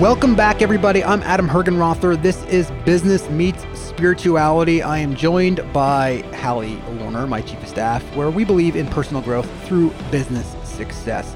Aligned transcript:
Welcome 0.00 0.36
back, 0.36 0.60
everybody. 0.60 1.02
I'm 1.02 1.22
Adam 1.22 1.48
Hergenrother. 1.48 2.20
This 2.20 2.44
is 2.48 2.70
Business 2.84 3.30
Meets 3.30 3.64
Spirituality. 3.72 4.82
I 4.82 4.98
am 4.98 5.16
joined 5.16 5.62
by 5.72 6.18
Hallie 6.34 6.76
Warner, 7.00 7.26
my 7.26 7.40
chief 7.40 7.62
of 7.62 7.68
staff, 7.70 8.02
where 8.14 8.30
we 8.30 8.44
believe 8.44 8.76
in 8.76 8.86
personal 8.88 9.22
growth 9.22 9.50
through 9.66 9.94
business 10.10 10.54
success. 10.68 11.34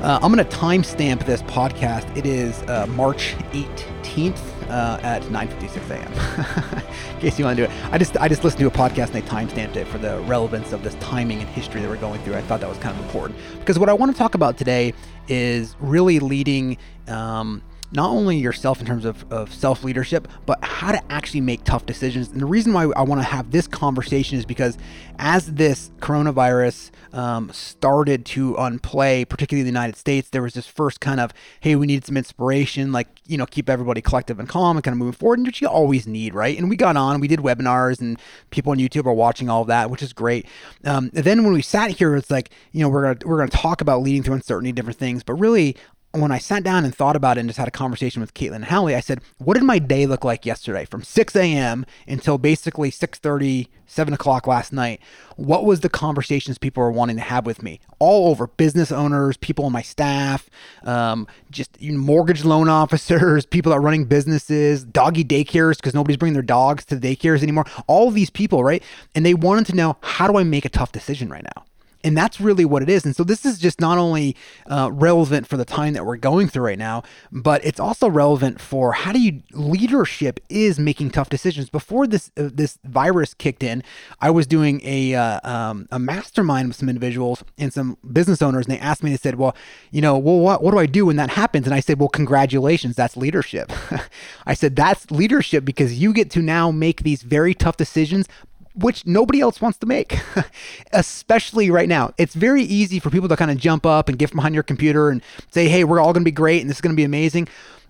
Uh, 0.00 0.18
I'm 0.20 0.32
going 0.32 0.44
to 0.44 0.56
timestamp 0.56 1.24
this 1.26 1.42
podcast. 1.42 2.16
It 2.16 2.26
is 2.26 2.60
uh, 2.64 2.88
March 2.88 3.36
18th 3.52 4.40
uh, 4.68 4.98
at 5.02 5.22
9:56 5.22 5.90
a.m. 5.90 6.82
In 7.14 7.20
case 7.20 7.38
you 7.38 7.44
want 7.44 7.56
to 7.56 7.66
do 7.66 7.70
it, 7.70 7.92
I 7.92 7.98
just 7.98 8.16
I 8.16 8.26
just 8.26 8.42
listened 8.42 8.58
to 8.62 8.66
a 8.66 8.70
podcast 8.70 9.14
and 9.14 9.14
they 9.14 9.22
timestamped 9.22 9.76
it 9.76 9.86
for 9.86 9.98
the 9.98 10.18
relevance 10.22 10.72
of 10.72 10.82
this 10.82 10.96
timing 10.96 11.38
and 11.38 11.48
history 11.48 11.82
that 11.82 11.88
we're 11.88 11.96
going 11.98 12.20
through. 12.22 12.34
I 12.34 12.42
thought 12.42 12.58
that 12.62 12.68
was 12.68 12.78
kind 12.78 12.98
of 12.98 13.04
important 13.04 13.38
because 13.60 13.78
what 13.78 13.88
I 13.88 13.92
want 13.92 14.10
to 14.10 14.18
talk 14.18 14.34
about 14.34 14.58
today 14.58 14.92
is 15.28 15.76
really 15.78 16.18
leading. 16.18 16.78
Um, 17.06 17.62
not 17.92 18.10
only 18.10 18.36
yourself 18.36 18.80
in 18.80 18.86
terms 18.86 19.04
of, 19.04 19.30
of 19.32 19.52
self 19.52 19.84
leadership, 19.84 20.28
but 20.44 20.62
how 20.64 20.92
to 20.92 21.12
actually 21.12 21.40
make 21.40 21.64
tough 21.64 21.86
decisions. 21.86 22.28
And 22.30 22.40
the 22.40 22.46
reason 22.46 22.72
why 22.72 22.84
I 22.96 23.02
want 23.02 23.20
to 23.20 23.26
have 23.26 23.50
this 23.50 23.66
conversation 23.66 24.38
is 24.38 24.44
because 24.44 24.76
as 25.18 25.54
this 25.54 25.90
coronavirus 26.00 26.90
um, 27.12 27.50
started 27.52 28.26
to 28.26 28.54
unplay, 28.54 29.26
particularly 29.26 29.60
in 29.60 29.66
the 29.66 29.78
United 29.78 29.96
States, 29.96 30.28
there 30.30 30.42
was 30.42 30.54
this 30.54 30.66
first 30.66 31.00
kind 31.00 31.20
of, 31.20 31.32
hey, 31.60 31.76
we 31.76 31.86
need 31.86 32.04
some 32.04 32.16
inspiration, 32.16 32.92
like, 32.92 33.08
you 33.26 33.38
know, 33.38 33.46
keep 33.46 33.70
everybody 33.70 34.02
collective 34.02 34.38
and 34.38 34.48
calm 34.48 34.76
and 34.76 34.84
kind 34.84 34.92
of 34.92 34.98
moving 34.98 35.12
forward, 35.12 35.40
which 35.42 35.62
you 35.62 35.68
always 35.68 36.06
need, 36.06 36.34
right? 36.34 36.58
And 36.58 36.68
we 36.68 36.76
got 36.76 36.96
on, 36.96 37.20
we 37.20 37.28
did 37.28 37.40
webinars, 37.40 38.00
and 38.00 38.18
people 38.50 38.72
on 38.72 38.78
YouTube 38.78 39.06
are 39.06 39.12
watching 39.12 39.48
all 39.48 39.62
of 39.62 39.68
that, 39.68 39.90
which 39.90 40.02
is 40.02 40.12
great. 40.12 40.46
Um, 40.84 41.10
then 41.12 41.44
when 41.44 41.52
we 41.52 41.62
sat 41.62 41.92
here, 41.92 42.14
it's 42.16 42.30
like, 42.30 42.50
you 42.72 42.82
know, 42.82 42.88
we're 42.88 43.14
gonna 43.14 43.30
we're 43.30 43.38
gonna 43.38 43.50
talk 43.50 43.80
about 43.80 44.02
leading 44.02 44.22
through 44.22 44.34
uncertainty, 44.34 44.72
different 44.72 44.98
things, 44.98 45.22
but 45.22 45.34
really 45.34 45.76
when 46.20 46.32
I 46.32 46.38
sat 46.38 46.62
down 46.62 46.84
and 46.84 46.94
thought 46.94 47.16
about 47.16 47.36
it 47.36 47.40
and 47.40 47.48
just 47.48 47.58
had 47.58 47.68
a 47.68 47.72
conversation 47.72 48.20
with 48.20 48.34
Caitlin 48.34 48.56
and 48.56 48.64
I 48.66 49.00
said, 49.00 49.20
what 49.38 49.54
did 49.54 49.64
my 49.64 49.78
day 49.78 50.06
look 50.06 50.24
like 50.24 50.46
yesterday 50.46 50.84
from 50.84 51.02
6 51.02 51.36
a.m. 51.36 51.86
until 52.06 52.38
basically 52.38 52.90
6.30, 52.90 53.68
7 53.86 54.14
o'clock 54.14 54.46
last 54.46 54.72
night? 54.72 55.00
What 55.36 55.64
was 55.64 55.80
the 55.80 55.88
conversations 55.88 56.58
people 56.58 56.82
were 56.82 56.90
wanting 56.90 57.16
to 57.16 57.22
have 57.22 57.46
with 57.46 57.62
me? 57.62 57.80
All 57.98 58.30
over 58.30 58.46
business 58.46 58.92
owners, 58.92 59.36
people 59.36 59.64
on 59.64 59.72
my 59.72 59.82
staff, 59.82 60.48
um, 60.84 61.26
just 61.50 61.80
mortgage 61.80 62.44
loan 62.44 62.68
officers, 62.70 63.46
people 63.46 63.70
that 63.70 63.78
are 63.78 63.82
running 63.82 64.04
businesses, 64.04 64.84
doggy 64.84 65.24
daycares 65.24 65.76
because 65.76 65.94
nobody's 65.94 66.16
bringing 66.16 66.34
their 66.34 66.42
dogs 66.42 66.84
to 66.86 66.96
daycares 66.96 67.42
anymore. 67.42 67.66
All 67.86 68.10
these 68.10 68.30
people, 68.30 68.64
right? 68.64 68.82
And 69.14 69.24
they 69.24 69.34
wanted 69.34 69.66
to 69.66 69.76
know, 69.76 69.96
how 70.02 70.26
do 70.26 70.38
I 70.38 70.44
make 70.44 70.64
a 70.64 70.70
tough 70.70 70.92
decision 70.92 71.28
right 71.28 71.44
now? 71.56 71.64
And 72.04 72.16
that's 72.16 72.40
really 72.40 72.64
what 72.64 72.82
it 72.82 72.88
is. 72.88 73.04
And 73.04 73.16
so 73.16 73.24
this 73.24 73.44
is 73.44 73.58
just 73.58 73.80
not 73.80 73.98
only 73.98 74.36
uh, 74.66 74.90
relevant 74.92 75.46
for 75.46 75.56
the 75.56 75.64
time 75.64 75.92
that 75.94 76.06
we're 76.06 76.16
going 76.16 76.48
through 76.48 76.64
right 76.64 76.78
now, 76.78 77.02
but 77.32 77.64
it's 77.64 77.80
also 77.80 78.08
relevant 78.08 78.60
for 78.60 78.92
how 78.92 79.12
do 79.12 79.20
you 79.20 79.42
leadership 79.52 80.40
is 80.48 80.78
making 80.78 81.10
tough 81.10 81.28
decisions. 81.28 81.68
Before 81.68 82.06
this 82.06 82.30
uh, 82.36 82.50
this 82.52 82.78
virus 82.84 83.34
kicked 83.34 83.62
in, 83.62 83.82
I 84.20 84.30
was 84.30 84.46
doing 84.46 84.80
a 84.84 85.14
uh, 85.14 85.40
um, 85.42 85.88
a 85.90 85.98
mastermind 85.98 86.68
with 86.68 86.76
some 86.76 86.88
individuals 86.88 87.42
and 87.58 87.72
some 87.72 87.98
business 88.12 88.42
owners, 88.42 88.66
and 88.66 88.76
they 88.76 88.80
asked 88.80 89.02
me. 89.02 89.10
They 89.10 89.16
said, 89.16 89.36
"Well, 89.36 89.56
you 89.90 90.00
know, 90.00 90.16
well, 90.18 90.38
what 90.38 90.62
what 90.62 90.70
do 90.70 90.78
I 90.78 90.86
do 90.86 91.06
when 91.06 91.16
that 91.16 91.30
happens?" 91.30 91.66
And 91.66 91.74
I 91.74 91.80
said, 91.80 91.98
"Well, 91.98 92.08
congratulations, 92.08 92.96
that's 92.96 93.16
leadership." 93.16 93.72
I 94.46 94.54
said, 94.54 94.76
"That's 94.76 95.10
leadership 95.10 95.64
because 95.64 95.98
you 95.98 96.12
get 96.12 96.30
to 96.32 96.42
now 96.42 96.70
make 96.70 97.02
these 97.02 97.22
very 97.22 97.54
tough 97.54 97.76
decisions." 97.76 98.28
Which 98.76 99.06
nobody 99.06 99.40
else 99.40 99.60
wants 99.60 99.78
to 99.78 99.86
make, 99.86 100.18
especially 100.92 101.70
right 101.70 101.88
now. 101.88 102.12
It's 102.18 102.34
very 102.34 102.62
easy 102.62 103.00
for 103.00 103.10
people 103.10 103.28
to 103.28 103.36
kind 103.36 103.50
of 103.50 103.56
jump 103.56 103.86
up 103.86 104.08
and 104.08 104.18
get 104.18 104.32
behind 104.32 104.54
your 104.54 104.62
computer 104.62 105.08
and 105.08 105.22
say, 105.50 105.68
hey, 105.68 105.84
we're 105.84 105.98
all 106.00 106.12
going 106.12 106.22
to 106.22 106.28
be 106.28 106.32
great 106.32 106.60
and 106.60 106.70
this 106.70 106.78
is 106.78 106.80
going 106.80 106.94
to 106.94 106.96
be 106.96 107.04
amazing. 107.04 107.48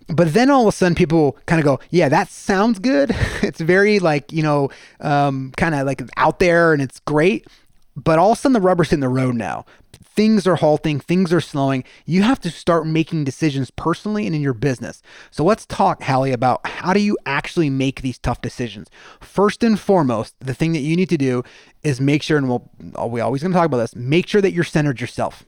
But 0.09 0.33
then 0.35 0.51
all 0.51 0.63
of 0.63 0.69
a 0.69 0.77
sudden, 0.77 0.95
people 0.95 1.37
kind 1.47 1.59
of 1.59 1.65
go, 1.65 1.81
yeah, 1.91 2.09
that 2.09 2.29
sounds 2.29 2.79
good. 2.79 3.11
it's 3.43 3.61
very 3.61 3.99
like, 3.99 4.33
you 4.33 4.43
know, 4.43 4.71
um, 5.01 5.53
kind 5.57 5.75
of 5.75 5.87
like 5.87 6.03
out 6.17 6.39
there 6.39 6.73
and 6.73 6.81
it's 6.81 7.01
great. 7.01 7.47
But 7.97 8.19
all 8.19 8.33
of 8.33 8.39
a 8.39 8.41
sudden, 8.41 8.53
the 8.53 8.61
rubber's 8.61 8.93
in 8.93 9.01
the 9.01 9.09
road 9.09 9.35
now 9.35 9.65
things 10.03 10.47
are 10.47 10.57
halting, 10.57 11.01
things 11.01 11.33
are 11.33 11.41
slowing. 11.41 11.85
You 12.05 12.23
have 12.23 12.41
to 12.41 12.51
start 12.51 12.87
making 12.87 13.25
decisions 13.25 13.71
personally 13.71 14.27
and 14.27 14.35
in 14.35 14.43
your 14.43 14.55
business. 14.55 15.03
So 15.31 15.45
let's 15.45 15.67
talk, 15.67 16.03
Hallie, 16.03 16.33
about 16.33 16.67
how 16.67 16.93
do 16.93 17.01
you 17.01 17.17
actually 17.27 17.71
make 17.71 18.03
these 18.03 18.19
tough 18.19 18.41
decisions. 18.41 18.89
First 19.21 19.63
and 19.63 19.79
foremost, 19.79 20.35
the 20.41 20.55
thing 20.55 20.73
that 20.73 20.81
you 20.81 20.97
need 20.97 21.09
to 21.11 21.19
do 21.19 21.43
is 21.83 22.01
make 22.01 22.23
sure, 22.23 22.39
and 22.39 22.49
we'll, 22.49 22.71
we 23.09 23.21
always 23.21 23.43
going 23.43 23.53
to 23.53 23.57
talk 23.57 23.67
about 23.67 23.79
this, 23.79 23.95
make 23.97 24.27
sure 24.27 24.41
that 24.41 24.53
you're 24.53 24.65
centered 24.65 25.01
yourself. 25.01 25.45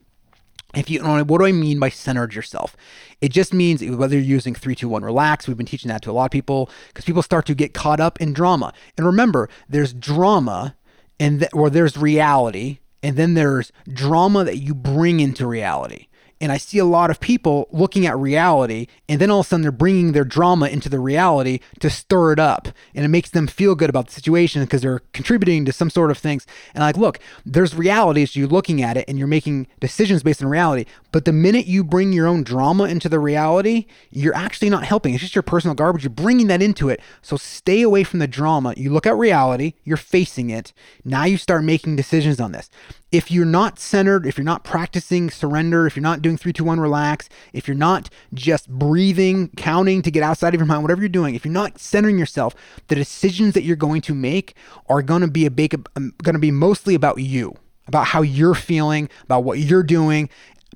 If 0.74 0.90
you 0.90 1.02
what 1.02 1.38
do 1.38 1.46
I 1.46 1.52
mean 1.52 1.78
by 1.78 1.88
centered 1.88 2.34
yourself? 2.34 2.76
It 3.22 3.30
just 3.32 3.54
means 3.54 3.82
whether 3.82 4.16
you're 4.16 4.24
using 4.24 4.54
three, 4.54 4.74
two, 4.74 4.88
one, 4.88 5.02
relax. 5.02 5.48
We've 5.48 5.56
been 5.56 5.64
teaching 5.64 5.88
that 5.88 6.02
to 6.02 6.10
a 6.10 6.12
lot 6.12 6.26
of 6.26 6.30
people 6.30 6.68
because 6.88 7.06
people 7.06 7.22
start 7.22 7.46
to 7.46 7.54
get 7.54 7.72
caught 7.72 8.00
up 8.00 8.20
in 8.20 8.34
drama. 8.34 8.74
And 8.98 9.06
remember, 9.06 9.48
there's 9.66 9.94
drama 9.94 10.76
and 11.18 11.40
th- 11.40 11.50
or 11.54 11.70
there's 11.70 11.96
reality 11.96 12.80
and 13.02 13.16
then 13.16 13.34
there's 13.34 13.72
drama 13.92 14.44
that 14.44 14.58
you 14.58 14.74
bring 14.74 15.20
into 15.20 15.46
reality. 15.46 16.07
And 16.40 16.52
I 16.52 16.56
see 16.56 16.78
a 16.78 16.84
lot 16.84 17.10
of 17.10 17.20
people 17.20 17.68
looking 17.72 18.06
at 18.06 18.16
reality, 18.16 18.86
and 19.08 19.20
then 19.20 19.30
all 19.30 19.40
of 19.40 19.46
a 19.46 19.48
sudden 19.48 19.62
they're 19.62 19.72
bringing 19.72 20.12
their 20.12 20.24
drama 20.24 20.68
into 20.68 20.88
the 20.88 21.00
reality 21.00 21.60
to 21.80 21.90
stir 21.90 22.32
it 22.32 22.38
up. 22.38 22.68
And 22.94 23.04
it 23.04 23.08
makes 23.08 23.30
them 23.30 23.46
feel 23.46 23.74
good 23.74 23.90
about 23.90 24.06
the 24.06 24.12
situation 24.12 24.62
because 24.62 24.82
they're 24.82 25.02
contributing 25.12 25.64
to 25.64 25.72
some 25.72 25.90
sort 25.90 26.10
of 26.10 26.18
things. 26.18 26.46
And 26.74 26.82
like, 26.82 26.96
look, 26.96 27.18
there's 27.44 27.74
reality 27.74 28.18
you're 28.32 28.48
looking 28.48 28.82
at 28.82 28.96
it 28.96 29.04
and 29.08 29.18
you're 29.18 29.28
making 29.28 29.66
decisions 29.80 30.22
based 30.22 30.42
on 30.42 30.48
reality. 30.48 30.84
But 31.12 31.24
the 31.24 31.32
minute 31.32 31.66
you 31.66 31.84
bring 31.84 32.12
your 32.12 32.26
own 32.26 32.42
drama 32.42 32.84
into 32.84 33.08
the 33.08 33.18
reality, 33.18 33.86
you're 34.10 34.34
actually 34.34 34.70
not 34.70 34.84
helping. 34.84 35.14
It's 35.14 35.22
just 35.22 35.34
your 35.34 35.42
personal 35.42 35.74
garbage. 35.74 36.04
You're 36.04 36.10
bringing 36.10 36.48
that 36.48 36.62
into 36.62 36.88
it. 36.88 37.00
So 37.22 37.36
stay 37.36 37.82
away 37.82 38.04
from 38.04 38.18
the 38.18 38.26
drama. 38.26 38.74
You 38.76 38.90
look 38.90 39.06
at 39.06 39.16
reality, 39.16 39.74
you're 39.84 39.96
facing 39.96 40.50
it. 40.50 40.72
Now 41.04 41.24
you 41.24 41.38
start 41.38 41.64
making 41.64 41.96
decisions 41.96 42.40
on 42.40 42.52
this 42.52 42.70
if 43.10 43.30
you're 43.30 43.46
not 43.46 43.78
centered, 43.78 44.26
if 44.26 44.36
you're 44.36 44.44
not 44.44 44.64
practicing 44.64 45.30
surrender, 45.30 45.86
if 45.86 45.96
you're 45.96 46.02
not 46.02 46.20
doing 46.20 46.36
three, 46.36 46.52
two, 46.52 46.64
one, 46.64 46.78
relax, 46.78 47.28
if 47.52 47.66
you're 47.66 47.76
not 47.76 48.10
just 48.34 48.68
breathing, 48.68 49.48
counting 49.56 50.02
to 50.02 50.10
get 50.10 50.22
outside 50.22 50.54
of 50.54 50.60
your 50.60 50.66
mind, 50.66 50.82
whatever 50.82 51.00
you're 51.00 51.08
doing, 51.08 51.34
if 51.34 51.44
you're 51.44 51.52
not 51.52 51.78
centering 51.78 52.18
yourself, 52.18 52.54
the 52.88 52.94
decisions 52.94 53.54
that 53.54 53.62
you're 53.62 53.76
going 53.76 54.02
to 54.02 54.14
make 54.14 54.54
are 54.88 55.00
going 55.00 55.22
to 55.22 55.28
be 55.28 55.46
a 55.46 55.50
big, 55.50 55.74
um, 55.96 56.12
going 56.22 56.34
to 56.34 56.40
be 56.40 56.50
mostly 56.50 56.94
about 56.94 57.18
you, 57.18 57.54
about 57.86 58.08
how 58.08 58.20
you're 58.20 58.54
feeling, 58.54 59.08
about 59.24 59.44
what 59.44 59.58
you're 59.58 59.82
doing. 59.82 60.28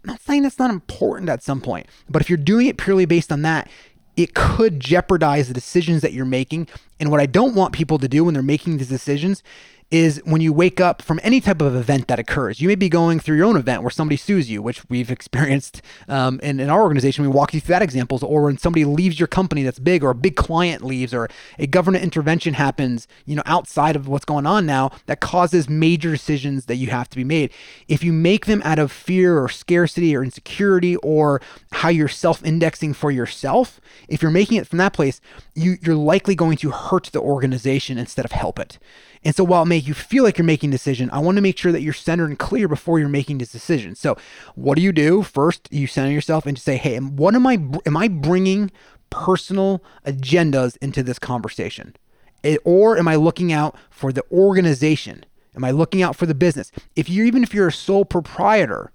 I'm 0.02 0.12
not 0.12 0.20
saying 0.22 0.44
it's 0.44 0.58
not 0.58 0.70
important 0.70 1.28
at 1.28 1.42
some 1.42 1.60
point, 1.60 1.86
but 2.08 2.22
if 2.22 2.30
you're 2.30 2.38
doing 2.38 2.66
it 2.66 2.78
purely 2.78 3.04
based 3.04 3.30
on 3.30 3.42
that, 3.42 3.68
it 4.16 4.34
could 4.34 4.80
jeopardize 4.80 5.48
the 5.48 5.54
decisions 5.54 6.02
that 6.02 6.12
you're 6.12 6.24
making. 6.24 6.68
And 6.98 7.10
what 7.10 7.20
I 7.20 7.26
don't 7.26 7.54
want 7.54 7.72
people 7.72 7.98
to 7.98 8.08
do 8.08 8.24
when 8.24 8.34
they're 8.34 8.42
making 8.42 8.78
these 8.78 8.88
decisions 8.88 9.42
is 9.92 10.22
when 10.24 10.40
you 10.40 10.54
wake 10.54 10.80
up 10.80 11.02
from 11.02 11.20
any 11.22 11.38
type 11.38 11.60
of 11.60 11.76
event 11.76 12.08
that 12.08 12.18
occurs. 12.18 12.62
You 12.62 12.68
may 12.68 12.74
be 12.74 12.88
going 12.88 13.20
through 13.20 13.36
your 13.36 13.44
own 13.44 13.58
event 13.58 13.82
where 13.82 13.90
somebody 13.90 14.16
sues 14.16 14.50
you, 14.50 14.62
which 14.62 14.88
we've 14.88 15.10
experienced 15.18 15.82
um, 16.08 16.40
in, 16.40 16.58
in 16.58 16.70
our 16.70 16.82
organization. 16.82 17.24
We 17.24 17.30
walk 17.30 17.52
you 17.52 17.60
through 17.60 17.74
that 17.74 17.82
examples, 17.82 18.22
or 18.22 18.44
when 18.44 18.56
somebody 18.56 18.86
leaves 18.86 19.20
your 19.20 19.26
company 19.26 19.62
that's 19.62 19.78
big, 19.78 20.02
or 20.02 20.10
a 20.10 20.14
big 20.14 20.34
client 20.34 20.82
leaves, 20.82 21.12
or 21.12 21.28
a 21.58 21.66
government 21.66 22.04
intervention 22.04 22.54
happens, 22.54 23.06
you 23.26 23.36
know, 23.36 23.42
outside 23.44 23.94
of 23.94 24.08
what's 24.08 24.24
going 24.24 24.46
on 24.46 24.64
now 24.64 24.90
that 25.06 25.20
causes 25.20 25.68
major 25.68 26.10
decisions 26.10 26.64
that 26.64 26.76
you 26.76 26.86
have 26.86 27.10
to 27.10 27.16
be 27.16 27.24
made. 27.24 27.52
If 27.86 28.02
you 28.02 28.14
make 28.14 28.46
them 28.46 28.62
out 28.64 28.78
of 28.78 28.90
fear 28.90 29.38
or 29.38 29.50
scarcity 29.50 30.16
or 30.16 30.24
insecurity 30.24 30.96
or 30.96 31.42
how 31.72 31.90
you're 31.90 32.08
self-indexing 32.08 32.94
for 32.94 33.10
yourself, 33.10 33.78
if 34.08 34.22
you're 34.22 34.30
making 34.30 34.56
it 34.56 34.66
from 34.66 34.78
that 34.78 34.94
place, 34.94 35.20
you, 35.54 35.76
you're 35.82 35.94
likely 35.94 36.34
going 36.34 36.56
to 36.56 36.70
hurt 36.70 37.10
the 37.12 37.20
organization 37.20 37.98
instead 37.98 38.24
of 38.24 38.32
help 38.32 38.58
it. 38.58 38.78
And 39.24 39.34
so 39.34 39.44
while 39.44 39.62
it 39.62 39.66
make 39.66 39.86
you 39.86 39.94
feel 39.94 40.24
like 40.24 40.36
you're 40.36 40.44
making 40.44 40.70
a 40.70 40.72
decision, 40.72 41.08
I 41.12 41.20
want 41.20 41.36
to 41.36 41.42
make 41.42 41.56
sure 41.56 41.72
that 41.72 41.82
you're 41.82 41.92
centered 41.92 42.28
and 42.28 42.38
clear 42.38 42.66
before 42.66 42.98
you're 42.98 43.08
making 43.08 43.38
this 43.38 43.52
decision. 43.52 43.94
So 43.94 44.16
what 44.54 44.76
do 44.76 44.82
you 44.82 44.92
do? 44.92 45.22
First, 45.22 45.68
you 45.70 45.86
center 45.86 46.10
yourself 46.10 46.46
and 46.46 46.56
just 46.56 46.64
say, 46.64 46.76
hey, 46.76 46.98
what 46.98 47.34
am 47.34 47.46
I, 47.46 47.54
am 47.86 47.96
I 47.96 48.08
bringing 48.08 48.70
personal 49.10 49.82
agendas 50.04 50.76
into 50.82 51.02
this 51.02 51.18
conversation? 51.18 51.94
It, 52.42 52.60
or 52.64 52.98
am 52.98 53.06
I 53.06 53.14
looking 53.14 53.52
out 53.52 53.76
for 53.90 54.12
the 54.12 54.24
organization? 54.32 55.24
Am 55.54 55.64
I 55.64 55.70
looking 55.70 56.02
out 56.02 56.16
for 56.16 56.26
the 56.26 56.34
business? 56.34 56.72
If 56.96 57.08
you're, 57.08 57.26
even 57.26 57.42
if 57.42 57.54
you're 57.54 57.68
a 57.68 57.72
sole 57.72 58.04
proprietor, 58.04 58.90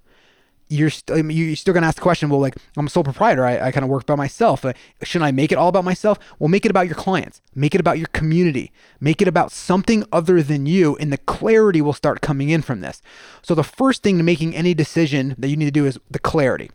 you're 0.70 0.90
st- 0.90 1.18
I 1.18 1.22
mean, 1.22 1.38
you're 1.38 1.56
still 1.56 1.74
gonna 1.74 1.88
ask 1.88 1.96
the 1.96 2.02
question. 2.02 2.30
Well, 2.30 2.40
like 2.40 2.56
I'm 2.76 2.88
a 2.88 2.90
sole 2.90 3.04
proprietor. 3.04 3.46
I, 3.46 3.68
I 3.68 3.72
kind 3.72 3.84
of 3.84 3.90
work 3.90 4.06
by 4.06 4.16
myself. 4.16 4.66
Uh, 4.66 4.74
shouldn't 5.04 5.28
I 5.28 5.32
make 5.32 5.52
it 5.52 5.58
all 5.58 5.70
about 5.70 5.84
myself? 5.84 6.20
Well, 6.40 6.50
make 6.50 6.66
it 6.66 6.72
about 6.72 6.88
your 6.88 6.96
clients. 6.96 7.42
Make 7.56 7.74
it 7.74 7.82
about 7.82 7.98
your 7.98 8.08
community. 8.08 8.72
Make 9.00 9.22
it 9.22 9.28
about 9.28 9.52
something 9.52 10.04
other 10.12 10.42
than 10.44 10.66
you, 10.66 10.96
and 10.98 11.12
the 11.12 11.18
clarity 11.18 11.82
will 11.82 11.94
start 11.94 12.22
coming 12.22 12.50
in 12.50 12.62
from 12.62 12.82
this. 12.82 13.02
So 13.42 13.56
the 13.56 13.64
first 13.64 14.04
thing 14.04 14.18
to 14.18 14.24
making 14.24 14.56
any 14.56 14.74
decision 14.74 15.36
that 15.38 15.48
you 15.48 15.56
need 15.58 15.66
to 15.66 15.72
do 15.72 15.86
is 15.86 16.00
the 16.10 16.20
clarity. 16.20 16.70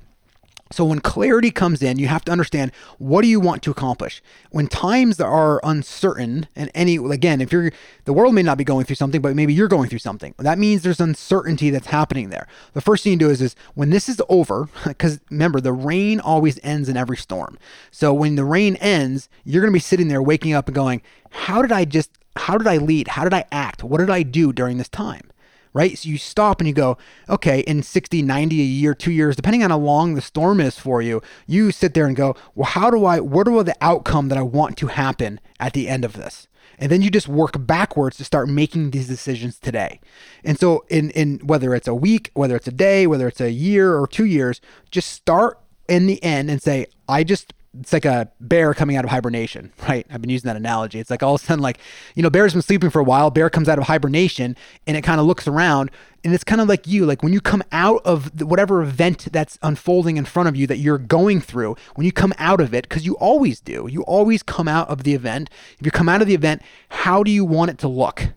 So 0.72 0.84
when 0.84 1.00
clarity 1.00 1.50
comes 1.50 1.82
in, 1.82 1.98
you 1.98 2.08
have 2.08 2.24
to 2.24 2.32
understand 2.32 2.72
what 2.98 3.22
do 3.22 3.28
you 3.28 3.40
want 3.40 3.62
to 3.62 3.70
accomplish. 3.70 4.22
When 4.50 4.66
times 4.66 5.20
are 5.20 5.60
uncertain, 5.62 6.48
and 6.56 6.70
any 6.74 6.96
again, 6.96 7.40
if 7.40 7.52
you're 7.52 7.70
the 8.04 8.12
world 8.12 8.34
may 8.34 8.42
not 8.42 8.58
be 8.58 8.64
going 8.64 8.84
through 8.84 8.96
something, 8.96 9.20
but 9.20 9.36
maybe 9.36 9.54
you're 9.54 9.68
going 9.68 9.88
through 9.88 9.98
something. 9.98 10.34
That 10.38 10.58
means 10.58 10.82
there's 10.82 11.00
uncertainty 11.00 11.70
that's 11.70 11.88
happening 11.88 12.30
there. 12.30 12.46
The 12.72 12.80
first 12.80 13.04
thing 13.04 13.12
you 13.12 13.18
do 13.18 13.30
is 13.30 13.40
is 13.40 13.54
when 13.74 13.90
this 13.90 14.08
is 14.08 14.20
over, 14.28 14.68
because 14.84 15.20
remember 15.30 15.60
the 15.60 15.72
rain 15.72 16.20
always 16.20 16.58
ends 16.62 16.88
in 16.88 16.96
every 16.96 17.16
storm. 17.16 17.58
So 17.90 18.12
when 18.12 18.36
the 18.36 18.44
rain 18.44 18.76
ends, 18.76 19.28
you're 19.44 19.62
gonna 19.62 19.72
be 19.72 19.78
sitting 19.78 20.08
there 20.08 20.22
waking 20.22 20.52
up 20.54 20.68
and 20.68 20.74
going, 20.74 21.02
How 21.30 21.62
did 21.62 21.72
I 21.72 21.84
just 21.84 22.10
how 22.36 22.56
did 22.56 22.66
I 22.66 22.78
lead? 22.78 23.08
How 23.08 23.24
did 23.24 23.34
I 23.34 23.44
act? 23.52 23.84
What 23.84 23.98
did 23.98 24.10
I 24.10 24.22
do 24.22 24.52
during 24.52 24.78
this 24.78 24.88
time? 24.88 25.31
Right? 25.72 25.98
So 25.98 26.08
you 26.08 26.18
stop 26.18 26.60
and 26.60 26.68
you 26.68 26.74
go, 26.74 26.98
okay, 27.28 27.60
in 27.60 27.82
60, 27.82 28.22
90, 28.22 28.60
a 28.60 28.64
year, 28.64 28.94
two 28.94 29.12
years, 29.12 29.36
depending 29.36 29.64
on 29.64 29.70
how 29.70 29.78
long 29.78 30.14
the 30.14 30.20
storm 30.20 30.60
is 30.60 30.78
for 30.78 31.02
you, 31.02 31.22
you 31.46 31.70
sit 31.72 31.94
there 31.94 32.06
and 32.06 32.16
go, 32.16 32.36
well, 32.54 32.68
how 32.68 32.90
do 32.90 33.04
I, 33.04 33.20
what 33.20 33.48
are 33.48 33.62
the 33.62 33.76
outcome 33.80 34.28
that 34.28 34.38
I 34.38 34.42
want 34.42 34.76
to 34.78 34.88
happen 34.88 35.40
at 35.58 35.72
the 35.72 35.88
end 35.88 36.04
of 36.04 36.14
this? 36.14 36.46
And 36.78 36.90
then 36.90 37.02
you 37.02 37.10
just 37.10 37.28
work 37.28 37.54
backwards 37.66 38.16
to 38.16 38.24
start 38.24 38.48
making 38.48 38.90
these 38.90 39.06
decisions 39.06 39.58
today. 39.58 40.00
And 40.42 40.58
so 40.58 40.84
in, 40.88 41.10
in 41.10 41.38
whether 41.44 41.74
it's 41.74 41.88
a 41.88 41.94
week, 41.94 42.30
whether 42.34 42.56
it's 42.56 42.66
a 42.66 42.72
day, 42.72 43.06
whether 43.06 43.28
it's 43.28 43.40
a 43.40 43.52
year 43.52 43.96
or 43.96 44.06
two 44.06 44.24
years, 44.24 44.60
just 44.90 45.10
start 45.10 45.60
in 45.88 46.06
the 46.06 46.22
end 46.24 46.50
and 46.50 46.60
say, 46.60 46.86
I 47.08 47.24
just 47.24 47.52
it's 47.78 47.92
like 47.92 48.04
a 48.04 48.30
bear 48.38 48.74
coming 48.74 48.96
out 48.96 49.04
of 49.04 49.10
hibernation, 49.10 49.72
right? 49.88 50.06
I've 50.10 50.20
been 50.20 50.30
using 50.30 50.48
that 50.48 50.56
analogy. 50.56 50.98
It's 50.98 51.10
like 51.10 51.22
all 51.22 51.34
of 51.34 51.40
a 51.40 51.44
sudden, 51.44 51.62
like, 51.62 51.78
you 52.14 52.22
know, 52.22 52.30
bear's 52.30 52.52
been 52.52 52.62
sleeping 52.62 52.90
for 52.90 53.00
a 53.00 53.04
while. 53.04 53.30
Bear 53.30 53.48
comes 53.50 53.68
out 53.68 53.78
of 53.78 53.84
hibernation 53.84 54.56
and 54.86 54.96
it 54.96 55.02
kind 55.02 55.20
of 55.20 55.26
looks 55.26 55.46
around. 55.48 55.90
And 56.24 56.34
it's 56.34 56.44
kind 56.44 56.60
of 56.60 56.68
like 56.68 56.86
you, 56.86 57.04
like 57.06 57.22
when 57.22 57.32
you 57.32 57.40
come 57.40 57.62
out 57.72 58.02
of 58.04 58.40
whatever 58.42 58.82
event 58.82 59.28
that's 59.32 59.58
unfolding 59.62 60.16
in 60.16 60.24
front 60.24 60.48
of 60.48 60.54
you 60.54 60.66
that 60.68 60.78
you're 60.78 60.98
going 60.98 61.40
through, 61.40 61.76
when 61.94 62.04
you 62.04 62.12
come 62.12 62.32
out 62.38 62.60
of 62.60 62.72
it, 62.74 62.88
because 62.88 63.04
you 63.04 63.14
always 63.14 63.60
do, 63.60 63.88
you 63.90 64.02
always 64.02 64.42
come 64.42 64.68
out 64.68 64.88
of 64.88 65.02
the 65.02 65.14
event. 65.14 65.50
If 65.78 65.86
you 65.86 65.90
come 65.90 66.08
out 66.08 66.20
of 66.20 66.28
the 66.28 66.34
event, 66.34 66.62
how 66.90 67.22
do 67.22 67.30
you 67.30 67.44
want 67.44 67.70
it 67.70 67.78
to 67.78 67.88
look, 67.88 68.28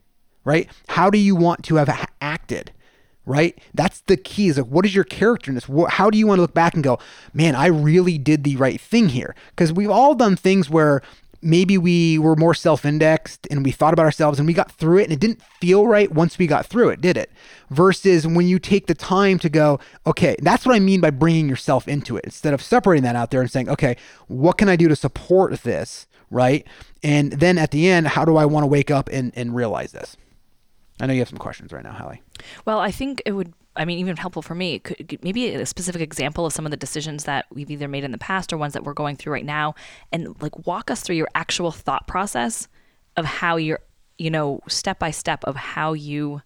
right? 0.44 0.68
How 0.88 1.10
do 1.10 1.18
you 1.18 1.36
want 1.36 1.64
to 1.66 1.76
have 1.76 2.10
acted? 2.22 2.72
Right? 3.26 3.58
That's 3.74 4.02
the 4.02 4.18
key 4.18 4.48
is 4.48 4.58
like, 4.58 4.68
what 4.68 4.86
is 4.86 4.94
your 4.94 5.04
character 5.04 5.52
in 5.52 5.56
this? 5.56 5.68
How 5.90 6.10
do 6.10 6.18
you 6.18 6.28
want 6.28 6.38
to 6.38 6.42
look 6.44 6.54
back 6.54 6.76
and 6.76 6.84
go, 6.84 7.00
man, 7.34 7.56
I 7.56 7.68
really 7.68 8.18
did 8.18 8.44
the 8.44 8.56
right 8.58 8.80
thing 8.80 9.10
here? 9.10 9.36
Because 9.50 9.74
we've 9.74 9.90
all 9.90 10.16
done 10.16 10.36
things 10.36 10.70
where 10.70 11.02
maybe 11.46 11.78
we 11.78 12.18
were 12.18 12.36
more 12.36 12.54
self-indexed 12.54 13.48
and 13.52 13.64
we 13.64 13.72
thought 13.72 13.94
about 13.94 14.06
ourselves 14.06 14.40
and 14.40 14.48
we 14.48 14.54
got 14.54 14.72
through 14.72 14.98
it 14.98 15.04
and 15.04 15.14
it 15.14 15.20
didn't 15.20 15.42
feel 15.62 15.88
right 15.88 16.12
once 16.12 16.38
we 16.40 16.48
got 16.48 16.66
through 16.66 16.90
it 16.90 17.00
did 17.00 17.16
it 17.16 17.32
versus 17.70 18.26
when 18.26 18.48
you 18.48 18.58
take 18.58 18.88
the 18.88 18.96
time 18.96 19.38
to 19.38 19.48
go 19.48 19.80
okay 20.08 20.36
that's 20.42 20.66
what 20.66 20.76
i 20.76 20.80
mean 20.80 21.00
by 21.00 21.12
bringing 21.12 21.48
yourself 21.48 21.88
into 21.88 22.18
it 22.18 22.26
instead 22.26 22.54
of 22.54 22.62
separating 22.62 23.04
that 23.04 23.16
out 23.16 23.30
there 23.30 23.42
and 23.42 23.52
saying 23.52 23.70
okay 23.70 23.96
what 24.28 24.58
can 24.58 24.68
i 24.68 24.76
do 24.76 24.88
to 24.88 24.96
support 24.96 25.62
this 25.62 26.08
right 26.32 26.66
and 27.04 27.34
then 27.34 27.58
at 27.60 27.70
the 27.70 27.88
end 27.88 28.08
how 28.08 28.26
do 28.26 28.38
i 28.38 28.46
want 28.46 28.64
to 28.64 28.68
wake 28.68 28.90
up 28.90 29.08
and, 29.12 29.32
and 29.36 29.56
realize 29.56 29.92
this 29.92 30.18
I 31.00 31.08
know 31.08 31.14
you 31.14 31.20
have 31.20 31.30
some 31.30 31.38
questions 31.38 31.74
right 31.74 31.84
now, 31.84 31.92
Hallie. 31.92 32.22
Well, 32.66 32.80
I 32.80 32.92
think 32.92 33.22
it 33.26 33.34
would. 33.34 33.54
I 33.78 33.84
mean, 33.84 34.00
even 34.00 34.16
helpful 34.16 34.42
for 34.42 34.56
me. 34.56 34.80
Could, 34.80 35.20
maybe 35.22 35.54
a 35.54 35.66
specific 35.66 36.02
example 36.02 36.46
of 36.46 36.54
some 36.54 36.66
of 36.66 36.72
the 36.72 36.78
decisions 36.78 37.26
that 37.26 37.46
we've 37.52 37.70
either 37.70 37.90
made 37.90 38.06
in 38.06 38.12
the 38.12 38.18
past 38.18 38.54
or 38.54 38.58
ones 38.58 38.74
that 38.74 38.84
we're 38.84 38.94
going 38.94 39.18
through 39.18 39.34
right 39.34 39.46
now, 39.46 39.76
and 40.12 40.42
like 40.42 40.66
walk 40.66 40.90
us 40.90 41.02
through 41.02 41.18
your 41.18 41.28
actual 41.36 41.72
thought 41.72 42.08
process 42.08 42.70
of 43.18 43.26
how 43.26 43.58
you're, 43.58 43.80
you 44.18 44.30
know, 44.30 44.62
step 44.68 45.00
by 45.00 45.12
step 45.12 45.44
of 45.44 45.56
how 45.56 45.92
you 45.94 46.42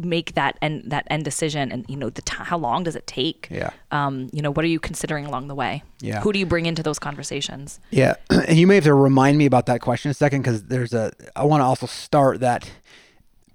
make 0.00 0.34
that 0.34 0.56
end 0.62 0.84
that 0.86 1.06
end 1.10 1.24
decision 1.24 1.70
and 1.70 1.84
you 1.88 1.96
know 1.96 2.08
the 2.08 2.22
t- 2.22 2.36
how 2.38 2.56
long 2.56 2.82
does 2.82 2.96
it 2.96 3.06
take 3.06 3.48
yeah 3.50 3.70
um 3.90 4.30
you 4.32 4.40
know 4.40 4.50
what 4.50 4.64
are 4.64 4.68
you 4.68 4.80
considering 4.80 5.26
along 5.26 5.48
the 5.48 5.54
way 5.54 5.82
yeah 6.00 6.20
who 6.20 6.32
do 6.32 6.38
you 6.38 6.46
bring 6.46 6.66
into 6.66 6.82
those 6.82 6.98
conversations 6.98 7.80
yeah 7.90 8.14
and 8.30 8.56
you 8.56 8.66
may 8.66 8.76
have 8.76 8.84
to 8.84 8.94
remind 8.94 9.36
me 9.36 9.44
about 9.44 9.66
that 9.66 9.80
question 9.80 10.10
a 10.10 10.14
second 10.14 10.42
because 10.42 10.64
there's 10.64 10.94
a 10.94 11.12
i 11.34 11.44
want 11.44 11.60
to 11.60 11.64
also 11.64 11.86
start 11.86 12.40
that 12.40 12.70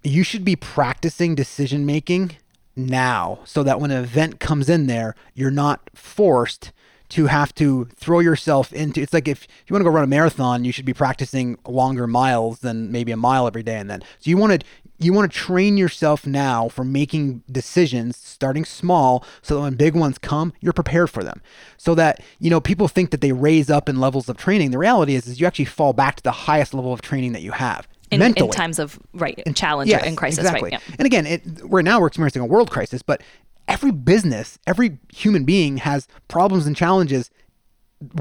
you 0.07 0.23
should 0.23 0.45
be 0.45 0.55
practicing 0.55 1.35
decision 1.35 1.85
making 1.85 2.37
now 2.75 3.39
so 3.45 3.63
that 3.63 3.79
when 3.79 3.91
an 3.91 4.03
event 4.03 4.39
comes 4.39 4.69
in 4.69 4.87
there, 4.87 5.15
you're 5.33 5.51
not 5.51 5.89
forced 5.93 6.71
to 7.09 7.27
have 7.27 7.53
to 7.55 7.85
throw 7.95 8.19
yourself 8.19 8.73
into 8.73 9.01
it's 9.01 9.13
like 9.13 9.29
if 9.29 9.47
you 9.65 9.73
want 9.73 9.79
to 9.79 9.85
go 9.85 9.95
run 9.95 10.03
a 10.03 10.07
marathon 10.07 10.65
you 10.65 10.73
should 10.73 10.83
be 10.83 10.93
practicing 10.93 11.57
longer 11.65 12.05
miles 12.05 12.59
than 12.59 12.91
maybe 12.91 13.13
a 13.13 13.17
mile 13.17 13.47
every 13.47 13.63
day 13.63 13.77
and 13.77 13.89
then. 13.89 14.01
So 14.19 14.29
you 14.29 14.35
want 14.35 14.59
to 14.59 14.67
you 14.99 15.13
want 15.13 15.31
to 15.31 15.37
train 15.37 15.77
yourself 15.77 16.25
now 16.27 16.67
for 16.67 16.83
making 16.83 17.43
decisions 17.49 18.17
starting 18.17 18.65
small 18.65 19.23
so 19.41 19.55
that 19.55 19.61
when 19.61 19.75
big 19.75 19.95
ones 19.95 20.17
come 20.17 20.51
you're 20.59 20.73
prepared 20.73 21.09
for 21.09 21.23
them. 21.23 21.41
So 21.77 21.95
that 21.95 22.21
you 22.39 22.49
know 22.49 22.59
people 22.59 22.89
think 22.89 23.11
that 23.11 23.21
they 23.21 23.31
raise 23.31 23.69
up 23.69 23.87
in 23.87 24.01
levels 24.01 24.27
of 24.27 24.35
training. 24.35 24.71
The 24.71 24.77
reality 24.77 25.15
is 25.15 25.27
is 25.27 25.39
you 25.39 25.47
actually 25.47 25.65
fall 25.65 25.93
back 25.93 26.17
to 26.17 26.23
the 26.23 26.31
highest 26.31 26.73
level 26.73 26.91
of 26.91 27.01
training 27.01 27.31
that 27.31 27.41
you 27.41 27.51
have 27.51 27.87
in, 28.11 28.19
mentally. 28.19 28.47
in 28.47 28.51
times 28.51 28.79
of 28.79 28.99
right 29.13 29.41
and 29.45 29.55
challenge 29.55 29.89
yes, 29.89 30.03
and 30.05 30.17
crisis 30.17 30.39
exactly. 30.39 30.71
right 30.71 30.73
yeah. 30.73 30.95
and 30.97 31.05
again 31.05 31.25
it, 31.25 31.41
right 31.63 31.85
now 31.85 31.99
we're 31.99 32.07
experiencing 32.07 32.41
a 32.41 32.45
world 32.45 32.71
crisis 32.71 33.01
but 33.01 33.21
every 33.67 33.91
business 33.91 34.59
every 34.65 34.97
human 35.13 35.43
being 35.43 35.77
has 35.77 36.07
problems 36.27 36.65
and 36.65 36.75
challenges 36.75 37.29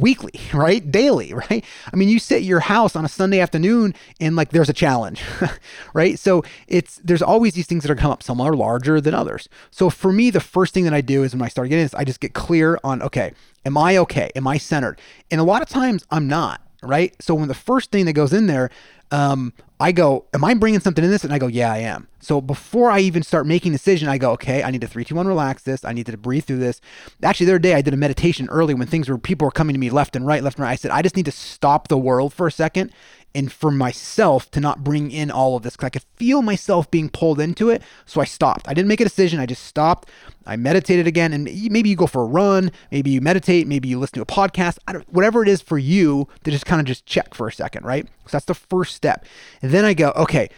weekly 0.00 0.32
right? 0.54 0.90
Daily 0.90 1.34
right? 1.50 1.64
I 1.92 1.96
mean 1.96 2.08
you 2.08 2.18
sit 2.18 2.36
at 2.36 2.42
your 2.42 2.60
house 2.60 2.96
on 2.96 3.04
a 3.04 3.08
sunday 3.08 3.40
afternoon 3.40 3.94
and 4.20 4.36
like 4.36 4.50
there's 4.50 4.68
a 4.68 4.74
challenge 4.74 5.22
right? 5.94 6.18
So 6.18 6.42
it's 6.66 6.96
there's 7.04 7.22
always 7.22 7.54
these 7.54 7.66
things 7.66 7.82
that 7.82 7.90
are 7.90 7.96
come 7.96 8.10
up. 8.10 8.22
Some 8.22 8.40
are 8.40 8.54
larger 8.54 9.00
than 9.00 9.14
others. 9.14 9.48
So 9.70 9.90
for 9.90 10.12
me 10.12 10.30
the 10.30 10.40
first 10.40 10.74
thing 10.74 10.84
that 10.84 10.94
i 10.94 11.00
do 11.00 11.22
is 11.22 11.34
when 11.34 11.42
i 11.42 11.48
start 11.48 11.68
getting 11.68 11.84
this 11.84 11.94
i 11.94 12.04
just 12.04 12.20
get 12.20 12.34
clear 12.34 12.78
on 12.82 13.02
okay 13.02 13.32
am 13.64 13.76
i 13.76 13.96
okay? 13.98 14.30
Am 14.34 14.46
i 14.46 14.58
centered? 14.58 15.00
And 15.30 15.40
a 15.40 15.44
lot 15.44 15.62
of 15.62 15.68
times 15.68 16.06
i'm 16.10 16.26
not 16.26 16.62
right? 16.82 17.14
So 17.20 17.34
when 17.34 17.48
the 17.48 17.54
first 17.54 17.90
thing 17.90 18.04
that 18.04 18.12
goes 18.12 18.32
in 18.32 18.46
there 18.46 18.70
um, 19.10 19.52
I 19.78 19.92
go, 19.92 20.24
am 20.32 20.44
I 20.44 20.54
bringing 20.54 20.80
something 20.80 21.04
in 21.04 21.10
this? 21.10 21.22
And 21.22 21.32
I 21.32 21.38
go, 21.38 21.46
yeah, 21.46 21.72
I 21.72 21.78
am. 21.78 22.08
So 22.18 22.40
before 22.40 22.90
I 22.90 23.00
even 23.00 23.22
start 23.22 23.46
making 23.46 23.72
a 23.72 23.76
decision, 23.76 24.08
I 24.08 24.18
go, 24.18 24.32
okay, 24.32 24.62
I 24.62 24.70
need 24.70 24.80
to 24.80 24.86
three, 24.86 25.04
two, 25.04 25.14
one, 25.14 25.28
relax 25.28 25.62
this. 25.62 25.84
I 25.84 25.92
need 25.92 26.06
to 26.06 26.16
breathe 26.16 26.44
through 26.44 26.58
this. 26.58 26.80
Actually, 27.22 27.46
the 27.46 27.52
other 27.52 27.58
day 27.60 27.74
I 27.74 27.82
did 27.82 27.94
a 27.94 27.98
meditation 27.98 28.48
early 28.48 28.74
when 28.74 28.86
things 28.86 29.08
were 29.08 29.18
people 29.18 29.44
were 29.44 29.52
coming 29.52 29.74
to 29.74 29.80
me 29.80 29.90
left 29.90 30.16
and 30.16 30.26
right, 30.26 30.42
left 30.42 30.56
and 30.56 30.64
right. 30.64 30.72
I 30.72 30.76
said, 30.76 30.90
I 30.90 31.02
just 31.02 31.16
need 31.16 31.26
to 31.26 31.32
stop 31.32 31.88
the 31.88 31.98
world 31.98 32.32
for 32.32 32.46
a 32.46 32.52
second 32.52 32.90
and 33.36 33.52
for 33.52 33.70
myself 33.70 34.50
to 34.50 34.60
not 34.60 34.82
bring 34.82 35.10
in 35.10 35.30
all 35.30 35.56
of 35.56 35.62
this 35.62 35.76
because 35.76 35.86
I 35.86 35.90
could 35.90 36.04
feel 36.16 36.40
myself 36.40 36.90
being 36.90 37.10
pulled 37.10 37.38
into 37.38 37.68
it. 37.68 37.82
So 38.06 38.22
I 38.22 38.24
stopped. 38.24 38.66
I 38.66 38.72
didn't 38.72 38.88
make 38.88 39.02
a 39.02 39.04
decision. 39.04 39.40
I 39.40 39.44
just 39.44 39.64
stopped. 39.64 40.08
I 40.46 40.56
meditated 40.56 41.06
again, 41.06 41.34
and 41.34 41.44
maybe 41.44 41.90
you 41.90 41.96
go 41.96 42.06
for 42.06 42.22
a 42.22 42.26
run, 42.26 42.70
maybe 42.90 43.10
you 43.10 43.20
meditate, 43.20 43.66
maybe 43.66 43.88
you 43.88 43.98
listen 43.98 44.14
to 44.14 44.22
a 44.22 44.26
podcast, 44.26 44.78
whatever 45.08 45.42
it 45.42 45.48
is 45.48 45.60
for 45.60 45.76
you 45.76 46.28
to 46.44 46.50
just 46.50 46.64
kind 46.64 46.80
of 46.80 46.86
just 46.86 47.04
check 47.04 47.34
for 47.34 47.46
a 47.48 47.52
second, 47.52 47.84
right? 47.84 48.06
So 48.26 48.30
that's 48.30 48.44
the 48.46 48.54
first 48.54 48.95
step. 48.96 49.24
And 49.62 49.70
then 49.70 49.84
I 49.84 49.94
go, 49.94 50.12
okay, 50.16 50.48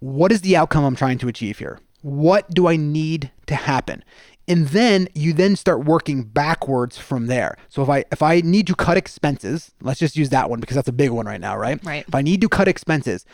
what 0.00 0.32
is 0.32 0.40
the 0.40 0.56
outcome 0.56 0.84
I'm 0.84 0.96
trying 0.96 1.18
to 1.18 1.28
achieve 1.28 1.58
here? 1.58 1.78
What 2.00 2.50
do 2.50 2.66
I 2.66 2.76
need 2.76 3.30
to 3.46 3.54
happen? 3.54 4.02
and 4.48 4.68
then 4.68 5.08
you 5.14 5.32
then 5.32 5.56
start 5.56 5.84
working 5.84 6.24
backwards 6.24 6.98
from 6.98 7.26
there. 7.26 7.56
So 7.68 7.82
if 7.82 7.88
I 7.88 8.04
if 8.10 8.22
I 8.22 8.40
need 8.40 8.66
to 8.66 8.74
cut 8.74 8.96
expenses, 8.96 9.72
let's 9.80 10.00
just 10.00 10.16
use 10.16 10.30
that 10.30 10.50
one 10.50 10.60
because 10.60 10.74
that's 10.74 10.88
a 10.88 10.92
big 10.92 11.10
one 11.10 11.26
right 11.26 11.40
now, 11.40 11.56
right? 11.56 11.84
Right. 11.84 12.04
If 12.06 12.14
I 12.14 12.22
need 12.22 12.40
to 12.40 12.48
cut 12.48 12.68
expenses, 12.68 13.24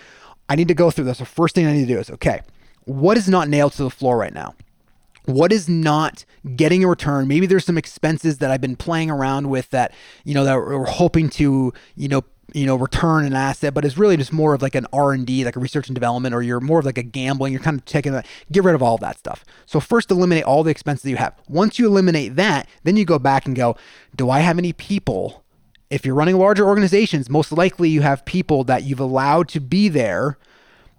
I 0.49 0.55
need 0.55 0.69
to 0.69 0.75
go 0.75 0.91
through 0.91 1.07
this. 1.07 1.19
The 1.19 1.25
first 1.25 1.55
thing 1.55 1.67
I 1.67 1.73
need 1.73 1.87
to 1.87 1.95
do 1.95 1.99
is 1.99 2.11
okay, 2.11 2.41
what 2.85 3.17
is 3.17 3.29
not 3.29 3.49
nailed 3.49 3.73
to 3.75 3.83
the 3.85 3.91
floor 3.91 4.19
right 4.19 4.35
now? 4.35 4.55
What 5.25 5.53
is 5.53 5.69
not 5.69 6.25
getting 6.57 6.85
a 6.85 6.89
return? 6.89 7.29
Maybe 7.29 7.47
there's 7.47 7.65
some 7.65 7.77
expenses 7.77 8.39
that 8.39 8.51
I've 8.51 8.63
been 8.63 8.77
playing 8.77 9.11
around 9.11 9.51
with 9.51 9.69
that, 9.71 9.93
you 10.25 10.33
know, 10.35 10.45
that 10.45 10.57
we're 10.57 10.87
hoping 10.87 11.29
to, 11.31 11.73
you 11.97 12.09
know, 12.09 12.23
you 12.55 12.65
know 12.65 12.77
return 12.77 13.27
an 13.27 13.35
asset 13.35 13.75
but 13.75 13.85
it's 13.85 13.99
really 13.99 14.17
just 14.17 14.33
more 14.33 14.55
of 14.55 14.63
like 14.63 14.75
an 14.75 14.87
r&d 14.93 15.45
like 15.45 15.57
a 15.57 15.61
research 15.61 15.89
and 15.89 15.95
development 15.95 16.35
or 16.35 16.41
you're 16.41 16.61
more 16.61 16.79
of 16.79 16.87
like 16.87 16.97
a 16.97 17.03
gambling 17.03 17.53
you're 17.53 17.63
kind 17.63 17.79
of 17.79 17.85
taking 17.85 18.13
that 18.13 18.27
get 18.51 18.65
rid 18.65 18.75
of 18.75 18.83
all 18.83 18.95
of 18.95 19.01
that 19.01 19.19
stuff. 19.19 19.45
So 19.67 19.81
first 19.81 20.11
eliminate 20.11 20.45
all 20.45 20.63
the 20.63 20.71
expenses 20.71 21.11
you 21.11 21.17
have. 21.17 21.35
Once 21.49 21.79
you 21.79 21.87
eliminate 21.87 22.37
that 22.37 22.69
then 22.85 22.97
you 22.97 23.05
go 23.05 23.19
back 23.19 23.47
and 23.47 23.55
go 23.55 23.77
do 24.17 24.31
i 24.31 24.41
have 24.41 24.59
any 24.59 24.73
people? 24.73 25.45
If 25.91 26.05
you're 26.05 26.15
running 26.15 26.39
larger 26.39 26.67
organizations 26.67 27.29
most 27.29 27.53
likely 27.53 27.91
you 27.91 28.01
have 28.01 28.25
people 28.25 28.65
that 28.65 28.85
you've 28.85 29.01
allowed 29.01 29.49
to 29.49 29.61
be 29.61 29.89
there 29.89 30.39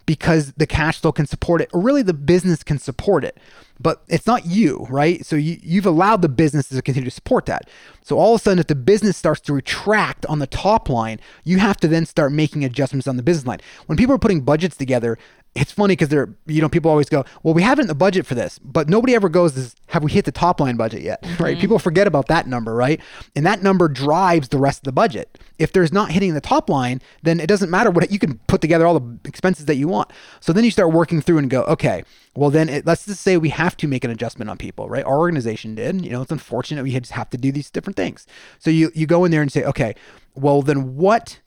because 0.10 0.54
the 0.54 0.66
cash 0.66 1.00
flow 1.00 1.12
can 1.12 1.28
support 1.28 1.62
it 1.62 1.70
or 1.72 1.80
really 1.80 2.02
the 2.02 2.16
business 2.16 2.64
can 2.64 2.80
support 2.80 3.24
it 3.24 3.38
but 3.80 4.04
it's 4.08 4.28
not 4.28 4.46
you, 4.46 4.86
right? 4.90 5.26
So 5.26 5.36
you, 5.36 5.58
you've 5.62 5.86
allowed 5.86 6.22
the 6.22 6.30
business 6.30 6.68
to 6.70 6.82
continue 6.82 7.10
to 7.10 7.16
support 7.16 7.46
that. 7.46 7.70
So 8.02 8.18
all 8.18 8.36
of 8.36 8.42
a 8.42 8.44
sudden, 8.44 8.60
if 8.60 8.68
the 8.68 8.76
business 8.76 9.16
starts 9.16 9.40
to 9.42 9.54
retract 9.54 10.26
on 10.26 10.40
the 10.40 10.48
top 10.48 10.90
line, 10.90 11.20
you 11.46 11.60
have 11.60 11.78
to 11.78 11.88
then 11.88 12.06
start 12.06 12.34
making 12.34 12.66
adjustments 12.66 13.08
on 13.08 13.16
the 13.16 13.24
business 13.24 13.46
line. 13.46 13.60
When 13.86 13.98
people 13.98 14.14
are 14.14 14.20
putting 14.20 14.42
budgets 14.42 14.76
together, 14.76 15.18
it's 15.56 15.72
funny 15.72 15.94
because 15.94 16.10
they're, 16.10 16.34
you 16.46 16.62
know, 16.62 16.70
people 16.70 16.92
always 16.92 17.10
go, 17.10 17.26
well, 17.42 17.54
we 17.54 17.64
have 17.64 17.80
it 17.80 17.84
in 17.84 17.88
the 17.88 17.96
budget 17.96 18.26
for 18.26 18.36
this, 18.36 18.60
but 18.60 18.88
nobody 18.88 19.16
ever 19.16 19.30
goes, 19.30 19.58
is, 19.58 19.76
have 19.88 20.04
we 20.04 20.12
hit 20.12 20.26
the 20.26 20.32
top 20.32 20.60
line 20.60 20.78
budget 20.78 21.02
yet? 21.02 21.24
Right? 21.40 21.54
Mm-hmm. 21.54 21.62
People 21.62 21.80
forget 21.80 22.08
about 22.08 22.28
that 22.28 22.48
number, 22.48 22.76
right? 22.76 23.02
And 23.36 23.46
that 23.46 23.64
number 23.64 23.88
drives 23.88 24.50
the 24.50 24.60
rest 24.60 24.80
of 24.80 24.84
the 24.84 24.92
budget. 24.92 25.40
If 25.58 25.74
there's 25.74 25.92
not 25.92 26.12
hitting 26.12 26.34
the 26.34 26.42
top 26.42 26.70
line, 26.70 27.02
then 27.24 27.40
it 27.40 27.48
doesn't 27.48 27.70
matter 27.70 27.90
what 27.90 28.12
you 28.12 28.20
can 28.20 28.38
put 28.48 28.62
together 28.62 28.86
all 28.86 29.00
the 29.00 29.20
expenses 29.26 29.66
that 29.66 29.76
you 29.76 29.88
want. 29.88 30.12
So 30.40 30.54
then 30.54 30.64
you 30.64 30.72
start 30.72 30.94
working 30.94 31.20
through 31.20 31.40
and 31.40 31.50
go, 31.50 31.64
okay, 31.64 32.04
well 32.36 32.52
then 32.52 32.70
it, 32.70 32.86
let's 32.86 33.06
just 33.06 33.22
say 33.22 33.36
we 33.36 33.50
have 33.50 33.76
to 33.78 33.88
make 33.88 34.04
an 34.04 34.12
adjustment 34.12 34.50
on 34.50 34.58
people, 34.58 34.88
right? 34.88 35.04
Our 35.04 35.18
organization 35.18 35.74
did. 35.76 36.06
You 36.06 36.12
know, 36.12 36.22
it's 36.22 36.32
unfortunate 36.32 36.84
we 36.84 36.92
just 36.92 37.12
have 37.14 37.30
to 37.32 37.38
do 37.38 37.52
these 37.52 37.72
different 37.72 37.98
things. 37.98 38.28
So 38.60 38.70
you 38.70 38.92
you 38.94 39.08
go 39.08 39.26
in 39.26 39.32
there 39.32 39.42
and 39.42 39.52
say, 39.52 39.64
okay, 39.64 39.96
well 40.36 40.62
then 40.62 40.96
what 40.96 41.40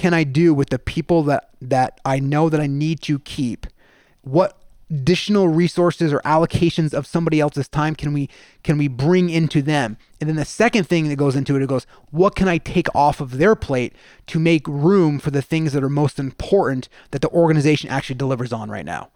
can 0.00 0.14
I 0.14 0.24
do 0.24 0.54
with 0.54 0.70
the 0.70 0.78
people 0.78 1.22
that 1.24 1.50
that 1.60 2.00
I 2.06 2.20
know 2.20 2.48
that 2.48 2.58
I 2.58 2.66
need 2.66 3.02
to 3.02 3.18
keep? 3.18 3.66
What 4.22 4.56
additional 4.90 5.46
resources 5.46 6.10
or 6.10 6.20
allocations 6.20 6.94
of 6.94 7.06
somebody 7.06 7.38
else's 7.38 7.68
time 7.68 7.94
can 7.94 8.14
we 8.14 8.30
can 8.64 8.78
we 8.78 8.88
bring 8.88 9.28
into 9.28 9.60
them 9.60 9.98
and 10.18 10.28
then 10.28 10.36
the 10.36 10.44
second 10.44 10.84
thing 10.88 11.08
that 11.08 11.16
goes 11.16 11.36
into 11.36 11.54
it 11.54 11.62
it 11.62 11.68
goes 11.68 11.86
what 12.10 12.34
can 12.34 12.48
i 12.48 12.58
take 12.58 12.92
off 12.92 13.20
of 13.20 13.38
their 13.38 13.54
plate 13.54 13.94
to 14.26 14.40
make 14.40 14.66
room 14.66 15.20
for 15.20 15.30
the 15.30 15.42
things 15.42 15.72
that 15.72 15.84
are 15.84 15.88
most 15.88 16.18
important 16.18 16.88
that 17.12 17.22
the 17.22 17.28
organization 17.28 17.88
actually 17.88 18.16
delivers 18.16 18.52
on 18.52 18.68
right 18.68 18.84
now 18.84 19.10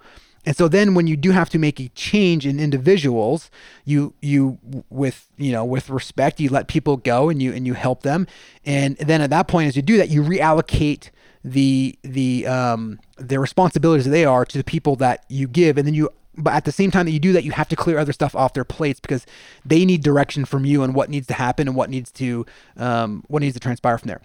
and 0.47 0.57
so 0.57 0.69
then 0.69 0.95
when 0.95 1.07
you 1.07 1.17
do 1.17 1.31
have 1.31 1.49
to 1.51 1.59
make 1.59 1.81
a 1.81 1.89
change 1.91 2.47
in 2.47 2.61
individuals 2.61 3.51
you 3.85 4.15
you 4.21 4.59
with 4.91 5.29
you 5.37 5.53
know 5.53 5.65
with 5.65 5.91
respect 5.91 6.41
you 6.41 6.49
let 6.49 6.69
people 6.69 6.97
go 6.97 7.29
and 7.29 7.43
you 7.43 7.53
and 7.53 7.67
you 7.67 7.75
help 7.75 8.03
them. 8.03 8.27
And 8.65 8.97
then 8.97 9.21
at 9.21 9.31
that 9.31 9.49
point 9.49 9.69
as 9.69 9.77
you 9.77 9.83
do 9.83 9.97
that 9.97 10.09
you 10.09 10.23
reallocate 10.23 11.11
the 11.45 11.99
the 12.03 12.47
um 12.47 12.99
the 13.17 13.39
responsibilities 13.39 14.05
that 14.05 14.11
they 14.11 14.25
are 14.25 14.45
to 14.45 14.59
the 14.59 14.65
people 14.65 14.97
that 14.97 15.25
you 15.29 15.49
give. 15.49 15.79
And 15.79 15.87
then 15.87 15.95
you 15.95 16.11
but 16.37 16.53
at 16.53 16.65
the 16.65 16.73
same 16.73 16.91
time 16.91 17.07
that 17.07 17.13
you 17.13 17.21
do 17.21 17.33
that 17.33 17.45
you 17.45 17.53
have 17.53 17.69
to 17.69 17.77
clear 17.77 17.99
other 17.99 18.13
stuff 18.13 18.35
off 18.35 18.55
their 18.55 18.65
plates 18.65 19.01
because 19.01 19.25
they 19.65 19.85
need 19.85 20.03
direction 20.03 20.45
from 20.45 20.65
you 20.65 20.83
and 20.83 20.95
what 20.95 21.09
needs 21.09 21.27
to 21.29 21.35
happen 21.35 21.69
and 21.69 21.77
what 21.77 21.91
needs 21.91 22.11
to 22.13 22.45
um, 22.77 23.25
what 23.29 23.41
needs 23.41 23.55
to 23.55 23.61
transpire 23.61 23.99
from 23.99 24.09
there 24.09 24.21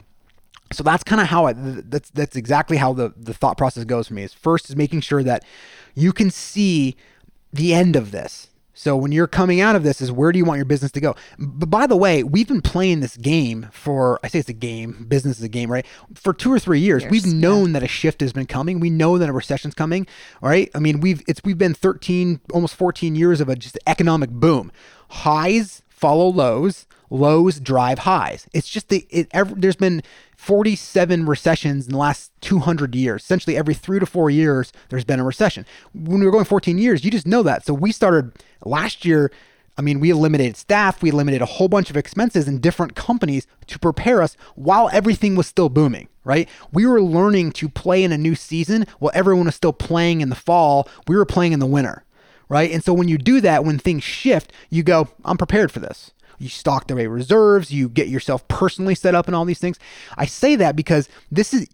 so 0.72 0.84
that's 0.84 1.04
kind 1.04 1.22
of 1.22 1.28
how 1.28 1.46
I, 1.46 1.54
that's 1.54 2.10
that's 2.12 2.36
exactly 2.36 2.78
how 2.78 2.94
the 2.94 3.14
the 3.18 3.34
thought 3.34 3.58
process 3.58 3.86
goes 3.86 4.08
for 4.08 4.14
me 4.14 4.24
is 4.24 4.34
first 4.34 4.70
is 4.70 4.76
making 4.76 5.02
sure 5.02 5.24
that 5.24 5.44
you 5.96 6.14
can 6.14 6.30
see 6.30 6.96
the 7.52 7.74
end 7.74 7.96
of 7.96 8.12
this 8.12 8.50
so 8.80 8.96
when 8.96 9.12
you're 9.12 9.28
coming 9.28 9.60
out 9.60 9.76
of 9.76 9.84
this, 9.84 10.00
is 10.00 10.10
where 10.10 10.32
do 10.32 10.40
you 10.40 10.46
want 10.46 10.58
your 10.58 10.64
business 10.64 10.90
to 10.94 11.02
go? 11.02 11.14
But 11.38 11.70
by 11.70 11.86
the 11.86 11.98
way, 11.98 12.24
we've 12.24 12.48
been 12.48 12.62
playing 12.62 13.02
this 13.02 13.18
game 13.18 13.68
for 13.74 14.22
I 14.24 14.30
say 14.30 14.40
it's 14.40 14.48
a 14.48 14.54
game, 14.54 15.06
business 15.10 15.38
is 15.38 15.44
a 15.44 15.50
game, 15.50 15.70
right? 15.70 15.86
For 16.16 16.34
two 16.34 16.50
or 16.50 16.60
three 16.60 16.80
years, 16.80 17.04
years 17.04 17.12
we've 17.12 17.26
known 17.26 17.68
yeah. 17.68 17.74
that 17.74 17.84
a 17.84 17.90
shift 17.90 18.22
has 18.22 18.32
been 18.32 18.46
coming. 18.46 18.80
We 18.80 18.90
know 18.90 19.18
that 19.18 19.28
a 19.28 19.34
recession's 19.34 19.74
coming, 19.74 20.08
right? 20.42 20.72
I 20.74 20.80
mean, 20.80 21.02
we've 21.02 21.22
it's 21.28 21.42
we've 21.44 21.58
been 21.58 21.74
13, 21.74 22.40
almost 22.54 22.74
14 22.74 23.16
years 23.16 23.42
of 23.42 23.50
a 23.50 23.58
just 23.58 23.78
economic 23.86 24.30
boom. 24.30 24.72
Highs 25.10 25.82
follow 25.90 26.30
lows, 26.30 26.88
lows 27.10 27.60
drive 27.60 28.00
highs. 28.00 28.48
It's 28.54 28.70
just 28.70 28.89
the 28.89 29.06
it 29.10 29.30
there's 29.56 29.75
been 29.75 30.01
47 30.36 31.25
recessions 31.25 31.86
in 31.86 31.92
the 31.92 31.98
last 31.98 32.32
200 32.42 32.96
years. 32.96 33.24
Essentially, 33.24 33.58
every 33.58 33.74
three 33.74 34.00
to 34.00 34.06
four 34.06 34.30
years, 34.30 34.72
there's 34.89 35.04
been 35.04 35.20
a 35.20 35.24
recession. 35.24 35.66
When 35.94 36.20
we 36.20 36.25
were 36.25 36.32
going 36.32 36.46
14 36.46 36.78
years, 36.78 37.04
you 37.04 37.12
just 37.12 37.28
know 37.28 37.44
that. 37.44 37.66
So 37.66 37.74
we 37.74 37.92
started 37.92 38.32
last 38.63 39.06
year. 39.06 39.32
I 39.78 39.82
mean, 39.82 40.01
we 40.01 40.10
eliminated 40.10 40.58
staff, 40.58 41.01
we 41.01 41.10
eliminated 41.10 41.42
a 41.42 41.46
whole 41.46 41.70
bunch 41.70 41.89
of 41.89 41.96
expenses 41.96 42.50
in 42.50 42.60
different 42.60 42.96
companies 42.96 43.48
to 43.68 43.80
prepare 43.80 44.22
us 44.22 44.36
while 44.56 44.89
everything 44.92 45.36
was 45.36 45.48
still 45.48 45.70
booming, 45.70 46.10
right? 46.25 46.50
We 46.74 46.86
were 46.86 47.01
learning 47.01 47.54
to 47.54 47.70
play 47.70 48.04
in 48.04 48.12
a 48.12 48.18
new 48.18 48.36
season 48.36 48.86
while 49.00 49.13
everyone 49.16 49.46
was 49.46 49.56
still 49.56 49.72
playing 49.72 50.20
in 50.20 50.28
the 50.28 50.36
fall. 50.36 50.89
We 51.08 51.16
were 51.16 51.25
playing 51.25 51.54
in 51.54 51.60
the 51.60 51.66
winter, 51.66 52.04
right? 52.50 52.70
And 52.70 52.84
so 52.84 52.92
when 52.92 53.08
you 53.08 53.18
do 53.18 53.39
that, 53.39 53.63
when 53.63 53.80
things 53.80 54.04
shift, 54.04 54.51
you 54.70 54.84
go, 54.84 55.08
I'm 55.24 55.38
prepared 55.38 55.72
for 55.72 55.80
this 55.80 56.12
you 56.39 56.50
stock 56.50 56.88
the 56.88 56.96
reserves, 56.96 57.72
you 57.72 57.89
get 57.89 58.08
yourself 58.08 58.48
personally 58.48 58.96
set 58.96 59.13
up 59.13 59.27
and 59.27 59.36
all 59.36 59.46
these 59.46 59.60
things. 59.60 59.77
I 60.17 60.25
say 60.25 60.55
that 60.55 60.75
because 60.75 61.10
this 61.31 61.53
is 61.53 61.67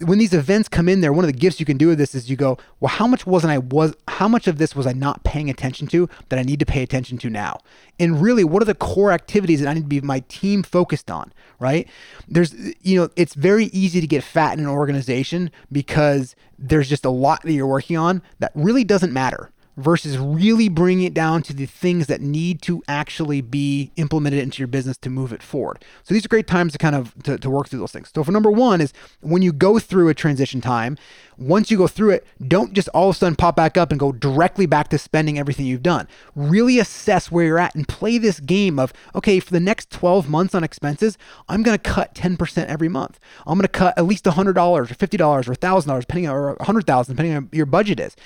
when 0.00 0.18
these 0.18 0.34
events 0.34 0.68
come 0.68 0.88
in 0.88 1.00
there, 1.00 1.12
one 1.12 1.24
of 1.24 1.32
the 1.32 1.38
gifts 1.38 1.58
you 1.58 1.64
can 1.64 1.78
do 1.78 1.88
with 1.88 1.98
this 1.98 2.14
is 2.14 2.28
you 2.28 2.36
go, 2.36 2.58
well, 2.80 2.90
how 2.90 3.06
much 3.06 3.26
wasn't 3.26 3.52
I 3.52 3.58
was 3.58 3.94
how 4.08 4.28
much 4.28 4.46
of 4.46 4.58
this 4.58 4.76
was 4.76 4.86
I 4.86 4.92
not 4.92 5.24
paying 5.24 5.48
attention 5.48 5.86
to 5.88 6.08
that 6.28 6.38
I 6.38 6.42
need 6.42 6.60
to 6.60 6.66
pay 6.66 6.82
attention 6.82 7.16
to 7.18 7.30
now? 7.30 7.60
And 7.98 8.20
really, 8.20 8.44
what 8.44 8.60
are 8.60 8.66
the 8.66 8.74
core 8.74 9.12
activities 9.12 9.60
that 9.60 9.68
I 9.68 9.74
need 9.74 9.82
to 9.82 9.86
be 9.86 10.00
my 10.00 10.20
team 10.28 10.62
focused 10.62 11.10
on? 11.10 11.32
Right? 11.58 11.88
There's 12.28 12.54
you 12.82 13.00
know, 13.00 13.08
it's 13.16 13.34
very 13.34 13.66
easy 13.66 14.00
to 14.00 14.06
get 14.06 14.22
fat 14.22 14.58
in 14.58 14.60
an 14.60 14.70
organization 14.70 15.50
because 15.72 16.36
there's 16.58 16.88
just 16.88 17.04
a 17.04 17.10
lot 17.10 17.42
that 17.42 17.52
you're 17.52 17.66
working 17.66 17.96
on 17.96 18.22
that 18.38 18.52
really 18.54 18.84
doesn't 18.84 19.12
matter 19.12 19.50
versus 19.76 20.16
really 20.16 20.68
bringing 20.68 21.04
it 21.04 21.14
down 21.14 21.42
to 21.42 21.52
the 21.52 21.66
things 21.66 22.06
that 22.06 22.20
need 22.20 22.62
to 22.62 22.82
actually 22.88 23.40
be 23.40 23.90
implemented 23.96 24.40
into 24.40 24.58
your 24.58 24.68
business 24.68 24.96
to 24.96 25.10
move 25.10 25.32
it 25.32 25.42
forward. 25.42 25.84
So 26.02 26.14
these 26.14 26.24
are 26.24 26.28
great 26.28 26.46
times 26.46 26.72
to 26.72 26.78
kind 26.78 26.94
of 26.94 27.14
to, 27.24 27.36
to 27.38 27.50
work 27.50 27.68
through 27.68 27.80
those 27.80 27.92
things. 27.92 28.10
So 28.14 28.24
for 28.24 28.32
number 28.32 28.50
one 28.50 28.80
is 28.80 28.92
when 29.20 29.42
you 29.42 29.52
go 29.52 29.78
through 29.78 30.08
a 30.08 30.14
transition 30.14 30.60
time, 30.60 30.96
once 31.36 31.70
you 31.70 31.76
go 31.76 31.86
through 31.86 32.10
it, 32.10 32.26
don't 32.48 32.72
just 32.72 32.88
all 32.88 33.10
of 33.10 33.16
a 33.16 33.18
sudden 33.18 33.36
pop 33.36 33.56
back 33.56 33.76
up 33.76 33.90
and 33.90 34.00
go 34.00 34.12
directly 34.12 34.64
back 34.64 34.88
to 34.88 34.98
spending 34.98 35.38
everything 35.38 35.66
you've 35.66 35.82
done. 35.82 36.08
Really 36.34 36.78
assess 36.78 37.30
where 37.30 37.44
you're 37.44 37.58
at 37.58 37.74
and 37.74 37.86
play 37.86 38.16
this 38.16 38.40
game 38.40 38.78
of, 38.78 38.92
okay, 39.14 39.38
for 39.40 39.52
the 39.52 39.60
next 39.60 39.90
12 39.90 40.30
months 40.30 40.54
on 40.54 40.64
expenses, 40.64 41.18
I'm 41.48 41.62
going 41.62 41.76
to 41.76 41.82
cut 41.82 42.14
10% 42.14 42.66
every 42.66 42.88
month. 42.88 43.20
I'm 43.46 43.58
going 43.58 43.62
to 43.62 43.68
cut 43.68 43.98
at 43.98 44.06
least 44.06 44.24
$100 44.24 44.56
or 44.56 44.84
$50 44.86 45.48
or 45.48 45.54
$1,000 45.54 46.00
depending 46.00 46.28
on, 46.28 46.34
or 46.34 46.54
100,000 46.54 47.14
depending 47.14 47.36
on 47.36 47.48
your 47.52 47.66
budget 47.66 48.00
is 48.00 48.16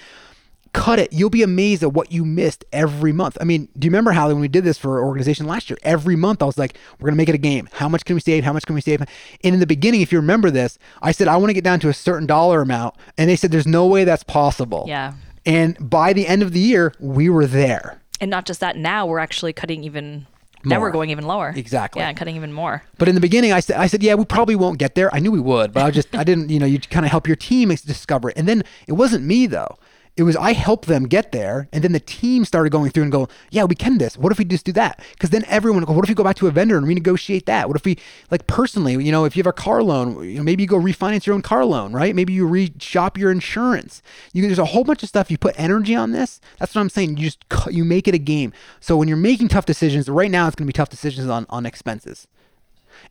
cut 0.72 0.98
it. 0.98 1.12
You'll 1.12 1.30
be 1.30 1.42
amazed 1.42 1.82
at 1.82 1.92
what 1.92 2.12
you 2.12 2.24
missed 2.24 2.64
every 2.72 3.12
month. 3.12 3.36
I 3.40 3.44
mean, 3.44 3.68
do 3.78 3.86
you 3.86 3.90
remember 3.90 4.12
how 4.12 4.28
when 4.28 4.40
we 4.40 4.48
did 4.48 4.64
this 4.64 4.78
for 4.78 4.98
our 4.98 5.04
organization 5.04 5.46
last 5.46 5.70
year? 5.70 5.78
Every 5.82 6.16
month 6.16 6.42
I 6.42 6.46
was 6.46 6.58
like, 6.58 6.76
we're 6.98 7.06
going 7.06 7.14
to 7.14 7.16
make 7.16 7.28
it 7.28 7.34
a 7.34 7.38
game. 7.38 7.68
How 7.72 7.88
much 7.88 8.04
can 8.04 8.14
we 8.14 8.20
save? 8.20 8.44
How 8.44 8.52
much 8.52 8.66
can 8.66 8.74
we 8.74 8.80
save? 8.80 9.00
And 9.00 9.08
in 9.42 9.60
the 9.60 9.66
beginning, 9.66 10.00
if 10.00 10.12
you 10.12 10.18
remember 10.18 10.50
this, 10.50 10.78
I 11.02 11.12
said, 11.12 11.28
I 11.28 11.36
want 11.36 11.50
to 11.50 11.54
get 11.54 11.64
down 11.64 11.80
to 11.80 11.88
a 11.88 11.94
certain 11.94 12.26
dollar 12.26 12.62
amount. 12.62 12.94
And 13.18 13.28
they 13.28 13.36
said, 13.36 13.50
there's 13.50 13.66
no 13.66 13.86
way 13.86 14.04
that's 14.04 14.22
possible. 14.22 14.84
Yeah. 14.86 15.14
And 15.44 15.76
by 15.90 16.12
the 16.12 16.26
end 16.26 16.42
of 16.42 16.52
the 16.52 16.60
year, 16.60 16.92
we 17.00 17.28
were 17.28 17.46
there. 17.46 18.00
And 18.20 18.30
not 18.30 18.46
just 18.46 18.60
that, 18.60 18.76
now 18.76 19.06
we're 19.06 19.18
actually 19.18 19.52
cutting 19.52 19.82
even 19.82 20.26
more. 20.62 20.76
Now 20.76 20.80
we're 20.80 20.90
going 20.90 21.08
even 21.08 21.24
lower. 21.24 21.54
Exactly. 21.56 22.02
Yeah, 22.02 22.12
cutting 22.12 22.36
even 22.36 22.52
more. 22.52 22.82
But 22.98 23.08
in 23.08 23.14
the 23.14 23.20
beginning, 23.20 23.52
I 23.52 23.60
said, 23.60 23.76
I 23.76 23.86
said, 23.86 24.02
yeah, 24.02 24.14
we 24.14 24.26
probably 24.26 24.56
won't 24.56 24.78
get 24.78 24.94
there. 24.94 25.12
I 25.14 25.18
knew 25.18 25.32
we 25.32 25.40
would, 25.40 25.72
but 25.72 25.84
I 25.84 25.90
just, 25.90 26.14
I 26.14 26.22
didn't, 26.22 26.50
you 26.50 26.58
know, 26.58 26.66
you 26.66 26.78
kind 26.78 27.06
of 27.06 27.10
help 27.10 27.26
your 27.26 27.36
team 27.36 27.70
discover 27.70 28.28
it. 28.28 28.36
And 28.36 28.46
then 28.46 28.62
it 28.86 28.92
wasn't 28.92 29.24
me 29.24 29.46
though 29.46 29.78
it 30.16 30.24
was 30.24 30.36
I 30.36 30.52
helped 30.52 30.86
them 30.86 31.04
get 31.04 31.32
there, 31.32 31.68
and 31.72 31.82
then 31.84 31.92
the 31.92 32.00
team 32.00 32.44
started 32.44 32.70
going 32.70 32.90
through 32.90 33.04
and 33.04 33.12
go, 33.12 33.28
yeah, 33.50 33.64
we 33.64 33.74
can 33.74 33.98
this. 33.98 34.16
What 34.16 34.32
if 34.32 34.38
we 34.38 34.44
just 34.44 34.64
do 34.64 34.72
that? 34.72 35.02
Because 35.12 35.30
then 35.30 35.44
everyone, 35.46 35.82
what 35.84 36.04
if 36.04 36.08
we 36.08 36.14
go 36.14 36.24
back 36.24 36.36
to 36.36 36.46
a 36.46 36.50
vendor 36.50 36.76
and 36.76 36.86
renegotiate 36.86 37.46
that? 37.46 37.68
What 37.68 37.76
if 37.76 37.84
we 37.84 37.98
like 38.30 38.46
personally, 38.46 39.02
you 39.04 39.12
know, 39.12 39.24
if 39.24 39.36
you 39.36 39.40
have 39.40 39.46
a 39.46 39.52
car 39.52 39.82
loan, 39.82 40.24
you 40.24 40.36
know, 40.36 40.42
maybe 40.42 40.62
you 40.62 40.68
go 40.68 40.78
refinance 40.78 41.26
your 41.26 41.34
own 41.34 41.42
car 41.42 41.64
loan, 41.64 41.92
right? 41.92 42.14
Maybe 42.14 42.32
you 42.32 42.46
re-shop 42.46 43.16
your 43.16 43.30
insurance. 43.30 44.02
You, 44.32 44.42
there's 44.42 44.58
a 44.58 44.66
whole 44.66 44.84
bunch 44.84 45.02
of 45.02 45.08
stuff. 45.08 45.30
You 45.30 45.38
put 45.38 45.54
energy 45.58 45.94
on 45.94 46.12
this. 46.12 46.40
That's 46.58 46.74
what 46.74 46.80
I'm 46.80 46.90
saying. 46.90 47.16
You 47.16 47.30
just 47.30 47.44
you 47.70 47.84
make 47.84 48.08
it 48.08 48.14
a 48.14 48.18
game. 48.18 48.52
So 48.80 48.96
when 48.96 49.08
you're 49.08 49.16
making 49.16 49.48
tough 49.48 49.66
decisions, 49.66 50.08
right 50.08 50.30
now 50.30 50.46
it's 50.46 50.56
going 50.56 50.66
to 50.66 50.72
be 50.72 50.76
tough 50.76 50.88
decisions 50.90 51.28
on 51.28 51.46
on 51.48 51.66
expenses. 51.66 52.26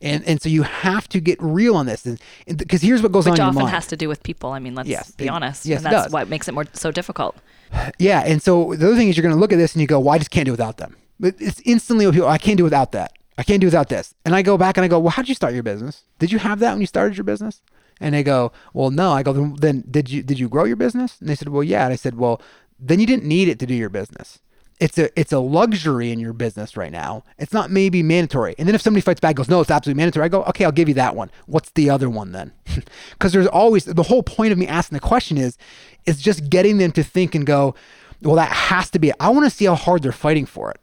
And 0.02 0.24
and 0.26 0.40
so 0.40 0.48
you 0.48 0.62
have 0.62 1.08
to 1.10 1.20
get 1.20 1.36
real 1.42 1.76
on 1.76 1.84
this, 1.86 2.06
because 2.46 2.80
here's 2.80 3.02
what 3.02 3.12
goes 3.12 3.26
Which 3.26 3.38
on. 3.38 3.54
Which 3.54 3.64
often 3.64 3.68
has 3.68 3.86
to 3.88 3.96
do 3.96 4.08
with 4.08 4.22
people. 4.22 4.50
I 4.50 4.58
mean, 4.58 4.74
let's 4.74 4.88
yes, 4.88 5.10
be 5.10 5.26
it, 5.26 5.28
honest. 5.28 5.66
Yes, 5.66 5.84
and 5.84 5.92
that's 5.92 6.10
what 6.10 6.28
makes 6.28 6.48
it 6.48 6.54
more 6.54 6.64
so 6.72 6.90
difficult. 6.90 7.36
Yeah, 7.98 8.24
and 8.26 8.42
so 8.42 8.74
the 8.74 8.86
other 8.88 8.96
thing 8.96 9.08
is 9.08 9.16
you're 9.16 9.22
going 9.22 9.34
to 9.34 9.40
look 9.40 9.52
at 9.52 9.58
this 9.58 9.74
and 9.74 9.80
you 9.80 9.86
go, 9.86 10.00
"Well, 10.00 10.14
I 10.14 10.18
just 10.18 10.30
can't 10.32 10.46
do 10.46 10.50
without 10.50 10.78
them." 10.78 10.96
But 11.20 11.34
it's 11.38 11.60
instantly 11.64 12.04
with 12.06 12.14
people, 12.14 12.28
I 12.28 12.38
can't 12.38 12.56
do 12.56 12.64
without 12.64 12.92
that. 12.92 13.12
I 13.38 13.42
can't 13.44 13.60
do 13.60 13.66
without 13.66 13.88
this. 13.88 14.12
And 14.24 14.34
I 14.34 14.42
go 14.42 14.58
back 14.58 14.76
and 14.76 14.84
I 14.84 14.88
go, 14.88 14.98
"Well, 14.98 15.10
how 15.10 15.22
did 15.22 15.28
you 15.28 15.34
start 15.34 15.54
your 15.54 15.62
business? 15.62 16.02
Did 16.18 16.32
you 16.32 16.38
have 16.38 16.58
that 16.60 16.72
when 16.72 16.80
you 16.80 16.86
started 16.86 17.16
your 17.16 17.24
business?" 17.24 17.62
And 18.00 18.14
they 18.14 18.22
go, 18.22 18.50
"Well, 18.72 18.90
no." 18.90 19.12
I 19.12 19.22
go, 19.22 19.32
"Then 19.56 19.84
did 19.88 20.10
you 20.10 20.22
did 20.22 20.38
you 20.40 20.48
grow 20.48 20.64
your 20.64 20.76
business?" 20.76 21.20
And 21.20 21.28
they 21.28 21.36
said, 21.36 21.50
"Well, 21.50 21.62
yeah." 21.62 21.84
And 21.84 21.92
I 21.92 21.96
said, 21.96 22.16
"Well, 22.16 22.40
then 22.78 22.98
you 22.98 23.06
didn't 23.06 23.26
need 23.26 23.48
it 23.48 23.58
to 23.60 23.66
do 23.66 23.74
your 23.74 23.90
business." 23.90 24.40
It's 24.80 24.98
a 24.98 25.20
it's 25.20 25.32
a 25.32 25.38
luxury 25.38 26.10
in 26.10 26.18
your 26.18 26.32
business 26.32 26.76
right 26.76 26.90
now. 26.90 27.22
It's 27.38 27.52
not 27.52 27.70
maybe 27.70 28.02
mandatory. 28.02 28.54
And 28.58 28.66
then 28.66 28.74
if 28.74 28.80
somebody 28.80 29.02
fights 29.02 29.20
back, 29.20 29.36
goes, 29.36 29.48
no, 29.48 29.60
it's 29.60 29.70
absolutely 29.70 30.00
mandatory. 30.00 30.24
I 30.24 30.28
go, 30.28 30.42
okay, 30.44 30.64
I'll 30.64 30.72
give 30.72 30.88
you 30.88 30.94
that 30.94 31.14
one. 31.14 31.30
What's 31.46 31.70
the 31.70 31.90
other 31.90 32.10
one 32.10 32.32
then? 32.32 32.52
Because 33.10 33.32
there's 33.32 33.46
always 33.46 33.84
the 33.84 34.02
whole 34.02 34.22
point 34.22 34.52
of 34.52 34.58
me 34.58 34.66
asking 34.66 34.96
the 34.96 35.00
question 35.00 35.36
is, 35.36 35.58
is 36.06 36.22
just 36.22 36.48
getting 36.48 36.78
them 36.78 36.92
to 36.92 37.04
think 37.04 37.34
and 37.34 37.44
go, 37.44 37.74
well, 38.22 38.36
that 38.36 38.50
has 38.50 38.88
to 38.90 38.98
be. 38.98 39.10
It. 39.10 39.16
I 39.20 39.28
want 39.28 39.44
to 39.44 39.50
see 39.50 39.66
how 39.66 39.74
hard 39.74 40.02
they're 40.02 40.12
fighting 40.12 40.46
for 40.46 40.70
it 40.70 40.80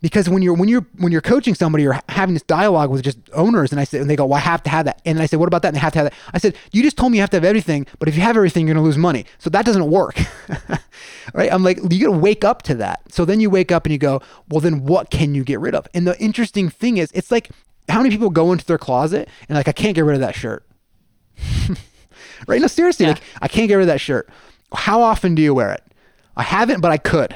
because 0.00 0.28
when 0.28 0.42
you're 0.42 0.54
when 0.54 0.68
you're 0.68 0.86
when 0.98 1.10
you're 1.10 1.20
coaching 1.20 1.54
somebody 1.54 1.86
or 1.86 2.00
having 2.08 2.34
this 2.34 2.42
dialogue 2.42 2.90
with 2.90 3.02
just 3.02 3.18
owners 3.32 3.72
and 3.72 3.80
I 3.80 3.84
said 3.84 4.00
and 4.00 4.08
they 4.08 4.16
go 4.16 4.26
well 4.26 4.36
I 4.36 4.40
have 4.40 4.62
to 4.64 4.70
have 4.70 4.84
that. 4.86 5.00
And 5.04 5.20
I 5.20 5.26
said 5.26 5.38
what 5.40 5.46
about 5.46 5.62
that? 5.62 5.68
And 5.68 5.76
they 5.76 5.80
have 5.80 5.92
to 5.94 5.98
have 5.98 6.10
that. 6.10 6.18
I 6.32 6.38
said 6.38 6.56
you 6.72 6.82
just 6.82 6.96
told 6.96 7.10
me 7.12 7.18
you 7.18 7.22
have 7.22 7.30
to 7.30 7.36
have 7.36 7.44
everything 7.44 7.86
but 7.98 8.08
if 8.08 8.14
you 8.14 8.22
have 8.22 8.36
everything 8.36 8.66
you're 8.66 8.74
gonna 8.74 8.84
lose 8.84 8.98
money. 8.98 9.26
So 9.38 9.50
that 9.50 9.64
doesn't 9.64 9.90
work. 9.90 10.18
Right? 11.34 11.52
I'm 11.52 11.62
like 11.62 11.78
you 11.92 12.06
gotta 12.06 12.18
wake 12.18 12.42
up 12.42 12.62
to 12.62 12.74
that. 12.76 13.12
So 13.12 13.26
then 13.26 13.38
you 13.38 13.50
wake 13.50 13.70
up 13.70 13.84
and 13.84 13.92
you 13.92 13.98
go 13.98 14.22
well 14.48 14.60
then 14.60 14.84
what 14.84 15.10
can 15.10 15.34
you 15.34 15.44
get 15.44 15.60
rid 15.60 15.74
of? 15.74 15.86
And 15.92 16.06
the 16.06 16.18
interesting 16.18 16.70
thing 16.70 16.96
is 16.96 17.10
it's 17.12 17.30
like 17.30 17.50
how 17.88 17.98
many 17.98 18.10
people 18.10 18.30
go 18.30 18.50
into 18.50 18.64
their 18.64 18.78
closet 18.78 19.28
and 19.48 19.56
like 19.56 19.68
I 19.68 19.72
can't 19.72 19.94
get 19.94 20.04
rid 20.04 20.14
of 20.14 20.20
that 20.20 20.34
shirt. 20.34 20.64
Right? 22.46 22.60
No 22.60 22.68
seriously 22.68 23.04
yeah. 23.04 23.12
like 23.12 23.22
I 23.42 23.48
can't 23.48 23.66
get 23.66 23.74
rid 23.74 23.82
of 23.82 23.88
that 23.88 24.00
shirt. 24.00 24.28
How 24.72 25.02
often 25.02 25.34
do 25.34 25.42
you 25.42 25.52
wear 25.52 25.72
it? 25.72 25.82
I 26.36 26.44
haven't 26.44 26.80
but 26.80 26.92
I 26.92 26.96
could 26.96 27.34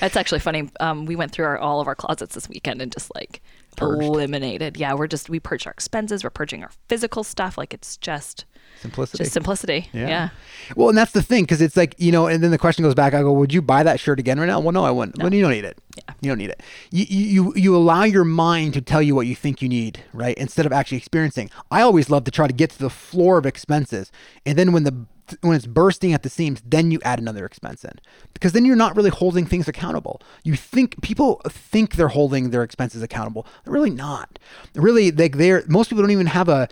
That's 0.00 0.16
actually 0.16 0.40
funny. 0.40 0.68
Um, 0.80 1.06
we 1.06 1.16
went 1.16 1.32
through 1.32 1.44
our, 1.46 1.58
all 1.58 1.80
of 1.80 1.86
our 1.86 1.94
closets 1.94 2.34
this 2.34 2.48
weekend 2.48 2.82
and 2.82 2.92
just 2.92 3.14
like 3.14 3.40
Purged. 3.76 4.02
eliminated. 4.02 4.76
Yeah, 4.76 4.94
we're 4.94 5.06
just 5.06 5.28
we 5.30 5.40
purge 5.40 5.66
our 5.66 5.72
expenses. 5.72 6.24
We're 6.24 6.30
purging 6.30 6.62
our 6.62 6.70
physical 6.88 7.24
stuff. 7.24 7.56
Like 7.58 7.72
it's 7.74 7.96
just 7.96 8.44
Simplicity. 8.80 9.18
just 9.24 9.32
simplicity. 9.32 9.88
Yeah. 9.92 10.08
yeah. 10.08 10.28
Well, 10.76 10.88
and 10.88 10.98
that's 10.98 11.12
the 11.12 11.22
thing 11.22 11.44
because 11.44 11.60
it's 11.62 11.76
like 11.76 11.94
you 11.98 12.10
know, 12.12 12.26
and 12.26 12.42
then 12.42 12.50
the 12.50 12.58
question 12.58 12.82
goes 12.82 12.94
back. 12.94 13.14
I 13.14 13.22
go, 13.22 13.32
would 13.32 13.52
you 13.52 13.62
buy 13.62 13.82
that 13.82 14.00
shirt 14.00 14.18
again 14.18 14.38
right 14.40 14.46
now? 14.46 14.60
Well, 14.60 14.72
no, 14.72 14.84
I 14.84 14.90
wouldn't. 14.90 15.18
Well, 15.22 15.32
you 15.32 15.42
don't 15.42 15.50
need 15.52 15.64
it. 15.64 15.78
Yeah. 15.96 16.14
You 16.20 16.30
don't 16.30 16.38
need 16.38 16.50
it. 16.50 16.62
You 16.90 17.04
you 17.08 17.52
you 17.56 17.76
allow 17.76 18.02
your 18.04 18.24
mind 18.24 18.74
to 18.74 18.80
tell 18.80 19.00
you 19.02 19.14
what 19.14 19.26
you 19.26 19.34
think 19.36 19.62
you 19.62 19.68
need, 19.68 20.02
right? 20.12 20.36
Instead 20.38 20.66
of 20.66 20.72
actually 20.72 20.98
experiencing. 20.98 21.50
I 21.70 21.82
always 21.82 22.10
love 22.10 22.24
to 22.24 22.30
try 22.30 22.46
to 22.46 22.52
get 22.52 22.70
to 22.70 22.78
the 22.78 22.90
floor 22.90 23.38
of 23.38 23.46
expenses, 23.46 24.10
and 24.44 24.58
then 24.58 24.72
when 24.72 24.82
the 24.84 25.06
when 25.40 25.56
it's 25.56 25.66
bursting 25.66 26.12
at 26.12 26.22
the 26.22 26.28
seams, 26.30 26.62
then 26.64 26.90
you 26.90 27.00
add 27.04 27.18
another 27.18 27.46
expense 27.46 27.84
in 27.84 27.98
because 28.32 28.52
then 28.52 28.64
you're 28.64 28.76
not 28.76 28.96
really 28.96 29.10
holding 29.10 29.46
things 29.46 29.68
accountable. 29.68 30.20
You 30.42 30.54
think 30.54 31.00
people 31.02 31.40
think 31.48 31.96
they're 31.96 32.08
holding 32.08 32.50
their 32.50 32.62
expenses 32.62 33.02
accountable. 33.02 33.46
They're 33.64 33.72
really 33.72 33.90
not. 33.90 34.38
Really, 34.74 35.10
like 35.10 35.36
they're 35.36 35.64
most 35.66 35.90
people 35.90 36.02
don't 36.02 36.10
even 36.10 36.26
have 36.26 36.48
a 36.48 36.68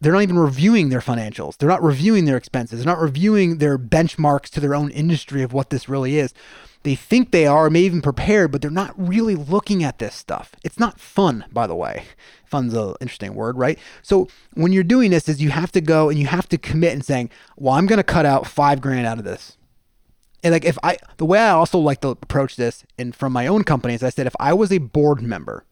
they're 0.00 0.12
not 0.12 0.22
even 0.22 0.38
reviewing 0.38 0.88
their 0.88 1.00
financials. 1.00 1.56
They're 1.56 1.68
not 1.68 1.82
reviewing 1.82 2.24
their 2.24 2.36
expenses. 2.36 2.80
They're 2.80 2.92
not 2.92 3.00
reviewing 3.00 3.58
their 3.58 3.78
benchmarks 3.78 4.50
to 4.50 4.60
their 4.60 4.74
own 4.74 4.90
industry 4.90 5.42
of 5.42 5.52
what 5.52 5.70
this 5.70 5.88
really 5.88 6.18
is. 6.18 6.34
They 6.82 6.94
think 6.94 7.30
they 7.30 7.46
are, 7.46 7.70
may 7.70 7.80
even 7.80 8.02
prepared, 8.02 8.50
but 8.50 8.60
they're 8.60 8.70
not 8.70 8.94
really 8.96 9.36
looking 9.36 9.84
at 9.84 9.98
this 9.98 10.14
stuff. 10.14 10.52
It's 10.64 10.78
not 10.78 10.98
fun, 10.98 11.44
by 11.52 11.66
the 11.66 11.74
way. 11.74 12.04
Fun's 12.44 12.74
an 12.74 12.94
interesting 13.00 13.34
word, 13.34 13.56
right? 13.56 13.78
So 14.02 14.28
when 14.54 14.72
you're 14.72 14.82
doing 14.82 15.10
this, 15.10 15.28
is 15.28 15.40
you 15.40 15.50
have 15.50 15.72
to 15.72 15.80
go 15.80 16.08
and 16.08 16.18
you 16.18 16.26
have 16.26 16.48
to 16.48 16.58
commit 16.58 16.92
and 16.92 17.04
saying, 17.04 17.30
"Well, 17.56 17.74
I'm 17.74 17.86
going 17.86 17.98
to 17.98 18.02
cut 18.04 18.26
out 18.26 18.46
five 18.46 18.80
grand 18.80 19.06
out 19.06 19.18
of 19.18 19.24
this." 19.24 19.56
And 20.42 20.52
like 20.52 20.64
if 20.64 20.76
I, 20.82 20.98
the 21.18 21.24
way 21.24 21.38
I 21.38 21.50
also 21.50 21.78
like 21.78 22.00
to 22.00 22.08
approach 22.08 22.56
this, 22.56 22.84
and 22.98 23.14
from 23.14 23.32
my 23.32 23.46
own 23.46 23.62
company, 23.62 23.94
is 23.94 24.02
I 24.02 24.10
said, 24.10 24.26
if 24.26 24.34
I 24.40 24.52
was 24.52 24.72
a 24.72 24.78
board 24.78 25.22
member, 25.22 25.64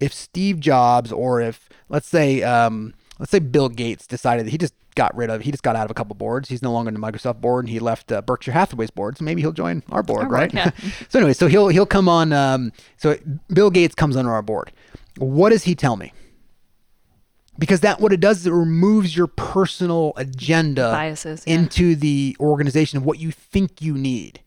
if 0.00 0.12
Steve 0.12 0.60
Jobs 0.60 1.12
or 1.12 1.40
if 1.40 1.68
let's 1.88 2.08
say 2.08 2.42
um, 2.42 2.94
let's 3.18 3.30
say 3.30 3.38
Bill 3.38 3.68
Gates 3.68 4.06
decided 4.06 4.46
that 4.46 4.50
he 4.50 4.58
just 4.58 4.74
got 4.96 5.16
rid 5.16 5.30
of, 5.30 5.42
he 5.42 5.52
just 5.52 5.62
got 5.62 5.76
out 5.76 5.84
of 5.84 5.90
a 5.90 5.94
couple 5.94 6.16
boards. 6.16 6.48
He's 6.48 6.62
no 6.62 6.72
longer 6.72 6.88
in 6.88 6.94
the 6.94 7.00
Microsoft 7.00 7.40
board, 7.40 7.64
and 7.64 7.70
he 7.70 7.78
left 7.78 8.10
uh, 8.10 8.20
Berkshire 8.22 8.52
Hathaway's 8.52 8.90
board. 8.90 9.16
So 9.16 9.24
maybe 9.24 9.40
he'll 9.42 9.52
join 9.52 9.84
our 9.90 10.02
board, 10.02 10.24
Our 10.24 10.28
right? 10.28 10.52
board, 10.52 10.72
so 11.08 11.20
anyway, 11.20 11.32
so 11.34 11.46
he'll 11.46 11.68
he'll 11.68 11.86
come 11.86 12.08
on. 12.08 12.32
Um, 12.32 12.72
so 12.96 13.16
Bill 13.48 13.70
Gates 13.70 13.94
comes 13.94 14.16
on 14.16 14.26
our 14.26 14.42
board. 14.42 14.72
What 15.18 15.50
does 15.50 15.62
he 15.64 15.76
tell 15.76 15.96
me? 15.96 16.12
Because 17.58 17.80
that 17.80 18.00
what 18.00 18.12
it 18.12 18.20
does 18.20 18.40
is 18.40 18.46
it 18.48 18.52
removes 18.52 19.16
your 19.16 19.28
personal 19.28 20.12
agenda 20.16 20.90
Biases, 20.90 21.44
yeah. 21.46 21.54
into 21.54 21.94
the 21.94 22.36
organization 22.40 22.98
of 22.98 23.04
what 23.04 23.18
you 23.18 23.30
think 23.30 23.80
you 23.80 23.94
need. 23.94 24.40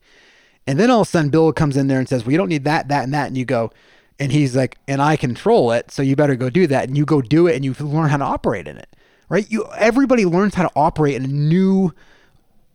And 0.68 0.80
then 0.80 0.92
all 0.92 1.02
of 1.02 1.08
a 1.08 1.10
sudden 1.10 1.32
Bill 1.32 1.52
comes 1.52 1.76
in 1.76 1.88
there 1.88 1.98
and 1.98 2.08
says, 2.08 2.26
Well, 2.26 2.32
you 2.34 2.38
don't 2.38 2.50
need 2.50 2.66
that, 2.66 2.90
that, 2.90 3.04
and 3.04 3.14
that. 3.14 3.28
And 3.28 3.38
you 3.38 3.46
go, 3.46 3.72
and 4.20 4.32
he's 4.32 4.56
like, 4.56 4.78
and 4.88 5.02
I 5.02 5.16
control 5.16 5.72
it, 5.72 5.92
so 5.92 6.02
you 6.02 6.16
better 6.16 6.36
go 6.36 6.50
do 6.50 6.68
that. 6.68 6.88
And 6.88 6.98
you 6.98 7.06
go 7.06 7.22
do 7.22 7.48
it 7.48 7.56
and 7.56 7.64
you 7.64 7.74
learn 7.80 8.10
how 8.10 8.18
to 8.18 8.26
operate 8.26 8.68
in 8.68 8.78
it. 8.78 8.89
Right? 9.30 9.50
You 9.50 9.66
everybody 9.78 10.26
learns 10.26 10.56
how 10.56 10.64
to 10.64 10.72
operate 10.76 11.16
in 11.16 11.24
a 11.24 11.28
new 11.28 11.94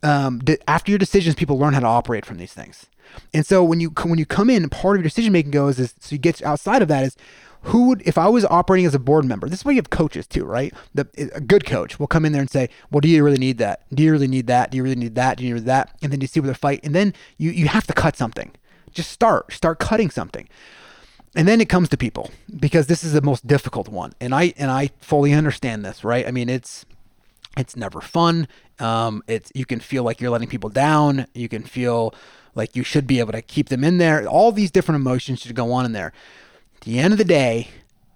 um, 0.03 0.39
d- 0.39 0.57
after 0.67 0.91
your 0.91 0.99
decisions, 0.99 1.35
people 1.35 1.57
learn 1.57 1.73
how 1.73 1.79
to 1.81 1.87
operate 1.87 2.25
from 2.25 2.37
these 2.37 2.53
things. 2.53 2.85
And 3.33 3.45
so 3.45 3.63
when 3.63 3.79
you 3.79 3.89
when 4.03 4.19
you 4.19 4.25
come 4.25 4.49
in, 4.49 4.69
part 4.69 4.95
of 4.95 5.01
your 5.01 5.09
decision 5.09 5.33
making 5.33 5.51
goes 5.51 5.79
is 5.79 5.93
so 5.99 6.13
you 6.13 6.19
get 6.19 6.41
outside 6.43 6.81
of 6.81 6.87
that 6.87 7.03
is 7.03 7.15
who 7.63 7.87
would 7.87 8.03
if 8.05 8.17
I 8.17 8.27
was 8.29 8.45
operating 8.45 8.85
as 8.85 8.93
a 8.93 8.99
board 8.99 9.25
member. 9.25 9.49
This 9.49 9.59
is 9.59 9.65
why 9.65 9.71
you 9.71 9.77
have 9.77 9.89
coaches 9.89 10.27
too, 10.27 10.45
right? 10.45 10.73
The, 10.93 11.07
a 11.33 11.41
good 11.41 11.65
coach 11.65 11.99
will 11.99 12.07
come 12.07 12.25
in 12.25 12.31
there 12.31 12.41
and 12.41 12.49
say, 12.49 12.69
"Well, 12.91 13.01
do 13.01 13.07
you 13.09 13.23
really 13.23 13.37
need 13.37 13.57
that? 13.57 13.83
Do 13.93 14.03
you 14.03 14.11
really 14.11 14.27
need 14.27 14.47
that? 14.47 14.71
Do 14.71 14.77
you 14.77 14.83
really 14.83 14.95
need 14.95 15.15
that? 15.15 15.37
Do 15.37 15.43
you 15.43 15.55
need 15.55 15.65
that?" 15.65 15.95
And 16.01 16.11
then 16.11 16.21
you 16.21 16.27
see 16.27 16.39
where 16.39 16.47
they 16.47 16.53
fight, 16.53 16.81
and 16.83 16.93
then 16.93 17.13
you 17.37 17.51
you 17.51 17.67
have 17.67 17.87
to 17.87 17.93
cut 17.93 18.15
something. 18.15 18.51
Just 18.91 19.11
start 19.11 19.51
start 19.51 19.79
cutting 19.79 20.09
something 20.09 20.47
and 21.35 21.47
then 21.47 21.61
it 21.61 21.69
comes 21.69 21.89
to 21.89 21.97
people 21.97 22.31
because 22.59 22.87
this 22.87 23.03
is 23.03 23.13
the 23.13 23.21
most 23.21 23.45
difficult 23.45 23.89
one. 23.89 24.13
And 24.19 24.33
i 24.33 24.53
and 24.57 24.71
i 24.71 24.89
fully 24.99 25.33
understand 25.33 25.85
this 25.85 26.03
right? 26.03 26.27
I 26.27 26.31
mean 26.31 26.49
it's 26.49 26.85
it's 27.57 27.75
never 27.75 28.01
fun. 28.01 28.47
Um 28.79 29.23
it's 29.27 29.51
you 29.55 29.65
can 29.65 29.79
feel 29.79 30.03
like 30.03 30.21
you're 30.21 30.31
letting 30.31 30.49
people 30.49 30.69
down. 30.69 31.27
You 31.33 31.49
can 31.49 31.63
feel 31.63 32.13
like 32.55 32.75
you 32.75 32.83
should 32.83 33.05
be 33.05 33.19
able 33.19 33.33
to 33.33 33.41
keep 33.41 33.69
them 33.69 33.83
in 33.83 33.97
there. 33.97 34.25
All 34.27 34.51
these 34.51 34.71
different 34.71 35.01
emotions 35.01 35.41
should 35.41 35.55
go 35.55 35.71
on 35.73 35.85
in 35.85 35.91
there. 35.91 36.13
At 36.75 36.81
the 36.81 36.99
end 36.99 37.13
of 37.13 37.17
the 37.17 37.25
day 37.25 37.69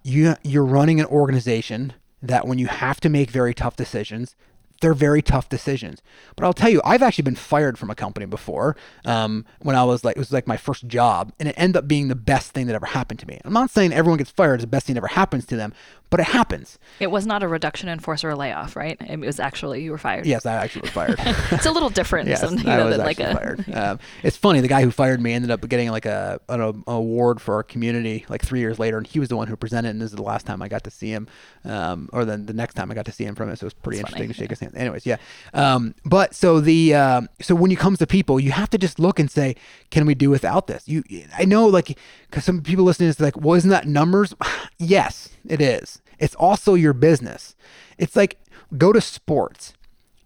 you 0.03 0.35
you're 0.43 0.65
running 0.65 0.99
an 0.99 1.05
organization 1.07 1.93
that 2.21 2.47
when 2.47 2.57
you 2.57 2.67
have 2.67 2.99
to 3.01 3.09
make 3.09 3.29
very 3.29 3.53
tough 3.53 3.75
decisions 3.75 4.35
they're 4.81 4.93
very 4.93 5.21
tough 5.21 5.49
decisions. 5.49 6.01
But 6.35 6.45
I'll 6.45 6.53
tell 6.53 6.69
you, 6.69 6.81
I've 6.85 7.01
actually 7.01 7.23
been 7.23 7.35
fired 7.35 7.77
from 7.77 7.89
a 7.89 7.95
company 7.95 8.25
before 8.25 8.75
um, 9.05 9.45
when 9.61 9.75
I 9.75 9.83
was 9.83 10.03
like, 10.03 10.15
it 10.15 10.19
was 10.19 10.31
like 10.31 10.47
my 10.47 10.57
first 10.57 10.87
job, 10.87 11.33
and 11.39 11.49
it 11.49 11.55
ended 11.57 11.77
up 11.77 11.87
being 11.87 12.07
the 12.07 12.15
best 12.15 12.51
thing 12.51 12.67
that 12.67 12.75
ever 12.75 12.85
happened 12.85 13.19
to 13.21 13.27
me. 13.27 13.39
I'm 13.43 13.53
not 13.53 13.69
saying 13.69 13.93
everyone 13.93 14.17
gets 14.17 14.31
fired 14.31 14.59
is 14.59 14.63
the 14.63 14.67
best 14.67 14.85
thing 14.85 14.93
that 14.95 14.99
ever 14.99 15.07
happens 15.07 15.45
to 15.47 15.55
them, 15.55 15.73
but 16.09 16.19
it 16.19 16.27
happens. 16.27 16.79
It 16.99 17.11
was 17.11 17.25
not 17.25 17.43
a 17.43 17.47
reduction 17.47 17.87
in 17.89 17.99
force 17.99 18.23
or 18.23 18.29
a 18.29 18.35
layoff, 18.35 18.75
right? 18.75 18.97
It 19.01 19.19
was 19.19 19.39
actually 19.39 19.83
you 19.83 19.91
were 19.91 19.97
fired. 19.97 20.25
Yes, 20.25 20.45
I 20.45 20.53
actually 20.55 20.81
was 20.83 20.91
fired. 20.91 21.19
It's 21.51 21.65
a 21.65 21.71
little 21.71 21.89
different. 21.89 22.27
yes, 22.29 22.41
some- 22.41 22.57
you 22.57 22.69
I 22.69 22.77
know, 22.77 22.85
was 22.85 22.97
than 22.97 23.05
like 23.05 23.19
a, 23.19 23.33
fired. 23.35 23.73
Um, 23.73 23.99
it's 24.23 24.37
funny. 24.37 24.61
The 24.61 24.67
guy 24.67 24.81
who 24.81 24.91
fired 24.91 25.21
me 25.21 25.33
ended 25.33 25.51
up 25.51 25.67
getting 25.67 25.89
like 25.91 26.05
a 26.05 26.39
an, 26.49 26.61
a 26.61 26.73
award 26.91 27.41
for 27.41 27.55
our 27.55 27.63
community 27.63 28.25
like 28.29 28.43
three 28.43 28.59
years 28.59 28.79
later, 28.79 28.97
and 28.97 29.05
he 29.05 29.19
was 29.19 29.29
the 29.29 29.35
one 29.35 29.47
who 29.47 29.55
presented. 29.55 29.89
And 29.89 30.01
this 30.01 30.11
is 30.11 30.15
the 30.15 30.21
last 30.23 30.45
time 30.45 30.61
I 30.61 30.67
got 30.67 30.83
to 30.85 30.91
see 30.91 31.09
him, 31.09 31.27
um, 31.65 32.09
or 32.13 32.25
then 32.25 32.45
the 32.45 32.53
next 32.53 32.73
time 32.75 32.91
I 32.91 32.95
got 32.95 33.05
to 33.05 33.11
see 33.11 33.25
him 33.25 33.35
from 33.35 33.49
it. 33.49 33.57
So 33.59 33.65
it 33.65 33.67
was 33.67 33.73
pretty 33.73 33.97
That's 33.97 34.09
interesting 34.13 34.27
funny, 34.27 34.33
to 34.33 34.39
shake 34.39 34.49
his 34.51 34.59
hand. 34.59 34.68
Anyways, 34.75 35.05
yeah. 35.05 35.17
Um, 35.53 35.95
but 36.05 36.35
so 36.35 36.59
the 36.59 36.93
um 36.93 37.29
so 37.41 37.55
when 37.55 37.71
it 37.71 37.79
comes 37.79 37.99
to 37.99 38.07
people, 38.07 38.39
you 38.39 38.51
have 38.51 38.69
to 38.71 38.77
just 38.77 38.99
look 38.99 39.19
and 39.19 39.29
say, 39.29 39.55
can 39.91 40.05
we 40.05 40.15
do 40.15 40.29
without 40.29 40.67
this? 40.67 40.87
You, 40.87 41.03
I 41.37 41.45
know, 41.45 41.65
like, 41.67 41.97
because 42.29 42.43
some 42.45 42.61
people 42.61 42.83
listening 42.83 43.09
is 43.09 43.19
like, 43.19 43.37
well, 43.37 43.55
isn't 43.55 43.69
that 43.69 43.87
numbers? 43.87 44.33
yes, 44.77 45.29
it 45.47 45.61
is. 45.61 46.01
It's 46.17 46.35
also 46.35 46.73
your 46.73 46.93
business. 46.93 47.55
It's 47.97 48.15
like 48.15 48.39
go 48.77 48.93
to 48.93 49.01
sports. 49.01 49.73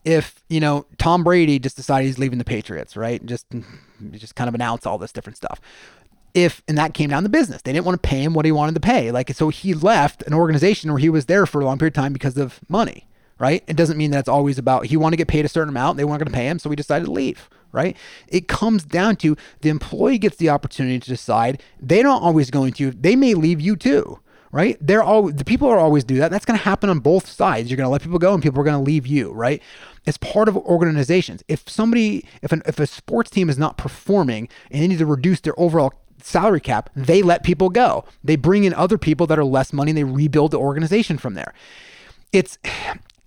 If 0.05 0.43
you 0.49 0.59
know 0.59 0.85
Tom 0.97 1.23
Brady 1.23 1.59
just 1.59 1.77
decided 1.77 2.07
he's 2.07 2.19
leaving 2.19 2.37
the 2.37 2.45
Patriots, 2.45 2.97
right? 2.97 3.25
Just 3.25 3.45
just 4.11 4.35
kind 4.35 4.49
of 4.49 4.55
announce 4.55 4.85
all 4.85 4.97
this 4.97 5.13
different 5.13 5.37
stuff 5.37 5.61
if 6.33 6.63
and 6.67 6.77
that 6.77 6.93
came 6.93 7.09
down 7.09 7.23
to 7.23 7.29
business 7.29 7.61
they 7.61 7.71
didn't 7.71 7.85
want 7.85 8.01
to 8.01 8.07
pay 8.07 8.21
him 8.21 8.33
what 8.33 8.45
he 8.45 8.51
wanted 8.51 8.73
to 8.73 8.81
pay 8.81 9.11
like 9.11 9.29
so 9.33 9.49
he 9.49 9.73
left 9.73 10.23
an 10.23 10.33
organization 10.33 10.91
where 10.91 10.99
he 10.99 11.09
was 11.09 11.25
there 11.25 11.45
for 11.45 11.61
a 11.61 11.65
long 11.65 11.77
period 11.77 11.95
of 11.95 12.01
time 12.01 12.13
because 12.13 12.37
of 12.37 12.59
money 12.67 13.07
right 13.39 13.63
it 13.67 13.75
doesn't 13.75 13.97
mean 13.97 14.11
that 14.11 14.19
it's 14.19 14.29
always 14.29 14.57
about 14.57 14.85
he 14.85 14.97
wanted 14.97 15.15
to 15.15 15.17
get 15.17 15.27
paid 15.27 15.45
a 15.45 15.49
certain 15.49 15.69
amount 15.69 15.97
they 15.97 16.03
weren't 16.03 16.19
going 16.19 16.31
to 16.31 16.35
pay 16.35 16.47
him 16.47 16.59
so 16.59 16.69
he 16.69 16.75
decided 16.75 17.05
to 17.05 17.11
leave 17.11 17.49
right 17.71 17.97
it 18.27 18.47
comes 18.47 18.83
down 18.83 19.15
to 19.15 19.35
the 19.61 19.69
employee 19.69 20.17
gets 20.17 20.37
the 20.37 20.49
opportunity 20.49 20.99
to 20.99 21.09
decide 21.09 21.61
they're 21.79 22.03
not 22.03 22.21
always 22.21 22.51
going 22.51 22.73
to 22.73 22.91
they 22.91 23.15
may 23.15 23.33
leave 23.33 23.59
you 23.59 23.75
too 23.75 24.19
right 24.51 24.77
they're 24.79 25.03
all 25.03 25.31
the 25.31 25.45
people 25.45 25.67
are 25.67 25.79
always 25.79 26.03
do 26.03 26.17
that 26.17 26.29
that's 26.29 26.45
going 26.45 26.57
to 26.57 26.65
happen 26.65 26.89
on 26.89 26.99
both 26.99 27.27
sides 27.27 27.69
you're 27.69 27.77
going 27.77 27.87
to 27.87 27.91
let 27.91 28.01
people 28.01 28.19
go 28.19 28.33
and 28.33 28.43
people 28.43 28.59
are 28.59 28.65
going 28.65 28.77
to 28.77 28.91
leave 28.91 29.07
you 29.07 29.31
right 29.31 29.61
it's 30.05 30.17
part 30.17 30.47
of 30.47 30.55
organizations 30.57 31.43
if 31.47 31.67
somebody 31.67 32.25
if 32.41 32.51
an 32.51 32.61
if 32.65 32.79
a 32.79 32.85
sports 32.85 33.31
team 33.31 33.49
is 33.49 33.57
not 33.57 33.77
performing 33.77 34.47
and 34.69 34.81
they 34.81 34.87
need 34.87 34.99
to 34.99 35.05
reduce 35.05 35.39
their 35.39 35.59
overall 35.59 35.93
salary 36.23 36.61
cap, 36.61 36.89
they 36.95 37.21
let 37.21 37.43
people 37.43 37.69
go. 37.69 38.05
They 38.23 38.35
bring 38.35 38.63
in 38.63 38.73
other 38.73 38.97
people 38.97 39.27
that 39.27 39.37
are 39.37 39.45
less 39.45 39.73
money 39.73 39.91
and 39.91 39.97
they 39.97 40.03
rebuild 40.03 40.51
the 40.51 40.59
organization 40.59 41.17
from 41.17 41.33
there. 41.33 41.53
It's 42.31 42.57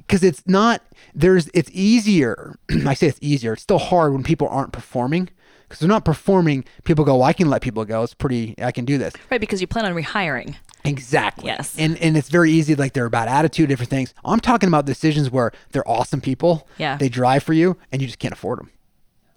because 0.06 0.22
it's 0.22 0.42
not 0.46 0.82
there's 1.14 1.48
it's 1.54 1.70
easier. 1.72 2.58
I 2.86 2.94
say 2.94 3.08
it's 3.08 3.18
easier. 3.20 3.54
It's 3.54 3.62
still 3.62 3.78
hard 3.78 4.12
when 4.12 4.22
people 4.22 4.48
aren't 4.48 4.72
performing 4.72 5.30
because 5.68 5.80
they're 5.80 5.88
not 5.88 6.04
performing. 6.04 6.64
People 6.84 7.04
go, 7.04 7.16
well, 7.16 7.24
I 7.24 7.32
can 7.32 7.50
let 7.50 7.62
people 7.62 7.84
go. 7.84 8.02
It's 8.02 8.14
pretty. 8.14 8.54
I 8.58 8.72
can 8.72 8.84
do 8.84 8.98
this. 8.98 9.14
right 9.30 9.40
because 9.40 9.60
you 9.60 9.66
plan 9.66 9.84
on 9.84 9.94
rehiring. 9.94 10.56
Exactly. 10.84 11.46
Yes. 11.46 11.74
And 11.78 11.98
and 11.98 12.16
it's 12.16 12.28
very 12.28 12.52
easy. 12.52 12.74
Like 12.74 12.92
they're 12.92 13.06
about 13.06 13.28
attitude, 13.28 13.68
different 13.68 13.90
things. 13.90 14.14
I'm 14.24 14.40
talking 14.40 14.68
about 14.68 14.86
decisions 14.86 15.30
where 15.30 15.52
they're 15.72 15.88
awesome 15.88 16.20
people. 16.20 16.68
Yeah. 16.78 16.96
They 16.96 17.08
drive 17.08 17.42
for 17.42 17.52
you, 17.52 17.76
and 17.90 18.00
you 18.00 18.06
just 18.06 18.18
can't 18.18 18.32
afford 18.32 18.60
them. 18.60 18.70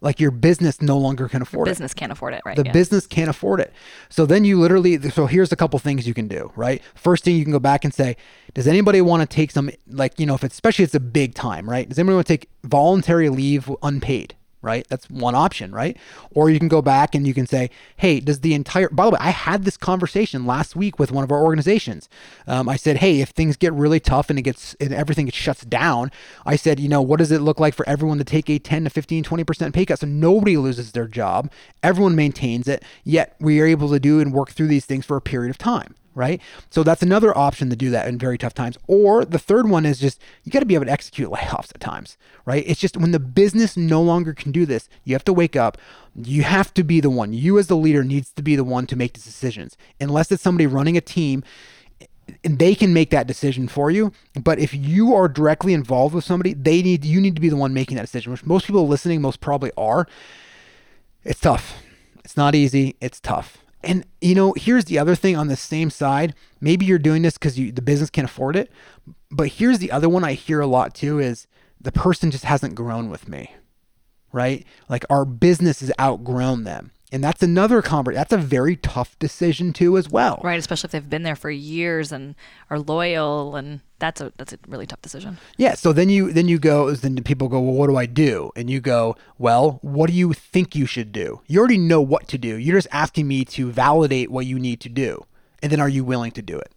Like 0.01 0.19
your 0.19 0.31
business 0.31 0.81
no 0.81 0.97
longer 0.97 1.27
can 1.27 1.41
afford 1.41 1.67
it 1.67 1.71
Business 1.71 1.93
can't 1.93 2.11
afford 2.11 2.33
it, 2.33 2.41
right? 2.45 2.55
the 2.55 2.63
yeah. 2.65 2.71
business 2.71 3.05
can't 3.05 3.29
afford 3.29 3.59
it. 3.59 3.73
So 4.09 4.25
then 4.25 4.45
you 4.45 4.59
literally, 4.59 4.97
so 5.09 5.25
here's 5.25 5.51
a 5.51 5.55
couple 5.55 5.77
things 5.79 6.07
you 6.07 6.13
can 6.13 6.27
do, 6.27 6.51
right? 6.55 6.81
First 6.95 7.23
thing 7.23 7.35
you 7.35 7.43
can 7.43 7.51
go 7.51 7.59
back 7.59 7.83
and 7.83 7.93
say, 7.93 8.15
does 8.53 8.67
anybody 8.67 9.01
want 9.01 9.29
to 9.29 9.35
take 9.35 9.51
some, 9.51 9.69
like, 9.87 10.19
you 10.19 10.25
know, 10.25 10.35
if 10.35 10.43
it's, 10.43 10.55
especially 10.55 10.83
if 10.83 10.89
it's 10.89 10.95
a 10.95 11.01
big 11.01 11.35
time, 11.35 11.69
right? 11.69 11.87
Does 11.87 11.99
anybody 11.99 12.15
want 12.15 12.27
to 12.27 12.33
take 12.37 12.49
voluntary 12.63 13.29
leave 13.29 13.69
unpaid? 13.83 14.35
Right? 14.61 14.85
That's 14.89 15.09
one 15.09 15.35
option, 15.35 15.71
right? 15.71 15.95
Or 16.31 16.49
you 16.49 16.59
can 16.59 16.67
go 16.67 16.81
back 16.81 17.15
and 17.15 17.25
you 17.25 17.33
can 17.33 17.47
say, 17.47 17.69
hey, 17.95 18.19
does 18.19 18.41
the 18.41 18.53
entire, 18.53 18.89
by 18.89 19.05
the 19.05 19.11
way, 19.11 19.17
I 19.19 19.29
had 19.29 19.63
this 19.63 19.77
conversation 19.77 20.45
last 20.45 20.75
week 20.75 20.99
with 20.99 21.11
one 21.11 21.23
of 21.23 21.31
our 21.31 21.41
organizations. 21.41 22.09
Um, 22.45 22.67
I 22.67 22.75
said, 22.75 22.97
hey, 22.97 23.21
if 23.21 23.29
things 23.29 23.55
get 23.55 23.71
really 23.71 24.01
tough 24.01 24.29
and 24.29 24.37
it 24.37 24.41
gets, 24.41 24.75
and 24.81 24.93
everything 24.93 25.29
shuts 25.31 25.63
down, 25.63 26.11
I 26.45 26.57
said, 26.57 26.79
you 26.79 26.89
know, 26.89 27.01
what 27.01 27.19
does 27.19 27.31
it 27.31 27.39
look 27.39 27.59
like 27.59 27.73
for 27.73 27.87
everyone 27.87 28.17
to 28.17 28.25
take 28.25 28.49
a 28.49 28.59
10 28.59 28.83
to 28.83 28.89
15, 28.89 29.23
20% 29.23 29.73
pay 29.73 29.85
cut? 29.85 29.99
So 29.99 30.07
nobody 30.07 30.57
loses 30.57 30.91
their 30.91 31.07
job. 31.07 31.49
Everyone 31.81 32.15
maintains 32.15 32.67
it, 32.67 32.83
yet 33.05 33.35
we 33.39 33.61
are 33.61 33.65
able 33.65 33.89
to 33.89 33.99
do 33.99 34.19
and 34.19 34.33
work 34.33 34.51
through 34.51 34.67
these 34.67 34.85
things 34.85 35.05
for 35.05 35.15
a 35.15 35.21
period 35.21 35.49
of 35.49 35.57
time 35.57 35.95
right? 36.19 36.41
So 36.69 36.83
that's 36.83 37.01
another 37.01 37.35
option 37.35 37.69
to 37.69 37.77
do 37.77 37.89
that 37.91 38.05
in 38.09 38.17
very 38.17 38.37
tough 38.37 38.53
times. 38.53 38.77
Or 38.87 39.23
the 39.23 39.39
third 39.39 39.69
one 39.69 39.85
is 39.85 39.99
just 39.99 40.21
you 40.43 40.51
got 40.51 40.59
to 40.59 40.65
be 40.65 40.75
able 40.75 40.85
to 40.85 40.91
execute 40.91 41.29
layoffs 41.31 41.73
at 41.73 41.79
times, 41.79 42.17
right? 42.45 42.63
It's 42.67 42.81
just 42.81 42.97
when 42.97 43.11
the 43.11 43.19
business 43.19 43.77
no 43.77 44.01
longer 44.01 44.33
can 44.33 44.51
do 44.51 44.65
this, 44.65 44.89
you 45.05 45.15
have 45.15 45.23
to 45.23 45.33
wake 45.33 45.55
up. 45.55 45.77
You 46.13 46.43
have 46.43 46.73
to 46.73 46.83
be 46.83 46.99
the 46.99 47.09
one. 47.09 47.31
You 47.31 47.57
as 47.57 47.67
the 47.67 47.77
leader 47.77 48.03
needs 48.03 48.31
to 48.33 48.43
be 48.43 48.57
the 48.57 48.65
one 48.65 48.85
to 48.87 48.97
make 48.97 49.13
the 49.13 49.21
decisions. 49.21 49.77
Unless 50.01 50.29
it's 50.33 50.43
somebody 50.43 50.67
running 50.67 50.97
a 50.97 51.01
team 51.01 51.41
and 52.43 52.59
they 52.59 52.75
can 52.75 52.93
make 52.93 53.11
that 53.11 53.25
decision 53.25 53.69
for 53.69 53.89
you. 53.89 54.11
But 54.43 54.59
if 54.59 54.73
you 54.73 55.15
are 55.15 55.29
directly 55.29 55.73
involved 55.73 56.13
with 56.13 56.25
somebody, 56.25 56.53
they 56.53 56.81
need 56.81 57.05
you 57.05 57.21
need 57.21 57.35
to 57.35 57.41
be 57.41 57.49
the 57.49 57.55
one 57.55 57.73
making 57.73 57.95
that 57.95 58.03
decision, 58.03 58.33
which 58.33 58.45
most 58.45 58.67
people 58.67 58.89
listening 58.89 59.21
most 59.21 59.39
probably 59.39 59.71
are. 59.77 60.05
It's 61.23 61.39
tough. 61.39 61.81
It's 62.25 62.35
not 62.35 62.55
easy. 62.55 62.97
It's 62.99 63.21
tough. 63.21 63.63
And 63.83 64.05
you 64.21 64.35
know, 64.35 64.53
here's 64.57 64.85
the 64.85 64.99
other 64.99 65.15
thing 65.15 65.35
on 65.35 65.47
the 65.47 65.55
same 65.55 65.89
side. 65.89 66.35
Maybe 66.59 66.85
you're 66.85 66.99
doing 66.99 67.21
this 67.21 67.37
because 67.37 67.55
the 67.55 67.71
business 67.71 68.09
can't 68.09 68.29
afford 68.29 68.55
it. 68.55 68.71
But 69.31 69.47
here's 69.47 69.79
the 69.79 69.91
other 69.91 70.09
one 70.09 70.23
I 70.23 70.33
hear 70.33 70.59
a 70.59 70.67
lot 70.67 70.93
too 70.93 71.19
is 71.19 71.47
the 71.79 71.91
person 71.91 72.31
just 72.31 72.43
hasn't 72.43 72.75
grown 72.75 73.09
with 73.09 73.27
me. 73.27 73.55
Right? 74.31 74.65
Like 74.89 75.05
our 75.09 75.25
business 75.25 75.79
has 75.79 75.91
outgrown 75.99 76.63
them. 76.63 76.91
And 77.11 77.23
that's 77.23 77.41
another 77.41 77.81
convert. 77.81 78.13
That's 78.13 78.33
a 78.33 78.37
very 78.37 78.75
tough 78.75 79.17
decision 79.17 79.73
too, 79.73 79.97
as 79.97 80.09
well. 80.09 80.39
Right, 80.43 80.59
especially 80.59 80.87
if 80.87 80.91
they've 80.91 81.09
been 81.09 81.23
there 81.23 81.35
for 81.35 81.49
years 81.49 82.11
and 82.11 82.35
are 82.69 82.77
loyal, 82.77 83.55
and 83.55 83.81
that's 83.97 84.21
a 84.21 84.31
that's 84.37 84.53
a 84.53 84.59
really 84.67 84.85
tough 84.85 85.01
decision. 85.01 85.39
Yeah. 85.57 85.73
So 85.73 85.91
then 85.91 86.09
you 86.09 86.31
then 86.31 86.47
you 86.47 86.59
go 86.59 86.91
then 86.91 87.21
people 87.23 87.47
go, 87.47 87.59
well, 87.59 87.73
what 87.73 87.87
do 87.87 87.95
I 87.95 88.05
do? 88.05 88.51
And 88.55 88.69
you 88.69 88.79
go, 88.79 89.15
well, 89.39 89.79
what 89.81 90.07
do 90.07 90.13
you 90.15 90.33
think 90.33 90.75
you 90.75 90.85
should 90.85 91.11
do? 91.11 91.41
You 91.47 91.59
already 91.59 91.79
know 91.79 92.01
what 92.01 92.27
to 92.27 92.37
do. 92.37 92.57
You're 92.57 92.77
just 92.77 92.87
asking 92.91 93.27
me 93.27 93.43
to 93.45 93.71
validate 93.71 94.29
what 94.29 94.45
you 94.45 94.59
need 94.59 94.79
to 94.81 94.89
do, 94.89 95.25
and 95.63 95.71
then 95.71 95.79
are 95.79 95.89
you 95.89 96.03
willing 96.03 96.31
to 96.33 96.43
do 96.43 96.59
it? 96.59 96.71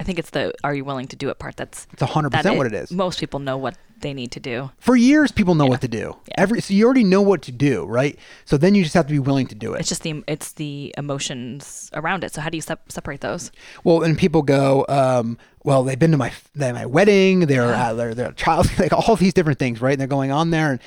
I 0.00 0.02
think 0.02 0.18
it's 0.18 0.30
the 0.30 0.54
are 0.64 0.74
you 0.74 0.82
willing 0.82 1.08
to 1.08 1.16
do 1.16 1.28
it 1.28 1.38
part 1.38 1.56
that's 1.58 1.86
It's 1.92 2.02
hundred 2.02 2.30
percent 2.30 2.56
what 2.56 2.66
it 2.66 2.72
is. 2.72 2.90
Most 2.90 3.20
people 3.20 3.38
know 3.38 3.58
what 3.58 3.76
they 4.00 4.14
need 4.14 4.32
to 4.32 4.40
do. 4.40 4.70
For 4.78 4.96
years, 4.96 5.30
people 5.30 5.54
know 5.54 5.66
what 5.66 5.82
to 5.82 5.88
do. 5.88 6.16
Yeah. 6.26 6.34
Every 6.38 6.62
so 6.62 6.72
you 6.72 6.86
already 6.86 7.04
know 7.04 7.20
what 7.20 7.42
to 7.42 7.52
do, 7.52 7.84
right? 7.84 8.18
So 8.46 8.56
then 8.56 8.74
you 8.74 8.82
just 8.82 8.94
have 8.94 9.06
to 9.08 9.12
be 9.12 9.18
willing 9.18 9.46
to 9.48 9.54
do 9.54 9.74
it. 9.74 9.80
It's 9.80 9.90
just 9.90 10.02
the 10.02 10.24
it's 10.26 10.52
the 10.52 10.94
emotions 10.96 11.90
around 11.92 12.24
it. 12.24 12.32
So 12.32 12.40
how 12.40 12.48
do 12.48 12.56
you 12.56 12.62
sep- 12.62 12.90
separate 12.90 13.20
those? 13.20 13.52
Well, 13.84 14.02
and 14.02 14.16
people 14.16 14.40
go, 14.40 14.86
um, 14.88 15.36
well, 15.64 15.84
they've 15.84 15.98
been 15.98 16.12
to 16.12 16.16
my 16.16 16.32
my 16.54 16.86
wedding, 16.86 17.40
they're 17.40 17.74
uh, 17.74 17.92
they're 17.92 18.14
they're 18.14 18.32
child, 18.32 18.70
like 18.78 18.94
all 18.94 19.16
these 19.16 19.34
different 19.34 19.58
things, 19.58 19.82
right? 19.82 19.92
And 19.92 20.00
they're 20.00 20.08
going 20.08 20.32
on 20.32 20.48
there, 20.48 20.70
and 20.70 20.80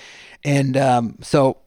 and 0.44 0.76
um, 0.76 1.18
so 1.22 1.58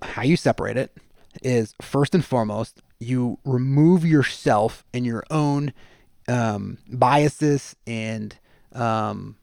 how 0.00 0.22
you 0.22 0.38
separate 0.38 0.78
it 0.78 0.96
is 1.42 1.74
first 1.82 2.14
and 2.14 2.24
foremost 2.24 2.80
you 2.98 3.38
remove 3.44 4.06
yourself 4.06 4.84
and 4.94 5.04
your 5.04 5.24
own 5.30 5.72
um, 6.28 6.78
biases 6.88 7.76
and 7.86 8.36
um, 8.72 9.36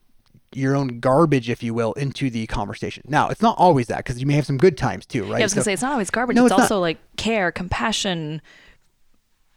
your 0.53 0.75
own 0.75 0.99
garbage, 0.99 1.49
if 1.49 1.63
you 1.63 1.73
will, 1.73 1.93
into 1.93 2.29
the 2.29 2.47
conversation. 2.47 3.03
Now, 3.07 3.29
it's 3.29 3.41
not 3.41 3.57
always 3.57 3.87
that 3.87 3.97
because 3.97 4.19
you 4.19 4.25
may 4.25 4.33
have 4.33 4.45
some 4.45 4.57
good 4.57 4.77
times 4.77 5.05
too, 5.05 5.23
right? 5.23 5.31
Yeah, 5.31 5.37
I 5.37 5.43
was 5.43 5.53
gonna 5.53 5.61
So- 5.63 5.65
say 5.65 5.73
it's 5.73 5.81
not 5.81 5.93
always 5.93 6.09
garbage. 6.09 6.35
No, 6.35 6.45
it's, 6.45 6.51
it's 6.53 6.61
also 6.61 6.79
like 6.79 6.97
care, 7.17 7.51
compassion, 7.51 8.41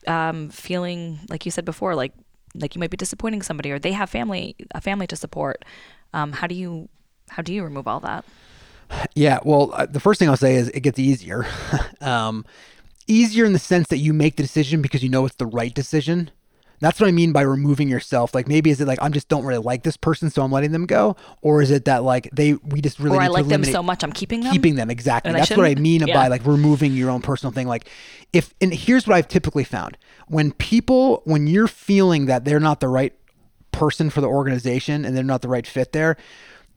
um, 0.06 0.50
feeling 0.50 1.18
like 1.28 1.44
you 1.44 1.50
said 1.50 1.64
before, 1.64 1.94
like 1.94 2.12
like 2.56 2.74
you 2.76 2.78
might 2.78 2.90
be 2.90 2.96
disappointing 2.96 3.42
somebody 3.42 3.72
or 3.72 3.78
they 3.80 3.92
have 3.92 4.08
family 4.08 4.54
a 4.74 4.80
family 4.80 5.06
to 5.08 5.16
support. 5.16 5.64
Um, 6.12 6.32
how 6.32 6.46
do 6.46 6.54
you 6.54 6.88
how 7.30 7.42
do 7.42 7.52
you 7.52 7.64
remove 7.64 7.88
all 7.88 8.00
that? 8.00 8.24
Yeah, 9.14 9.38
well, 9.44 9.70
uh, 9.72 9.86
the 9.86 9.98
first 9.98 10.18
thing 10.18 10.28
I'll 10.28 10.36
say 10.36 10.54
is 10.56 10.68
it 10.68 10.80
gets 10.80 10.98
easier. 10.98 11.46
um, 12.00 12.44
easier 13.08 13.44
in 13.44 13.52
the 13.52 13.58
sense 13.58 13.88
that 13.88 13.96
you 13.98 14.12
make 14.12 14.36
the 14.36 14.42
decision 14.42 14.82
because 14.82 15.02
you 15.02 15.08
know 15.08 15.24
it's 15.26 15.36
the 15.36 15.46
right 15.46 15.74
decision. 15.74 16.30
That's 16.84 17.00
what 17.00 17.08
I 17.08 17.12
mean 17.12 17.32
by 17.32 17.40
removing 17.40 17.88
yourself. 17.88 18.34
Like 18.34 18.46
maybe 18.46 18.68
is 18.68 18.78
it 18.78 18.86
like 18.86 18.98
I'm 19.00 19.14
just 19.14 19.28
don't 19.28 19.46
really 19.46 19.62
like 19.62 19.84
this 19.84 19.96
person, 19.96 20.28
so 20.28 20.42
I'm 20.42 20.52
letting 20.52 20.72
them 20.72 20.84
go, 20.84 21.16
or 21.40 21.62
is 21.62 21.70
it 21.70 21.86
that 21.86 22.02
like 22.02 22.28
they 22.30 22.52
we 22.52 22.82
just 22.82 22.98
really 23.00 23.16
or 23.16 23.22
I 23.22 23.28
like 23.28 23.46
them 23.48 23.64
so 23.64 23.82
much 23.82 24.04
I'm 24.04 24.12
keeping 24.12 24.42
them. 24.42 24.52
keeping 24.52 24.74
them 24.74 24.90
exactly. 24.90 25.30
And 25.30 25.36
I 25.38 25.40
That's 25.40 25.56
what 25.56 25.66
I 25.66 25.76
mean 25.76 26.06
Yeah. 26.06 26.12
by 26.12 26.28
like 26.28 26.44
removing 26.44 26.92
your 26.92 27.08
own 27.08 27.22
personal 27.22 27.52
thing. 27.52 27.66
Like 27.66 27.88
if 28.34 28.52
and 28.60 28.74
here's 28.74 29.06
what 29.06 29.16
I've 29.16 29.28
typically 29.28 29.64
found 29.64 29.96
when 30.28 30.52
people 30.52 31.22
when 31.24 31.46
you're 31.46 31.68
feeling 31.68 32.26
that 32.26 32.44
they're 32.44 32.60
not 32.60 32.80
the 32.80 32.88
right 32.88 33.14
person 33.72 34.10
for 34.10 34.20
the 34.20 34.28
organization 34.28 35.06
and 35.06 35.16
they're 35.16 35.24
not 35.24 35.40
the 35.40 35.48
right 35.48 35.66
fit 35.66 35.92
there. 35.92 36.18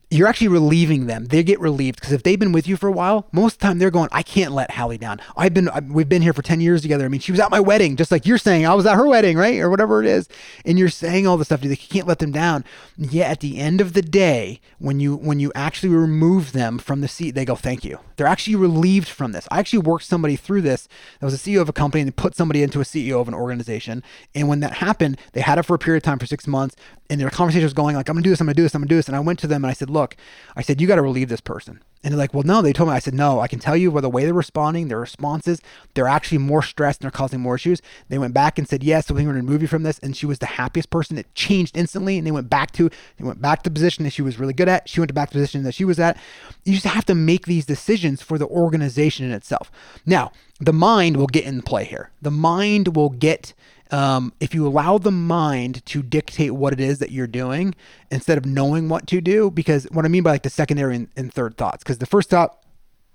You're 0.10 0.30
actually 0.30 0.48
relieving 0.48 1.08
them. 1.08 1.26
They 1.26 1.43
get 1.43 1.60
relieved 1.60 2.00
because 2.00 2.13
if 2.13 2.24
they've 2.24 2.39
been 2.39 2.54
with 2.54 2.65
you 2.65 2.78
for 2.78 2.88
a 2.88 2.91
while, 2.93 3.28
most 3.34 3.56
of 3.56 3.60
the 3.60 3.67
time 3.67 3.78
they're 3.78 3.91
going, 3.91 4.08
"I 4.13 4.24
can't 4.24 4.54
let 4.54 4.72
Hallie 4.72 4.98
down. 4.98 5.20
I've 5.36 5.54
been, 5.54 5.67
I- 5.67 5.82
we've 5.82 6.08
been 6.08 6.22
here 6.22 6.32
for 6.32 6.41
ten 6.41 6.62
years 6.62 6.82
together. 6.82 7.04
I 7.04 7.10
mean, 7.10 7.20
she 7.20 7.34
was 7.34 7.41
at 7.41 7.52
my 7.52 7.60
wedding, 7.60 7.98
just 7.98 8.10
like 8.10 8.26
you're 8.26 8.38
saying. 8.38 8.65
I 8.65 8.74
was 8.74 8.86
at 8.86 8.96
her 8.96 9.06
wedding, 9.06 9.36
right, 9.38 9.60
or 9.60 9.70
whatever 9.70 10.02
it 10.02 10.08
is." 10.08 10.30
And 10.63 10.80
you're 10.80 10.88
saying 10.88 11.28
all 11.28 11.36
this 11.36 11.50
stuff. 11.50 11.62
You 11.62 11.76
can't 11.76 12.08
let 12.08 12.20
them 12.20 12.32
down. 12.32 12.63
Yet 12.98 13.30
at 13.32 13.39
the 13.41 13.58
end 13.60 13.82
of 13.82 13.91
the 13.91 14.02
day, 14.02 14.62
when 14.80 15.02
you 15.02 15.13
when 15.17 15.41
you 15.41 15.52
actually 15.56 15.89
remove 15.93 16.54
them 16.54 16.78
from 16.78 17.02
the 17.02 17.10
seat, 17.10 17.32
they 17.32 17.43
go, 17.43 17.56
"Thank 17.56 17.84
you." 17.84 18.00
They're 18.15 18.28
actually 18.28 18.56
relieved 18.56 19.10
from 19.10 19.34
this. 19.34 19.46
I 19.52 19.60
actually 19.60 19.80
worked 19.80 20.06
somebody 20.06 20.38
through 20.38 20.62
this. 20.62 20.88
That 21.20 21.26
was 21.26 21.34
a 21.34 21.38
CEO 21.38 21.62
of 21.62 21.67
a 21.70 21.74
company 21.74 22.02
and 22.02 22.08
they 22.08 22.12
put 22.13 22.34
somebody 22.36 22.63
into 22.63 22.80
a 22.80 22.86
CEO 22.86 23.20
of 23.20 23.28
an 23.28 23.34
organization. 23.34 24.02
And 24.34 24.48
when 24.48 24.62
that 24.62 24.76
happened, 24.76 25.17
they 25.34 25.41
had 25.41 25.60
it 25.60 25.63
for 25.63 25.76
a 25.76 25.80
period 25.80 25.98
of 25.98 26.04
time 26.04 26.17
for 26.17 26.26
six 26.26 26.48
months, 26.48 26.76
and 27.10 27.20
their 27.20 27.30
conversation 27.30 27.63
was 27.63 27.74
going 27.74 27.96
like, 27.96 28.10
"I'm 28.10 28.15
gonna 28.15 28.24
do 28.24 28.30
this. 28.30 28.41
I'm 28.41 28.48
gonna 28.48 28.56
do 28.56 28.63
this. 28.63 28.76
I'm 28.76 28.82
gonna 28.82 28.89
do 28.89 28.96
this." 28.96 29.08
And 29.08 29.15
I 29.15 29.20
went 29.20 29.39
to 29.39 29.48
them 29.48 29.63
and 29.63 29.72
I 29.72 29.74
said, 29.74 29.89
"Look," 29.89 30.15
I 30.56 30.62
said, 30.62 30.82
"You 30.82 30.88
got 30.88 30.96
to 30.96 31.02
relieve 31.02 31.30
this 31.30 31.41
person." 31.41 31.82
And 32.04 32.12
they're 32.12 32.17
like, 32.17 32.34
"Well, 32.34 32.43
no." 32.43 32.62
They 32.62 32.74
told 32.74 32.89
me. 32.89 32.96
I 32.96 33.00
said, 33.00 33.13
"No. 33.13 33.39
I 33.39 33.48
can 33.48 33.60
tell 33.60 33.76
you 33.76 33.91
by 33.91 34.02
the 34.02 34.10
way 34.10 34.26
they're 34.26 34.34
responding, 34.34 34.88
their 34.88 35.00
responses, 35.00 35.62
they're 35.93 36.08
actually 36.08 36.38
more 36.38 36.62
stressed 36.62 37.02
and 37.02 37.06
they're 37.06 37.17
causing 37.17 37.39
more 37.39 37.56
issues." 37.56 37.82
They 38.10 38.17
went 38.17 38.34
back 38.34 38.58
and 38.58 38.67
said, 38.67 38.84
"Yes, 38.84 39.08
so 39.08 39.13
we're 39.13 39.22
gonna 39.22 39.34
remove 39.34 39.62
you 39.62 39.67
from 39.67 39.84
this." 39.84 40.00
And 40.00 40.15
she 40.15 40.26
was 40.26 40.39
the 40.39 40.46
happiest 40.46 40.89
person. 40.89 41.17
It 41.17 41.34
changed 41.34 41.78
instantly, 41.78 42.17
and 42.17 42.28
they 42.28 42.32
went 42.32 42.50
back 42.50 42.72
to 42.74 42.89
they 43.17 43.26
went 43.26 43.41
back 43.41 43.63
to 43.63 43.70
the 43.70 43.74
position 43.74 44.04
that 44.04 44.13
she 44.13 44.22
was 44.22 44.39
really 44.39 44.54
good 44.54 44.70
at. 44.70 44.88
She 44.88 45.00
went 45.00 45.13
back 45.13 45.30
to 45.30 45.34
the 45.34 45.41
position 45.41 45.63
that 45.63 45.74
she 45.74 45.86
was 45.86 46.00
at. 46.00 46.17
You 46.65 46.74
just 46.74 46.86
have 46.86 47.06
to 47.06 47.15
make 47.15 47.46
these 47.46 47.65
decisions 47.65 48.22
for 48.22 48.38
the 48.38 48.48
organization 48.48 49.26
in 49.26 49.32
itself. 49.32 49.72
Now, 50.06 50.32
the 50.60 50.74
mind 50.74 51.17
will 51.17 51.28
get 51.28 51.46
in 51.46 51.62
play 51.62 51.86
here. 51.86 52.12
The 52.22 52.32
mind 52.32 52.96
will 52.96 53.10
get 53.10 53.54
um, 53.91 54.34
if 54.39 54.54
you 54.54 54.67
allow 54.67 54.97
the 54.97 55.12
mind 55.12 55.86
to 55.88 56.02
dictate 56.04 56.52
what 56.54 56.73
it 56.73 56.80
is 56.80 57.00
that 57.00 57.12
you're 57.12 57.28
doing 57.28 57.73
instead 58.12 58.38
of 58.38 58.45
knowing 58.45 58.89
what 58.89 59.08
to 59.08 59.21
do. 59.21 59.50
Because 59.52 59.86
what 59.91 60.06
I 60.06 60.08
mean 60.08 60.23
by 60.23 60.32
like 60.32 60.43
the 60.43 60.50
secondary 60.50 60.95
and, 60.95 61.08
and 61.15 61.34
third 61.34 61.58
thoughts, 61.58 61.84
because 61.84 61.97
the 62.00 62.06
first 62.06 62.30
thought 62.30 62.58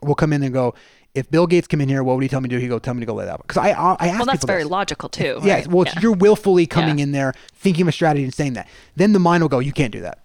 will 0.02 0.14
come 0.14 0.32
in 0.32 0.42
and 0.42 0.52
go, 0.52 0.74
if 1.14 1.30
Bill 1.30 1.46
Gates 1.46 1.66
come 1.66 1.80
in 1.82 1.88
here, 1.90 2.02
what 2.02 2.14
would 2.14 2.22
he 2.22 2.28
tell 2.28 2.40
me 2.40 2.48
to 2.48 2.56
do? 2.56 2.60
He 2.60 2.68
go, 2.68 2.78
tell 2.78 2.94
me 2.94 3.00
to 3.00 3.06
go 3.06 3.12
lay 3.14 3.26
that. 3.26 3.38
Because 3.42 3.58
I, 3.58 3.70
I, 3.72 3.96
I 4.00 4.08
ask 4.08 4.18
well, 4.18 4.26
that's 4.26 4.44
very 4.46 4.62
this. 4.62 4.70
logical 4.70 5.08
too. 5.10 5.40
Yeah, 5.42 5.54
right? 5.56 5.66
well, 5.66 5.82
it's, 5.82 5.94
Yeah. 5.94 6.00
you're 6.00 6.12
willfully 6.16 6.66
coming 6.66 6.98
Yeah. 6.98 7.02
in 7.04 7.12
there, 7.12 7.34
thinking 7.54 7.82
of 7.82 7.88
a 7.88 7.92
strategy 7.92 8.24
and 8.24 8.32
saying 8.32 8.54
that. 8.54 8.66
Then 8.96 9.12
the 9.12 9.18
mind 9.18 9.42
will 9.42 9.48
go, 9.50 9.58
you 9.58 9.72
can't 9.72 9.92
do 9.92 10.00
that 10.00 10.18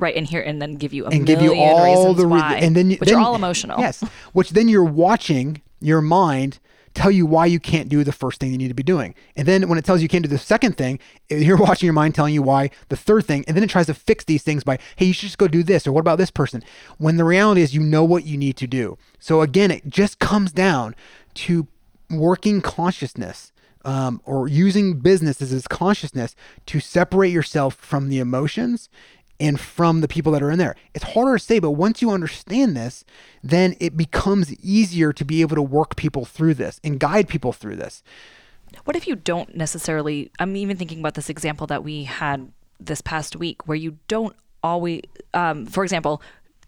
right 0.00 0.14
in 0.16 0.24
here, 0.24 0.40
and 0.42 0.60
then 0.60 0.74
give 0.74 0.92
you 0.92 1.04
a 1.04 1.08
and 1.08 1.22
million 1.24 1.38
give 1.38 1.42
you 1.42 1.54
all 1.54 1.84
reasons 1.84 2.16
the 2.18 2.26
re- 2.26 2.32
why, 2.40 2.56
and 2.56 2.74
then 2.76 2.90
you- 2.90 2.96
which 2.98 3.08
then- 3.08 3.18
are 3.18 3.24
all 3.24 3.34
emotional. 3.36 3.78
Yes, 3.80 4.02
which 4.32 4.50
then 4.50 4.68
you're 4.68 4.84
watching 4.84 5.62
your 5.80 6.00
mind 6.02 6.58
tell 6.94 7.10
you 7.10 7.26
why 7.26 7.46
you 7.46 7.60
can't 7.60 7.88
do 7.88 8.04
the 8.04 8.12
first 8.12 8.40
thing 8.40 8.52
you 8.52 8.58
need 8.58 8.68
to 8.68 8.74
be 8.74 8.82
doing, 8.82 9.14
and 9.36 9.46
then 9.46 9.68
when 9.68 9.78
it 9.78 9.84
tells 9.84 10.00
you 10.00 10.04
you 10.04 10.08
can't 10.08 10.24
do 10.24 10.28
the 10.28 10.38
second 10.38 10.76
thing, 10.76 10.98
you're 11.28 11.56
watching 11.56 11.86
your 11.86 11.94
mind 11.94 12.14
telling 12.14 12.34
you 12.34 12.42
why 12.42 12.70
the 12.88 12.96
third 12.96 13.24
thing, 13.26 13.44
and 13.46 13.56
then 13.56 13.64
it 13.64 13.70
tries 13.70 13.86
to 13.86 13.94
fix 13.94 14.24
these 14.24 14.42
things 14.42 14.64
by 14.64 14.78
hey 14.96 15.06
you 15.06 15.12
should 15.12 15.26
just 15.26 15.38
go 15.38 15.48
do 15.48 15.62
this 15.62 15.86
or 15.86 15.92
what 15.92 16.00
about 16.00 16.18
this 16.18 16.30
person, 16.30 16.62
when 16.98 17.16
the 17.16 17.24
reality 17.24 17.62
is 17.62 17.74
you 17.74 17.80
know 17.80 18.04
what 18.04 18.24
you 18.24 18.36
need 18.36 18.56
to 18.56 18.66
do. 18.66 18.96
So 19.18 19.40
again, 19.42 19.70
it 19.70 19.88
just 19.88 20.18
comes 20.18 20.52
down 20.52 20.94
to 21.34 21.66
working 22.10 22.60
consciousness 22.60 23.52
um, 23.84 24.20
or 24.24 24.48
using 24.48 24.98
business 25.00 25.42
as 25.42 25.52
its 25.52 25.68
consciousness 25.68 26.34
to 26.66 26.80
separate 26.80 27.32
yourself 27.32 27.74
from 27.74 28.08
the 28.08 28.18
emotions 28.18 28.88
and 29.40 29.58
from 29.58 30.00
the 30.00 30.08
people 30.08 30.32
that 30.32 30.42
are 30.42 30.50
in 30.50 30.58
there. 30.58 30.76
It's 30.94 31.04
harder 31.04 31.38
to 31.38 31.44
say, 31.44 31.58
but 31.58 31.72
once 31.72 32.00
you 32.00 32.10
understand 32.10 32.76
this, 32.76 33.04
then 33.42 33.76
it 33.80 33.96
becomes 33.96 34.54
easier 34.62 35.12
to 35.12 35.24
be 35.24 35.40
able 35.40 35.56
to 35.56 35.62
work 35.62 35.96
people 35.96 36.24
through 36.24 36.54
this 36.54 36.80
and 36.84 37.00
guide 37.00 37.28
people 37.28 37.52
through 37.52 37.76
this. 37.76 38.02
What 38.84 38.96
if 38.96 39.06
you 39.06 39.16
don't 39.16 39.56
necessarily? 39.56 40.30
I'm 40.38 40.56
even 40.56 40.76
thinking 40.76 41.00
about 41.00 41.14
this 41.14 41.30
example 41.30 41.66
that 41.68 41.84
we 41.84 42.04
had 42.04 42.50
this 42.80 43.00
past 43.00 43.36
week, 43.36 43.66
where 43.68 43.76
you 43.76 43.98
don't 44.08 44.34
always, 44.62 45.02
um, 45.32 45.66
for 45.66 45.84
example, 45.84 46.20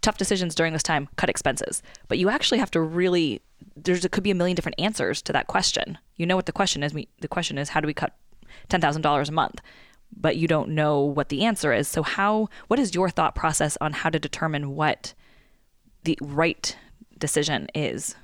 tough 0.03 0.17
decisions 0.19 0.55
during 0.55 0.73
this 0.73 0.83
time, 0.83 1.09
cut 1.17 1.29
expenses, 1.29 1.83
but 2.07 2.19
you 2.19 2.29
actually 2.29 2.59
have 2.59 2.71
to 2.73 2.81
really. 2.81 3.43
There's 3.75 4.05
it 4.05 4.13
could 4.13 4.23
be 4.23 4.31
a 4.31 4.35
million 4.35 4.55
different 4.55 4.79
answers 4.79 5.21
to 5.23 5.33
that 5.33 5.47
question. 5.47 5.99
You 6.17 6.27
know 6.27 6.37
what 6.37 6.47
the 6.47 6.53
question 6.53 6.83
is. 6.83 6.95
We, 6.95 7.09
the 7.21 7.29
question 7.29 7.59
is, 7.59 7.71
how 7.71 7.81
do 7.81 7.87
we 7.87 7.95
cut 7.95 8.15
ten 8.69 8.81
thousand 8.81 9.03
dollars 9.03 9.29
a 9.29 9.33
month? 9.33 9.61
But 10.19 10.37
you 10.37 10.49
don't 10.49 10.71
know 10.71 11.01
what 11.01 11.29
the 11.29 11.45
answer 11.45 11.73
is. 11.73 11.89
So 11.89 12.03
how? 12.03 12.49
What 12.69 12.79
is 12.79 12.95
your 12.95 13.11
thought 13.11 13.35
process 13.35 13.77
on 13.81 13.93
how 13.93 14.11
to 14.11 14.19
determine 14.19 14.75
what 14.75 15.15
the 16.05 16.19
right 16.23 16.77
decision 17.19 17.69
is? 17.75 18.15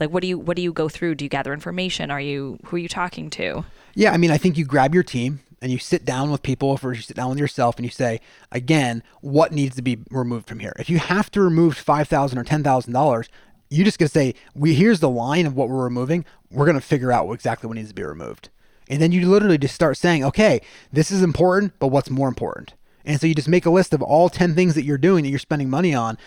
Like, 0.00 0.10
what 0.10 0.22
do 0.22 0.28
you 0.28 0.38
what 0.38 0.56
do 0.56 0.62
you 0.62 0.72
go 0.72 0.88
through? 0.88 1.16
Do 1.16 1.24
you 1.24 1.28
gather 1.28 1.52
information? 1.52 2.10
Are 2.10 2.20
you 2.20 2.58
who 2.64 2.76
are 2.76 2.78
you 2.78 2.88
talking 2.88 3.30
to? 3.30 3.64
Yeah, 3.94 4.12
I 4.12 4.16
mean, 4.16 4.30
I 4.30 4.38
think 4.38 4.58
you 4.58 4.64
grab 4.64 4.94
your 4.94 5.02
team 5.02 5.40
and 5.62 5.72
you 5.72 5.78
sit 5.78 6.04
down 6.04 6.30
with 6.30 6.42
people, 6.42 6.78
or 6.82 6.92
you 6.92 7.00
sit 7.00 7.16
down 7.16 7.30
with 7.30 7.38
yourself, 7.38 7.76
and 7.76 7.84
you 7.84 7.90
say, 7.90 8.20
again, 8.52 9.02
what 9.20 9.52
needs 9.52 9.74
to 9.76 9.82
be 9.82 9.98
removed 10.10 10.46
from 10.46 10.58
here? 10.58 10.74
If 10.78 10.90
you 10.90 10.98
have 10.98 11.30
to 11.32 11.40
remove 11.40 11.76
five 11.76 12.08
thousand 12.08 12.38
or 12.38 12.44
ten 12.44 12.62
thousand 12.62 12.92
dollars, 12.92 13.28
you 13.70 13.84
just 13.84 13.98
gonna 13.98 14.08
say, 14.08 14.34
we 14.54 14.74
here's 14.74 15.00
the 15.00 15.08
line 15.08 15.46
of 15.46 15.56
what 15.56 15.68
we're 15.68 15.82
removing. 15.82 16.24
We're 16.50 16.66
gonna 16.66 16.80
figure 16.80 17.10
out 17.10 17.30
exactly 17.32 17.68
what 17.68 17.76
needs 17.76 17.88
to 17.88 17.94
be 17.94 18.02
removed. 18.02 18.50
And 18.88 19.02
then 19.02 19.12
you 19.12 19.28
literally 19.28 19.58
just 19.58 19.74
start 19.74 19.96
saying, 19.96 20.24
okay, 20.24 20.60
this 20.92 21.10
is 21.10 21.22
important, 21.22 21.74
but 21.78 21.88
what's 21.88 22.10
more 22.10 22.28
important? 22.28 22.74
And 23.04 23.20
so 23.20 23.26
you 23.26 23.34
just 23.34 23.48
make 23.48 23.66
a 23.66 23.70
list 23.70 23.94
of 23.94 24.02
all 24.02 24.28
10 24.28 24.54
things 24.54 24.74
that 24.74 24.84
you're 24.84 24.98
doing 24.98 25.22
that 25.22 25.30
you're 25.30 25.38
spending 25.38 25.70
money 25.70 25.94
on. 25.94 26.18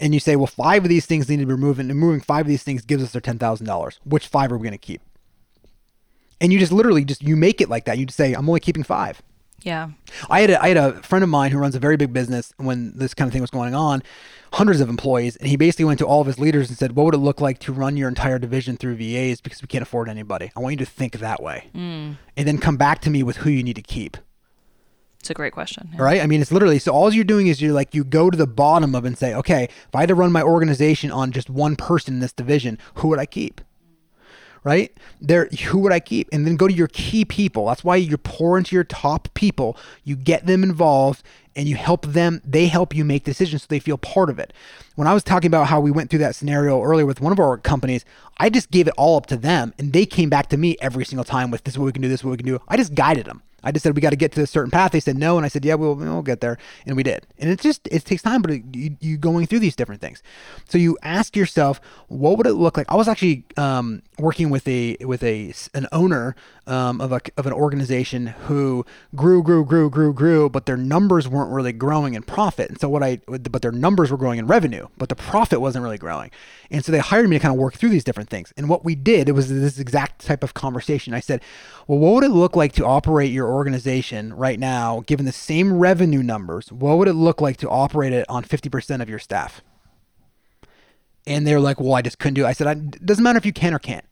And 0.00 0.12
you 0.12 0.20
say, 0.20 0.34
well, 0.34 0.48
five 0.48 0.84
of 0.84 0.88
these 0.88 1.06
things 1.06 1.28
need 1.28 1.38
to 1.38 1.46
be 1.46 1.52
removed. 1.52 1.78
And 1.78 1.88
removing 1.88 2.20
five 2.20 2.42
of 2.42 2.48
these 2.48 2.64
things 2.64 2.84
gives 2.84 3.04
us 3.04 3.12
their 3.12 3.20
$10,000. 3.20 3.98
Which 4.04 4.26
five 4.26 4.50
are 4.50 4.58
we 4.58 4.64
going 4.64 4.72
to 4.72 4.78
keep? 4.78 5.00
And 6.40 6.52
you 6.52 6.58
just 6.58 6.72
literally 6.72 7.04
just, 7.04 7.22
you 7.22 7.36
make 7.36 7.60
it 7.60 7.68
like 7.68 7.84
that. 7.84 7.98
You 7.98 8.06
just 8.06 8.16
say, 8.16 8.32
I'm 8.32 8.48
only 8.48 8.60
keeping 8.60 8.82
five. 8.82 9.22
Yeah. 9.64 9.90
I 10.28 10.42
had 10.42 10.50
a, 10.50 10.62
I 10.62 10.68
had 10.68 10.76
a 10.76 11.02
friend 11.02 11.22
of 11.22 11.30
mine 11.30 11.50
who 11.50 11.58
runs 11.58 11.74
a 11.74 11.78
very 11.78 11.96
big 11.96 12.12
business 12.12 12.52
when 12.58 12.92
this 12.96 13.14
kind 13.14 13.26
of 13.26 13.32
thing 13.32 13.40
was 13.40 13.50
going 13.50 13.74
on, 13.74 14.02
hundreds 14.52 14.80
of 14.80 14.90
employees, 14.90 15.36
and 15.36 15.48
he 15.48 15.56
basically 15.56 15.86
went 15.86 15.98
to 16.00 16.06
all 16.06 16.20
of 16.20 16.26
his 16.26 16.38
leaders 16.38 16.68
and 16.68 16.76
said, 16.76 16.92
"What 16.92 17.06
would 17.06 17.14
it 17.14 17.18
look 17.18 17.40
like 17.40 17.58
to 17.60 17.72
run 17.72 17.96
your 17.96 18.08
entire 18.08 18.38
division 18.38 18.76
through 18.76 18.96
VAs 18.96 19.40
because 19.40 19.62
we 19.62 19.66
can't 19.66 19.80
afford 19.80 20.10
anybody? 20.10 20.52
I 20.54 20.60
want 20.60 20.74
you 20.78 20.84
to 20.84 20.90
think 20.90 21.18
that 21.18 21.42
way, 21.42 21.70
mm. 21.74 22.16
and 22.36 22.48
then 22.48 22.58
come 22.58 22.76
back 22.76 23.00
to 23.02 23.10
me 23.10 23.22
with 23.22 23.38
who 23.38 23.50
you 23.50 23.62
need 23.62 23.76
to 23.76 23.82
keep." 23.82 24.18
It's 25.18 25.30
a 25.30 25.34
great 25.34 25.54
question. 25.54 25.88
Yeah. 25.94 26.02
Right? 26.02 26.20
I 26.20 26.26
mean, 26.26 26.42
it's 26.42 26.52
literally 26.52 26.78
so 26.78 26.92
all 26.92 27.10
you're 27.10 27.24
doing 27.24 27.46
is 27.46 27.62
you're 27.62 27.72
like 27.72 27.94
you 27.94 28.04
go 28.04 28.28
to 28.28 28.36
the 28.36 28.46
bottom 28.46 28.94
of 28.94 29.06
and 29.06 29.16
say, 29.16 29.34
"Okay, 29.34 29.64
if 29.64 29.94
I 29.94 30.00
had 30.00 30.10
to 30.10 30.14
run 30.14 30.30
my 30.30 30.42
organization 30.42 31.10
on 31.10 31.32
just 31.32 31.48
one 31.48 31.74
person 31.74 32.14
in 32.14 32.20
this 32.20 32.34
division, 32.34 32.78
who 32.96 33.08
would 33.08 33.18
I 33.18 33.24
keep?" 33.24 33.62
Right? 34.64 34.96
There, 35.20 35.46
who 35.46 35.78
would 35.80 35.92
I 35.92 36.00
keep? 36.00 36.28
And 36.32 36.46
then 36.46 36.56
go 36.56 36.66
to 36.66 36.74
your 36.74 36.88
key 36.88 37.24
people. 37.24 37.66
That's 37.66 37.84
why 37.84 37.96
you 37.96 38.16
pour 38.16 38.58
into 38.58 38.74
your 38.74 38.84
top 38.84 39.28
people. 39.34 39.76
You 40.02 40.16
get 40.16 40.46
them 40.46 40.62
involved 40.62 41.22
and 41.54 41.68
you 41.68 41.76
help 41.76 42.06
them. 42.06 42.40
They 42.44 42.66
help 42.66 42.96
you 42.96 43.04
make 43.04 43.24
decisions 43.24 43.62
so 43.62 43.66
they 43.68 43.78
feel 43.78 43.98
part 43.98 44.30
of 44.30 44.38
it. 44.38 44.52
When 44.96 45.06
I 45.06 45.14
was 45.14 45.22
talking 45.22 45.48
about 45.48 45.66
how 45.66 45.80
we 45.80 45.90
went 45.90 46.10
through 46.10 46.20
that 46.20 46.34
scenario 46.34 46.82
earlier 46.82 47.06
with 47.06 47.20
one 47.20 47.32
of 47.32 47.38
our 47.38 47.58
companies, 47.58 48.04
I 48.38 48.48
just 48.48 48.70
gave 48.70 48.88
it 48.88 48.94
all 48.96 49.16
up 49.16 49.26
to 49.26 49.36
them 49.36 49.74
and 49.78 49.92
they 49.92 50.06
came 50.06 50.30
back 50.30 50.48
to 50.48 50.56
me 50.56 50.76
every 50.80 51.04
single 51.04 51.24
time 51.24 51.50
with 51.50 51.64
this 51.64 51.74
is 51.74 51.78
what 51.78 51.84
we 51.84 51.92
can 51.92 52.02
do, 52.02 52.08
this 52.08 52.20
is 52.20 52.24
what 52.24 52.32
we 52.32 52.36
can 52.38 52.46
do. 52.46 52.58
I 52.66 52.76
just 52.76 52.94
guided 52.94 53.26
them. 53.26 53.42
I 53.64 53.72
just 53.72 53.82
said 53.82 53.94
we 53.94 54.00
got 54.00 54.10
to 54.10 54.16
get 54.16 54.32
to 54.32 54.42
a 54.42 54.46
certain 54.46 54.70
path. 54.70 54.92
They 54.92 55.00
said 55.00 55.16
no, 55.16 55.36
and 55.36 55.44
I 55.44 55.48
said 55.48 55.64
yeah, 55.64 55.74
we'll 55.74 55.94
we'll 55.94 56.22
get 56.22 56.40
there, 56.40 56.58
and 56.86 56.96
we 56.96 57.02
did. 57.02 57.26
And 57.38 57.50
it 57.50 57.60
just 57.60 57.88
it 57.90 58.04
takes 58.04 58.22
time, 58.22 58.42
but 58.42 58.50
it, 58.52 58.62
you 58.72 58.96
you 59.00 59.16
going 59.16 59.46
through 59.46 59.60
these 59.60 59.74
different 59.76 60.00
things. 60.00 60.22
So 60.68 60.78
you 60.78 60.96
ask 61.02 61.36
yourself, 61.36 61.80
what 62.08 62.36
would 62.38 62.46
it 62.46 62.54
look 62.54 62.76
like? 62.76 62.90
I 62.90 62.96
was 62.96 63.08
actually 63.08 63.44
um, 63.56 64.02
working 64.18 64.50
with 64.50 64.68
a 64.68 64.96
with 65.00 65.22
a 65.22 65.52
an 65.74 65.88
owner 65.90 66.36
um, 66.66 67.00
of 67.00 67.12
a 67.12 67.20
of 67.36 67.46
an 67.46 67.52
organization 67.52 68.28
who 68.28 68.86
grew, 69.14 69.42
grew, 69.42 69.64
grew, 69.64 69.90
grew, 69.90 70.12
grew, 70.12 70.48
but 70.48 70.66
their 70.66 70.76
numbers 70.76 71.28
weren't 71.28 71.50
really 71.50 71.72
growing 71.72 72.14
in 72.14 72.22
profit. 72.22 72.70
And 72.70 72.80
so 72.80 72.88
what 72.88 73.02
I 73.02 73.20
but 73.26 73.62
their 73.62 73.72
numbers 73.72 74.10
were 74.10 74.16
growing 74.16 74.38
in 74.38 74.46
revenue, 74.46 74.88
but 74.96 75.08
the 75.08 75.16
profit 75.16 75.60
wasn't 75.60 75.82
really 75.82 75.98
growing. 75.98 76.30
And 76.70 76.84
so 76.84 76.92
they 76.92 76.98
hired 76.98 77.28
me 77.28 77.36
to 77.36 77.40
kind 77.40 77.52
of 77.52 77.58
work 77.58 77.74
through 77.74 77.90
these 77.90 78.04
different 78.04 78.30
things. 78.30 78.52
And 78.56 78.68
what 78.68 78.84
we 78.84 78.94
did, 78.94 79.28
it 79.28 79.32
was 79.32 79.48
this 79.48 79.78
exact 79.78 80.24
type 80.24 80.42
of 80.42 80.54
conversation. 80.54 81.12
I 81.14 81.20
said, 81.20 81.42
well, 81.86 81.98
what 81.98 82.14
would 82.14 82.24
it 82.24 82.30
look 82.30 82.56
like 82.56 82.72
to 82.72 82.86
operate 82.86 83.30
your 83.30 83.48
organization 83.48 84.32
right 84.32 84.58
now, 84.58 85.02
given 85.06 85.26
the 85.26 85.32
same 85.32 85.78
revenue 85.78 86.22
numbers? 86.22 86.72
What 86.72 86.98
would 86.98 87.08
it 87.08 87.14
look 87.14 87.40
like 87.40 87.58
to 87.58 87.68
operate 87.68 88.12
it 88.12 88.28
on 88.28 88.44
50% 88.44 89.02
of 89.02 89.08
your 89.08 89.18
staff? 89.18 89.60
And 91.26 91.46
they're 91.46 91.60
like, 91.60 91.80
well, 91.80 91.94
I 91.94 92.02
just 92.02 92.18
couldn't 92.18 92.34
do 92.34 92.44
it. 92.44 92.48
I 92.48 92.52
said, 92.52 92.94
it 92.94 93.04
doesn't 93.04 93.22
matter 93.22 93.38
if 93.38 93.46
you 93.46 93.52
can 93.52 93.74
or 93.74 93.78
can't. 93.78 94.04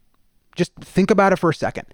Just 0.56 0.72
think 0.76 1.10
about 1.10 1.32
it 1.32 1.36
for 1.36 1.50
a 1.50 1.54
second. 1.54 1.86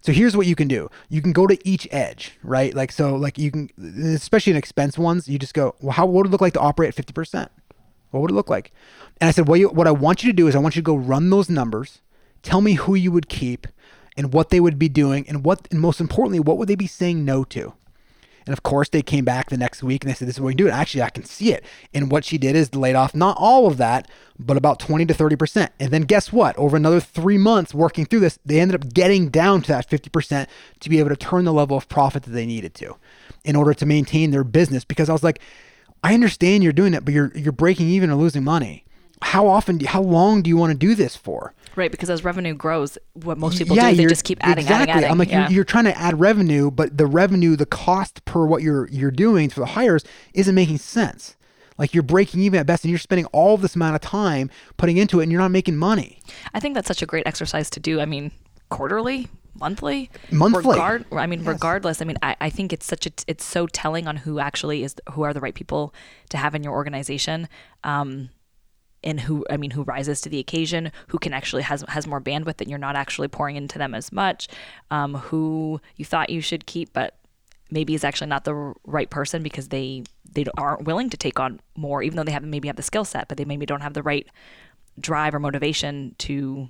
So 0.00 0.12
here's 0.12 0.36
what 0.36 0.46
you 0.46 0.54
can 0.54 0.68
do. 0.68 0.90
You 1.08 1.22
can 1.22 1.32
go 1.32 1.46
to 1.46 1.58
each 1.66 1.88
edge, 1.90 2.38
right? 2.42 2.74
Like 2.74 2.92
so, 2.92 3.16
like 3.16 3.38
you 3.38 3.50
can, 3.50 3.70
especially 4.14 4.50
in 4.50 4.56
expense 4.56 4.98
ones, 4.98 5.28
you 5.28 5.38
just 5.38 5.54
go, 5.54 5.74
well, 5.80 5.92
how 5.92 6.04
what 6.06 6.14
would 6.14 6.26
it 6.26 6.30
look 6.30 6.40
like 6.40 6.52
to 6.54 6.60
operate 6.60 6.98
at 6.98 7.06
50%? 7.06 7.48
What 8.10 8.20
would 8.20 8.30
it 8.30 8.34
look 8.34 8.50
like? 8.50 8.72
And 9.20 9.28
I 9.28 9.30
said, 9.30 9.48
well, 9.48 9.56
you, 9.56 9.68
what 9.68 9.86
I 9.86 9.92
want 9.92 10.22
you 10.22 10.30
to 10.30 10.36
do 10.36 10.46
is 10.46 10.54
I 10.54 10.58
want 10.58 10.76
you 10.76 10.82
to 10.82 10.86
go 10.86 10.94
run 10.94 11.30
those 11.30 11.48
numbers. 11.48 12.00
Tell 12.42 12.60
me 12.60 12.74
who 12.74 12.94
you 12.94 13.10
would 13.10 13.28
keep 13.28 13.66
and 14.16 14.32
what 14.32 14.50
they 14.50 14.60
would 14.60 14.78
be 14.78 14.88
doing 14.88 15.26
and 15.28 15.44
what, 15.44 15.66
and 15.70 15.80
most 15.80 16.00
importantly, 16.00 16.38
what 16.38 16.58
would 16.58 16.68
they 16.68 16.74
be 16.74 16.86
saying 16.86 17.24
no 17.24 17.42
to? 17.44 17.74
And 18.46 18.52
of 18.52 18.62
course, 18.62 18.88
they 18.88 19.02
came 19.02 19.24
back 19.24 19.48
the 19.48 19.56
next 19.56 19.82
week 19.82 20.04
and 20.04 20.10
they 20.10 20.14
said, 20.14 20.28
This 20.28 20.36
is 20.36 20.40
what 20.40 20.48
we 20.48 20.54
do. 20.54 20.66
And 20.66 20.74
actually, 20.74 21.02
I 21.02 21.10
can 21.10 21.24
see 21.24 21.52
it. 21.52 21.64
And 21.92 22.10
what 22.10 22.24
she 22.24 22.38
did 22.38 22.56
is 22.56 22.74
laid 22.74 22.94
off 22.94 23.14
not 23.14 23.36
all 23.38 23.66
of 23.66 23.78
that, 23.78 24.10
but 24.38 24.56
about 24.56 24.78
20 24.78 25.06
to 25.06 25.14
30%. 25.14 25.70
And 25.80 25.90
then 25.90 26.02
guess 26.02 26.32
what? 26.32 26.56
Over 26.56 26.76
another 26.76 27.00
three 27.00 27.38
months 27.38 27.72
working 27.72 28.04
through 28.04 28.20
this, 28.20 28.38
they 28.44 28.60
ended 28.60 28.74
up 28.74 28.92
getting 28.92 29.28
down 29.28 29.62
to 29.62 29.68
that 29.68 29.88
50% 29.88 30.46
to 30.80 30.90
be 30.90 30.98
able 30.98 31.10
to 31.10 31.16
turn 31.16 31.44
the 31.44 31.52
level 31.52 31.76
of 31.76 31.88
profit 31.88 32.24
that 32.24 32.30
they 32.30 32.46
needed 32.46 32.74
to 32.74 32.96
in 33.44 33.56
order 33.56 33.72
to 33.74 33.86
maintain 33.86 34.30
their 34.30 34.44
business. 34.44 34.84
Because 34.84 35.08
I 35.08 35.12
was 35.12 35.22
like, 35.22 35.40
I 36.02 36.12
understand 36.12 36.62
you're 36.62 36.72
doing 36.72 36.92
it, 36.92 37.04
but 37.04 37.14
you're 37.14 37.32
you're 37.34 37.52
breaking 37.52 37.88
even 37.88 38.10
or 38.10 38.16
losing 38.16 38.44
money. 38.44 38.84
How 39.22 39.46
often? 39.46 39.78
Do, 39.78 39.86
how 39.86 40.02
long 40.02 40.42
do 40.42 40.50
you 40.50 40.56
want 40.56 40.72
to 40.72 40.78
do 40.78 40.94
this 40.94 41.16
for? 41.16 41.54
Right, 41.76 41.90
because 41.90 42.08
as 42.08 42.22
revenue 42.22 42.54
grows, 42.54 42.96
what 43.14 43.36
most 43.36 43.58
people 43.58 43.74
yeah, 43.76 43.90
do, 43.90 43.96
they 43.96 44.06
just 44.06 44.24
keep 44.24 44.38
adding, 44.42 44.64
exactly. 44.64 44.90
adding, 44.90 44.94
adding. 44.94 45.10
I'm 45.10 45.18
like, 45.18 45.30
yeah. 45.30 45.48
you're, 45.48 45.64
trying 45.64 45.84
to 45.84 45.98
add 45.98 46.20
revenue, 46.20 46.70
but 46.70 46.96
the 46.96 47.06
revenue, 47.06 47.56
the 47.56 47.66
cost 47.66 48.24
per 48.24 48.46
what 48.46 48.62
you're 48.62 48.88
you're 48.88 49.10
doing 49.10 49.50
for 49.50 49.60
the 49.60 49.66
hires 49.66 50.04
isn't 50.34 50.54
making 50.54 50.78
sense. 50.78 51.36
Like 51.76 51.92
you're 51.92 52.04
breaking 52.04 52.40
even 52.40 52.60
at 52.60 52.66
best, 52.66 52.84
and 52.84 52.90
you're 52.90 52.98
spending 52.98 53.26
all 53.26 53.56
this 53.56 53.74
amount 53.74 53.96
of 53.96 54.00
time 54.00 54.50
putting 54.76 54.96
into 54.96 55.20
it, 55.20 55.24
and 55.24 55.32
you're 55.32 55.40
not 55.40 55.50
making 55.50 55.76
money. 55.76 56.20
I 56.52 56.60
think 56.60 56.74
that's 56.74 56.86
such 56.86 57.02
a 57.02 57.06
great 57.06 57.26
exercise 57.26 57.68
to 57.70 57.80
do. 57.80 58.00
I 58.00 58.04
mean, 58.04 58.30
quarterly, 58.68 59.28
monthly, 59.58 60.10
monthly. 60.30 60.74
Regard, 60.74 61.04
I 61.12 61.26
mean, 61.26 61.40
yes. 61.40 61.48
regardless. 61.48 62.00
I 62.00 62.04
mean, 62.04 62.18
I, 62.22 62.36
I 62.40 62.50
think 62.50 62.72
it's 62.72 62.86
such 62.86 63.06
a 63.06 63.10
it's 63.26 63.44
so 63.44 63.66
telling 63.66 64.06
on 64.06 64.18
who 64.18 64.38
actually 64.38 64.84
is 64.84 64.94
who 65.12 65.22
are 65.22 65.32
the 65.32 65.40
right 65.40 65.54
people 65.54 65.92
to 66.30 66.36
have 66.36 66.54
in 66.54 66.62
your 66.62 66.74
organization. 66.74 67.48
Um, 67.82 68.30
and 69.04 69.20
who 69.20 69.46
I 69.48 69.56
mean 69.56 69.70
who 69.70 69.84
rises 69.84 70.20
to 70.22 70.28
the 70.28 70.40
occasion, 70.40 70.90
who 71.08 71.18
can 71.18 71.32
actually 71.32 71.62
has 71.62 71.84
has 71.88 72.06
more 72.06 72.20
bandwidth 72.20 72.60
and 72.60 72.68
you're 72.68 72.78
not 72.78 72.96
actually 72.96 73.28
pouring 73.28 73.54
into 73.54 73.78
them 73.78 73.94
as 73.94 74.10
much, 74.10 74.48
um, 74.90 75.14
who 75.14 75.80
you 75.96 76.04
thought 76.04 76.30
you 76.30 76.40
should 76.40 76.66
keep 76.66 76.92
but 76.92 77.16
maybe 77.70 77.94
is 77.94 78.04
actually 78.04 78.28
not 78.28 78.44
the 78.44 78.74
right 78.84 79.10
person 79.10 79.42
because 79.42 79.68
they 79.68 80.02
they 80.32 80.44
aren't 80.58 80.84
willing 80.84 81.10
to 81.10 81.16
take 81.16 81.38
on 81.38 81.60
more 81.76 82.02
even 82.02 82.16
though 82.16 82.24
they 82.24 82.32
have 82.32 82.42
maybe 82.42 82.68
have 82.68 82.76
the 82.76 82.82
skill 82.82 83.04
set 83.04 83.28
but 83.28 83.38
they 83.38 83.44
maybe 83.44 83.64
don't 83.66 83.80
have 83.80 83.94
the 83.94 84.02
right 84.02 84.28
drive 85.00 85.34
or 85.34 85.38
motivation 85.38 86.14
to 86.18 86.68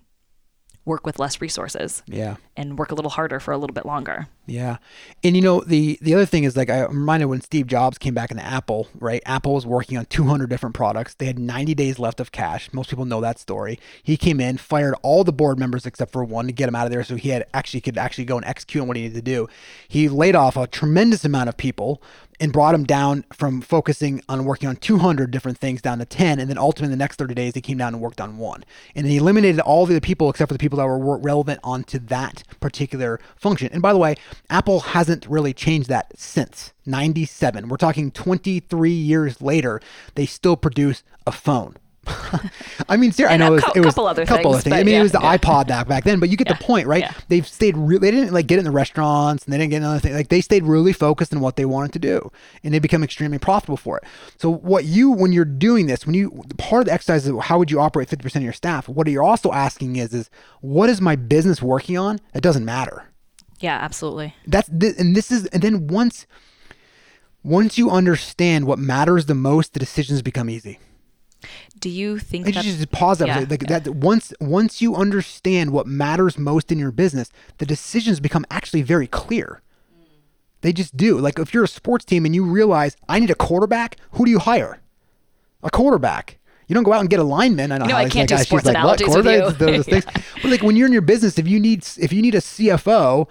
work 0.85 1.07
with 1.07 1.19
less 1.19 1.41
resources. 1.41 2.03
Yeah. 2.07 2.37
And 2.57 2.79
work 2.79 2.91
a 2.91 2.95
little 2.95 3.11
harder 3.11 3.41
for 3.41 3.53
a 3.53 3.59
little 3.59 3.75
bit 3.75 3.87
longer. 3.87 4.29
Yeah. 4.47 4.77
And 5.23 5.35
you 5.35 5.41
know, 5.41 5.61
the 5.61 5.99
the 6.03 6.15
other 6.15 6.27
thing 6.27 6.45
is 6.45 6.57
like 6.57 6.69
I'm 6.69 6.91
reminded 6.91 7.27
when 7.27 7.41
Steve 7.41 7.67
Jobs 7.67 7.97
came 7.97 8.13
back 8.13 8.31
into 8.31 8.45
Apple, 8.45 8.89
right? 8.95 9.23
Apple 9.25 9.55
was 9.55 9.65
working 9.65 9.97
on 9.97 10.05
200 10.07 10.51
different 10.51 10.75
products. 10.75 11.15
They 11.15 11.27
had 11.27 11.39
90 11.39 11.75
days 11.75 11.99
left 11.99 12.21
of 12.21 12.31
cash. 12.31 12.71
Most 12.73 12.91
people 12.91 13.07
know 13.07 13.23
that 13.23 13.39
story. 13.39 13.79
He 14.03 14.19
came 14.19 14.41
in, 14.41 14.59
fired 14.59 14.95
all 15.03 15.25
the 15.25 15.33
board 15.33 15.59
members 15.59 15.87
except 15.87 16.13
for 16.13 16.23
one 16.25 16.47
to 16.47 16.53
get 16.53 16.69
him 16.69 16.75
out 16.75 16.87
of 16.87 16.93
there 16.93 17.05
so 17.05 17.17
he 17.17 17.31
had 17.31 17.47
actually 17.55 17.81
could 17.81 17.97
actually 17.97 18.27
go 18.27 18.37
and 18.37 18.45
execute 18.45 18.83
on 18.83 18.89
what 18.89 18.99
he 18.99 19.05
needed 19.05 19.17
to 19.17 19.23
do. 19.23 19.49
He 19.89 20.09
laid 20.09 20.37
off 20.37 20.57
a 20.57 20.67
tremendous 20.67 21.25
amount 21.25 21.49
of 21.49 21.57
people 21.57 22.03
and 22.41 22.53
brought 22.53 22.75
him 22.75 22.85
down 22.85 23.25
from 23.33 23.61
focusing 23.61 24.23
on 24.29 24.45
working 24.45 24.69
on 24.69 24.77
200 24.77 25.31
different 25.31 25.59
things 25.59 25.81
down 25.81 25.99
to 25.99 26.05
10 26.05 26.39
and 26.39 26.51
then 26.51 26.59
ultimately 26.59 26.91
the 26.91 26.99
next 26.99 27.17
30 27.17 27.35
days 27.35 27.55
he 27.55 27.61
came 27.61 27.79
down 27.79 27.95
and 27.95 28.03
worked 28.03 28.21
on 28.21 28.39
one 28.39 28.65
and 28.95 29.07
he 29.07 29.17
eliminated 29.17 29.61
all 29.61 29.87
the 29.87 29.95
other 29.95 30.01
people 30.01 30.29
except 30.29 30.49
for 30.49 30.55
the 30.55 30.59
people 30.59 30.79
that 30.79 30.87
were 30.87 31.19
relevant 31.19 31.61
onto 31.63 31.99
that 31.99 32.43
particular 32.61 33.21
function 33.37 33.69
and 33.73 33.83
by 33.83 33.93
the 33.93 33.99
way 33.99 34.17
apple 34.51 34.81
hasn't 34.81 35.27
really 35.27 35.53
changed 35.53 35.89
that 35.89 36.13
since 36.19 36.73
97 36.87 37.69
we're 37.69 37.77
talking 37.77 38.11
23 38.11 38.91
years 38.91 39.41
later 39.41 39.81
they 40.15 40.27
still 40.27 40.57
produce 40.57 41.03
a 41.27 41.33
phone 41.33 41.77
I 42.89 42.97
mean, 42.97 43.13
seriously, 43.13 43.35
I 43.35 43.37
know 43.37 43.55
it 43.55 43.65
was, 43.65 43.65
was 43.77 43.95
couple 43.95 44.07
other 44.07 44.27
couple 44.27 44.53
things, 44.53 44.57
of 44.59 44.65
things. 44.65 44.75
I 44.75 44.83
mean, 44.83 44.95
yeah, 44.95 45.01
it 45.01 45.03
was 45.03 45.13
the 45.13 45.21
yeah. 45.21 45.39
iPod 45.39 45.69
back 45.69 45.89
back 45.89 46.05
then, 46.05 46.21
but 46.21 46.29
you 46.29 46.37
get 46.37 46.49
yeah, 46.49 46.55
the 46.55 46.65
point, 46.65 46.87
right? 46.87 47.11
They've 47.29 47.47
stayed. 47.47 47.77
Re- 47.77 47.99
they 47.99 48.11
didn't 48.11 48.33
like 48.33 48.47
get 48.47 48.59
in 48.59 48.65
the 48.65 48.71
restaurants, 48.71 49.45
and 49.45 49.53
they 49.53 49.59
didn't 49.59 49.71
get 49.71 49.79
another 49.79 50.01
thing. 50.01 50.15
Like 50.15 50.29
they 50.29 50.41
stayed 50.41 50.65
really 50.65 50.93
focused 50.93 51.33
on 51.33 51.41
what 51.41 51.57
they 51.57 51.65
wanted 51.65 51.93
to 51.95 51.99
do, 51.99 52.31
and 52.63 52.75
they 52.75 52.79
become 52.79 53.03
extremely 53.03 53.39
profitable 53.39 53.77
for 53.77 53.99
it. 53.99 54.05
So, 54.39 54.51
what 54.51 54.85
you 54.85 55.11
when 55.11 55.33
you're 55.33 55.45
doing 55.45 55.87
this, 55.87 56.07
when 56.07 56.15
you 56.15 56.45
part 56.59 56.81
of 56.81 56.87
the 56.87 56.93
exercise 56.93 57.27
is 57.27 57.33
how 57.45 57.59
would 57.59 57.71
you 57.71 57.81
operate 57.81 58.09
50% 58.09 58.37
of 58.37 58.43
your 58.43 58.53
staff? 58.53 58.89
What 58.89 59.07
you're 59.09 59.23
also 59.23 59.53
asking 59.53 59.97
is, 59.97 60.13
is 60.13 60.31
what 60.61 60.91
is 60.91 61.01
my 61.01 61.17
business 61.17 61.63
working 61.63 61.97
on? 61.97 62.21
It 62.35 62.43
doesn't 62.43 62.65
matter. 62.65 63.09
Yeah, 63.61 63.77
absolutely. 63.77 64.35
That's 64.47 64.69
th- 64.69 64.97
and 64.99 65.15
this 65.15 65.31
is 65.31 65.47
and 65.47 65.63
then 65.63 65.87
once 65.87 66.27
once 67.43 67.79
you 67.79 67.91
understand 67.91 68.67
what 68.67 68.79
matters 68.79 69.27
the 69.27 69.35
most, 69.35 69.75
the 69.75 69.81
decisions 69.81 70.23
become 70.23 70.49
easy. 70.49 70.79
Do 71.79 71.91
you 71.91 72.19
think 72.19 72.47
that 72.47 72.55
just 72.55 72.91
pause 72.91 73.19
that, 73.19 73.29
yeah, 73.29 73.45
like 73.49 73.63
yeah. 73.69 73.79
that 73.79 73.95
once 73.95 74.33
once 74.41 74.81
you 74.81 74.97
understand 74.97 75.71
what 75.71 75.87
matters 75.87 76.39
most 76.39 76.73
in 76.73 76.79
your 76.79 76.91
business, 76.91 77.31
the 77.59 77.67
decisions 77.67 78.21
become 78.21 78.47
actually 78.51 78.83
very 78.83 79.07
clear. 79.07 79.61
They 80.63 80.73
just 80.73 80.97
do. 80.97 81.19
Like 81.19 81.39
if 81.39 81.53
you're 81.53 81.65
a 81.65 81.69
sports 81.69 82.07
team 82.07 82.25
and 82.25 82.35
you 82.35 82.45
realize 82.45 82.97
I 83.09 83.19
need 83.21 83.31
a 83.31 83.35
quarterback, 83.35 83.97
who 84.13 84.25
do 84.25 84.31
you 84.31 84.39
hire? 84.39 84.81
A 85.63 85.71
quarterback. 85.71 86.39
You 86.67 86.75
don't 86.75 86.85
go 86.85 86.93
out 86.93 87.01
and 87.01 87.11
get 87.11 87.21
a 87.21 87.25
lineman. 87.25 87.73
I 87.73 87.79
know 87.79 87.87
know, 87.87 87.95
I 87.97 88.09
can't 88.09 88.29
like, 88.29 88.29
do 88.29 88.35
"Ah, 88.35 88.39
sports 88.39 88.67
like, 88.67 88.75
what? 88.83 89.01
analogies 89.01 89.17
with 89.17 89.27
you." 89.27 89.67
Those 89.67 89.85
things. 90.05 90.05
But 90.43 90.51
like 90.51 90.63
when 90.63 90.77
you're 90.77 90.87
in 90.87 90.93
your 90.93 91.03
business, 91.03 91.39
if 91.39 91.47
you 91.49 91.61
need 91.61 91.87
if 91.99 92.13
you 92.13 92.23
need 92.23 92.35
a 92.35 92.41
CFO, 92.41 93.29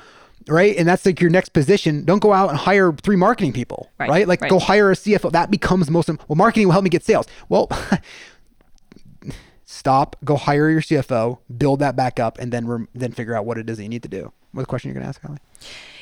right, 0.47 0.75
and 0.77 0.87
that's 0.87 1.05
like 1.05 1.19
your 1.19 1.29
next 1.29 1.49
position, 1.49 2.05
don't 2.05 2.19
go 2.19 2.33
out 2.33 2.49
and 2.49 2.57
hire 2.57 2.91
three 2.93 3.15
marketing 3.15 3.53
people, 3.53 3.89
Right, 3.99 4.09
right? 4.09 4.27
Like 4.27 4.41
right. 4.41 4.49
go 4.51 4.59
hire 4.59 4.91
a 4.91 4.95
CFO. 4.95 5.31
That 5.31 5.49
becomes 5.51 5.89
most. 5.89 6.09
Well, 6.09 6.35
marketing 6.35 6.67
will 6.67 6.73
help 6.73 6.83
me 6.83 6.89
get 6.89 7.03
sales. 7.03 7.25
Well. 7.49 7.69
stop, 9.65 10.15
go 10.23 10.35
hire 10.35 10.69
your 10.69 10.81
CFO, 10.81 11.39
build 11.57 11.79
that 11.79 11.95
back 11.95 12.19
up, 12.19 12.37
and 12.39 12.51
then 12.51 12.87
then 12.93 13.11
figure 13.11 13.35
out 13.35 13.45
what 13.45 13.57
it 13.57 13.69
is 13.69 13.77
that 13.77 13.83
you 13.83 13.89
need 13.89 14.03
to 14.03 14.09
do. 14.09 14.31
What 14.51 14.61
the 14.61 14.65
question 14.67 14.89
you're 14.89 14.93
going 14.93 15.03
to 15.03 15.09
ask, 15.09 15.21
Hallie? 15.21 15.39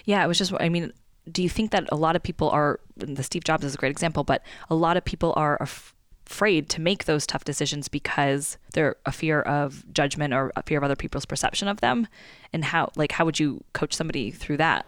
Yeah, 0.05 0.23
it 0.23 0.27
was 0.27 0.37
just. 0.37 0.53
I 0.59 0.69
mean, 0.69 0.91
do 1.31 1.41
you 1.41 1.49
think 1.49 1.71
that 1.71 1.85
a 1.91 1.95
lot 1.95 2.15
of 2.15 2.23
people 2.23 2.49
are? 2.49 2.79
The 2.97 3.23
Steve 3.23 3.43
Jobs 3.43 3.63
is 3.63 3.73
a 3.75 3.77
great 3.77 3.91
example, 3.91 4.23
but 4.23 4.43
a 4.69 4.75
lot 4.75 4.97
of 4.97 5.05
people 5.05 5.33
are 5.37 5.57
af- 5.61 5.95
afraid 6.31 6.69
to 6.69 6.79
make 6.79 7.05
those 7.05 7.27
tough 7.27 7.43
decisions 7.43 7.89
because 7.89 8.57
they're 8.73 8.95
a 9.05 9.11
fear 9.11 9.41
of 9.41 9.83
judgment 9.93 10.33
or 10.33 10.51
a 10.55 10.63
fear 10.63 10.77
of 10.77 10.83
other 10.83 10.95
people's 10.95 11.25
perception 11.25 11.67
of 11.67 11.81
them. 11.81 12.07
And 12.53 12.63
how, 12.65 12.91
like, 12.95 13.11
how 13.11 13.25
would 13.25 13.39
you 13.39 13.63
coach 13.73 13.93
somebody 13.93 14.31
through 14.31 14.57
that? 14.57 14.85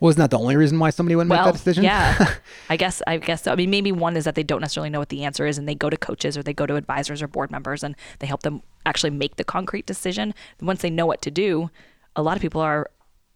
Well, 0.00 0.10
isn't 0.10 0.20
that 0.20 0.30
the 0.30 0.38
only 0.38 0.56
reason 0.56 0.78
why 0.78 0.90
somebody 0.90 1.14
wouldn't 1.16 1.30
well, 1.30 1.44
make 1.44 1.52
that 1.52 1.58
decision? 1.58 1.84
Yeah, 1.84 2.34
I 2.70 2.76
guess. 2.76 3.02
I 3.06 3.18
guess. 3.18 3.42
So. 3.42 3.52
I 3.52 3.56
mean, 3.56 3.70
maybe 3.70 3.92
one 3.92 4.16
is 4.16 4.24
that 4.24 4.34
they 4.34 4.42
don't 4.42 4.60
necessarily 4.60 4.90
know 4.90 4.98
what 4.98 5.08
the 5.10 5.24
answer 5.24 5.46
is, 5.46 5.58
and 5.58 5.68
they 5.68 5.74
go 5.74 5.88
to 5.88 5.96
coaches 5.96 6.36
or 6.36 6.42
they 6.42 6.52
go 6.52 6.66
to 6.66 6.76
advisors 6.76 7.22
or 7.22 7.28
board 7.28 7.50
members, 7.50 7.82
and 7.82 7.94
they 8.18 8.26
help 8.26 8.42
them 8.42 8.62
actually 8.84 9.10
make 9.10 9.36
the 9.36 9.44
concrete 9.44 9.86
decision. 9.86 10.34
Once 10.60 10.82
they 10.82 10.90
know 10.90 11.06
what 11.06 11.22
to 11.22 11.30
do, 11.30 11.70
a 12.14 12.22
lot 12.22 12.36
of 12.36 12.42
people 12.42 12.60
are 12.60 12.90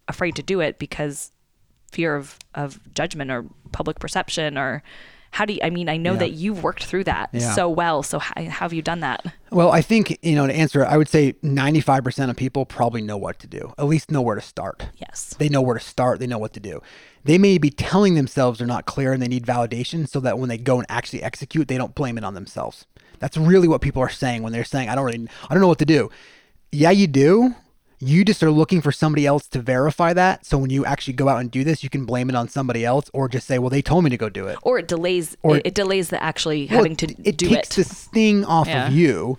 afraid 0.08 0.36
to 0.36 0.42
do 0.42 0.60
it 0.60 0.78
because 0.78 1.32
fear 1.92 2.14
of 2.14 2.38
of 2.54 2.78
judgment 2.94 3.30
or 3.30 3.44
public 3.72 3.98
perception 3.98 4.58
or 4.58 4.82
how 5.32 5.44
do 5.44 5.52
you 5.54 5.60
i 5.62 5.70
mean 5.70 5.88
i 5.88 5.96
know 5.96 6.12
Yeah. 6.12 6.18
that 6.20 6.32
you've 6.32 6.62
worked 6.62 6.84
through 6.84 7.04
that 7.04 7.30
Yeah. 7.32 7.54
so 7.54 7.68
well 7.68 8.02
so 8.02 8.18
how, 8.18 8.32
how 8.42 8.50
have 8.50 8.72
you 8.72 8.82
done 8.82 9.00
that 9.00 9.24
Well, 9.52 9.72
I 9.72 9.82
think, 9.82 10.16
you 10.22 10.36
know, 10.36 10.46
to 10.46 10.52
answer, 10.54 10.86
I 10.86 10.96
would 10.96 11.08
say 11.08 11.32
95% 11.42 12.30
of 12.30 12.36
people 12.36 12.64
probably 12.66 13.02
know 13.02 13.16
what 13.16 13.40
to 13.40 13.48
do, 13.48 13.74
at 13.78 13.86
least 13.86 14.10
know 14.10 14.22
where 14.22 14.36
to 14.36 14.40
start. 14.40 14.86
yes 14.96 15.34
They 15.38 15.48
know 15.48 15.60
where 15.60 15.76
to 15.76 15.84
start, 15.84 16.20
they 16.20 16.26
know 16.28 16.38
what 16.38 16.52
to 16.52 16.60
do. 16.60 16.80
They 17.24 17.36
may 17.36 17.58
be 17.58 17.70
telling 17.70 18.14
themselves 18.14 18.58
they're 18.58 18.66
not 18.66 18.86
clear 18.86 19.12
and 19.12 19.20
they 19.22 19.28
need 19.28 19.44
validation 19.44 20.08
so 20.08 20.20
that 20.20 20.38
when 20.38 20.48
they 20.48 20.56
go 20.58 20.78
and 20.78 20.86
actually 20.88 21.22
execute, 21.22 21.66
they 21.68 21.76
don't 21.78 21.94
blame 21.96 22.16
it 22.16 22.24
on 22.24 22.34
themselves. 22.34 22.86
That's 23.18 23.36
really 23.36 23.66
what 23.68 23.80
people 23.82 24.00
are 24.02 24.08
saying 24.08 24.42
when 24.42 24.52
they're 24.52 24.64
saying, 24.64 24.88
I 24.88 24.94
don't 24.94 25.04
really, 25.04 25.28
I 25.48 25.52
don't 25.54 25.60
know 25.60 25.68
what 25.68 25.80
to 25.80 25.84
do. 25.84 26.10
Yeah, 26.72 26.90
you 26.92 27.06
do. 27.08 27.54
You 28.02 28.24
just 28.24 28.42
are 28.42 28.50
looking 28.50 28.80
for 28.80 28.92
somebody 28.92 29.26
else 29.26 29.46
to 29.48 29.60
verify 29.60 30.14
that. 30.14 30.46
So 30.46 30.56
when 30.56 30.70
you 30.70 30.86
actually 30.86 31.12
go 31.12 31.28
out 31.28 31.40
and 31.40 31.50
do 31.50 31.64
this, 31.64 31.84
you 31.84 31.90
can 31.90 32.06
blame 32.06 32.30
it 32.30 32.34
on 32.34 32.48
somebody 32.48 32.82
else 32.84 33.10
or 33.12 33.28
just 33.28 33.46
say, 33.46 33.58
well, 33.58 33.68
they 33.68 33.82
told 33.82 34.04
me 34.04 34.10
to 34.10 34.16
go 34.16 34.30
do 34.30 34.46
it. 34.46 34.56
or 34.62 34.78
it 34.78 34.88
delays 34.88 35.36
Or- 35.42 35.58
it, 35.58 35.66
it 35.66 35.74
delays 35.74 36.08
the 36.08 36.22
actually 36.22 36.66
Well, 36.66 36.78
having 36.78 36.96
to 36.96 37.14
it 37.24 37.36
do 37.36 37.48
takes 37.50 37.70
it 37.70 37.74
the 37.76 37.84
sting 37.94 38.44
off 38.46 38.68
Yeah. 38.68 38.86
of 38.88 38.94
you 38.94 39.38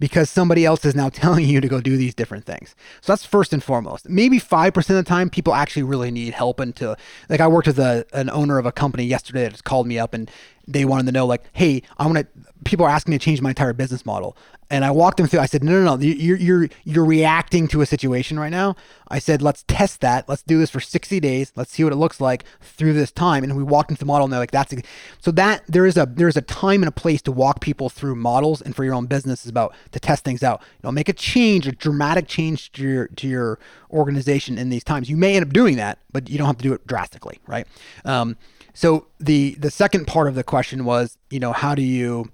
because 0.00 0.28
somebody 0.28 0.64
else 0.64 0.84
is 0.84 0.96
now 0.96 1.08
telling 1.22 1.46
you 1.46 1.60
to 1.60 1.68
go 1.68 1.80
do 1.80 1.96
these 1.96 2.14
different 2.14 2.44
things. 2.46 2.74
So 3.00 3.12
that's 3.12 3.24
first 3.24 3.52
and 3.52 3.62
foremost. 3.62 4.08
Maybe 4.08 4.40
5% 4.40 4.76
of 4.76 4.86
the 4.96 5.02
time 5.04 5.30
people 5.30 5.54
actually 5.54 5.84
really 5.84 6.10
need 6.10 6.32
help 6.34 6.58
and 6.58 6.74
to 6.76 6.96
like 7.28 7.40
I 7.40 7.46
worked 7.46 7.68
with 7.68 7.78
a, 7.78 8.06
an 8.12 8.28
owner 8.30 8.58
of 8.58 8.66
a 8.66 8.72
company 8.72 9.04
yesterday 9.04 9.42
that 9.44 9.52
just 9.52 9.64
called 9.64 9.86
me 9.86 10.00
up 10.00 10.14
and 10.14 10.28
they 10.66 10.84
wanted 10.84 11.06
to 11.06 11.12
know 11.12 11.26
like, 11.26 11.42
"Hey, 11.52 11.82
I 11.98 12.06
want 12.06 12.18
to 12.18 12.26
people 12.64 12.84
are 12.86 12.90
asking 12.90 13.12
me 13.12 13.18
to 13.18 13.24
change 13.24 13.40
my 13.40 13.50
entire 13.50 13.72
business 13.72 14.04
model." 14.06 14.36
And 14.72 14.84
I 14.84 14.92
walked 14.92 15.16
them 15.16 15.26
through. 15.26 15.40
I 15.40 15.46
said, 15.46 15.64
"No, 15.64 15.72
no, 15.72 15.96
no. 15.96 16.00
You're 16.00 16.36
you're 16.36 16.68
you're 16.84 17.04
reacting 17.04 17.66
to 17.68 17.80
a 17.80 17.86
situation 17.86 18.38
right 18.38 18.52
now." 18.52 18.76
I 19.08 19.18
said, 19.18 19.42
"Let's 19.42 19.64
test 19.66 20.00
that. 20.02 20.28
Let's 20.28 20.42
do 20.42 20.58
this 20.58 20.70
for 20.70 20.78
60 20.78 21.18
days. 21.18 21.50
Let's 21.56 21.72
see 21.72 21.82
what 21.82 21.92
it 21.92 21.96
looks 21.96 22.20
like 22.20 22.44
through 22.60 22.92
this 22.92 23.10
time." 23.10 23.42
And 23.42 23.56
we 23.56 23.64
walked 23.64 23.90
into 23.90 23.98
the 23.98 24.06
model, 24.06 24.24
and 24.24 24.32
they're 24.32 24.38
like, 24.38 24.52
"That's 24.52 24.72
a, 24.72 24.82
so 25.18 25.32
that 25.32 25.64
there 25.66 25.86
is 25.86 25.96
a 25.96 26.06
there 26.06 26.28
is 26.28 26.36
a 26.36 26.42
time 26.42 26.82
and 26.82 26.88
a 26.88 26.92
place 26.92 27.20
to 27.22 27.32
walk 27.32 27.60
people 27.60 27.88
through 27.88 28.14
models, 28.14 28.62
and 28.62 28.76
for 28.76 28.84
your 28.84 28.94
own 28.94 29.06
business 29.06 29.44
is 29.44 29.50
about 29.50 29.74
to 29.90 29.98
test 29.98 30.22
things 30.22 30.44
out. 30.44 30.60
You 30.60 30.86
know, 30.86 30.92
make 30.92 31.08
a 31.08 31.14
change, 31.14 31.66
a 31.66 31.72
dramatic 31.72 32.28
change 32.28 32.70
to 32.72 32.82
your 32.82 33.08
to 33.08 33.26
your 33.26 33.58
organization 33.90 34.56
in 34.56 34.68
these 34.70 34.84
times. 34.84 35.10
You 35.10 35.16
may 35.16 35.34
end 35.34 35.44
up 35.44 35.52
doing 35.52 35.76
that, 35.76 35.98
but 36.12 36.30
you 36.30 36.38
don't 36.38 36.46
have 36.46 36.58
to 36.58 36.62
do 36.62 36.72
it 36.72 36.86
drastically, 36.86 37.40
right?" 37.48 37.66
Um, 38.04 38.36
so 38.74 39.06
the 39.18 39.54
the 39.58 39.70
second 39.70 40.06
part 40.06 40.28
of 40.28 40.34
the 40.34 40.44
question 40.44 40.84
was, 40.84 41.18
you 41.30 41.40
know, 41.40 41.52
how 41.52 41.74
do 41.74 41.82
you? 41.82 42.30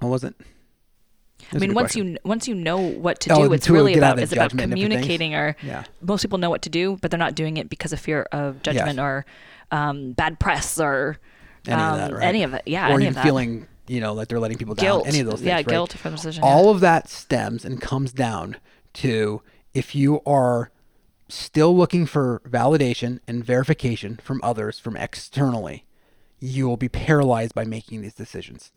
What 0.00 0.08
was 0.08 0.24
it? 0.24 0.34
I 1.54 1.58
mean, 1.58 1.74
once 1.74 1.94
you 1.96 2.16
once 2.24 2.48
you 2.48 2.54
know 2.54 2.78
what 2.78 3.20
to 3.20 3.32
Oh, 3.32 3.46
do, 3.46 3.52
it's 3.52 3.66
to 3.66 3.72
really 3.72 3.94
get 3.94 4.02
out 4.02 4.12
of 4.12 4.18
about 4.18 4.22
it's 4.22 4.32
about 4.32 4.42
judgment 4.44 4.72
and 4.72 4.80
different 4.80 4.92
things. 5.04 5.18
communicating. 5.18 5.34
Or 5.34 5.56
Yeah. 5.62 5.84
most 6.00 6.22
people 6.22 6.38
know 6.38 6.50
what 6.50 6.62
to 6.62 6.70
do, 6.70 6.96
but 7.00 7.10
they're 7.10 7.18
not 7.18 7.34
doing 7.34 7.56
it 7.58 7.68
because 7.68 7.92
of 7.92 8.00
fear 8.00 8.22
of 8.32 8.62
judgment 8.62 8.98
or 8.98 9.26
um, 9.70 10.12
bad 10.12 10.38
press 10.40 10.78
or 10.80 11.18
any 11.66 11.80
um, 11.82 11.92
of 11.94 11.98
that, 11.98 12.12
right? 12.14 12.24
any 12.24 12.42
of 12.42 12.54
it. 12.54 12.62
Yeah, 12.66 12.88
or 12.88 12.92
any 12.94 13.04
even 13.04 13.08
of 13.08 13.14
that. 13.16 13.24
feeling, 13.24 13.66
you 13.86 14.00
know, 14.00 14.12
like 14.14 14.28
they're 14.28 14.40
letting 14.40 14.56
people 14.58 14.74
down. 14.74 14.84
guilt. 14.84 15.06
Any 15.06 15.20
of 15.20 15.26
those 15.26 15.36
things, 15.40 15.46
yeah, 15.46 15.56
right? 15.56 15.66
guilt 15.66 15.92
for 15.92 16.10
the 16.10 16.16
decision. 16.16 16.42
yeah. 16.42 16.50
all 16.50 16.70
of 16.70 16.80
that 16.80 17.08
stems 17.08 17.64
and 17.64 17.80
comes 17.80 18.12
down 18.12 18.56
to 18.94 19.42
if 19.74 19.94
you 19.94 20.20
are 20.26 20.70
still 21.32 21.76
looking 21.76 22.06
for 22.06 22.40
validation 22.48 23.20
and 23.26 23.44
verification 23.44 24.18
from 24.22 24.40
others 24.42 24.78
from 24.78 24.96
externally 24.96 25.84
you 26.40 26.68
will 26.68 26.76
be 26.76 26.88
paralyzed 26.88 27.54
by 27.54 27.64
making 27.64 28.02
these 28.02 28.14
decisions. 28.14 28.72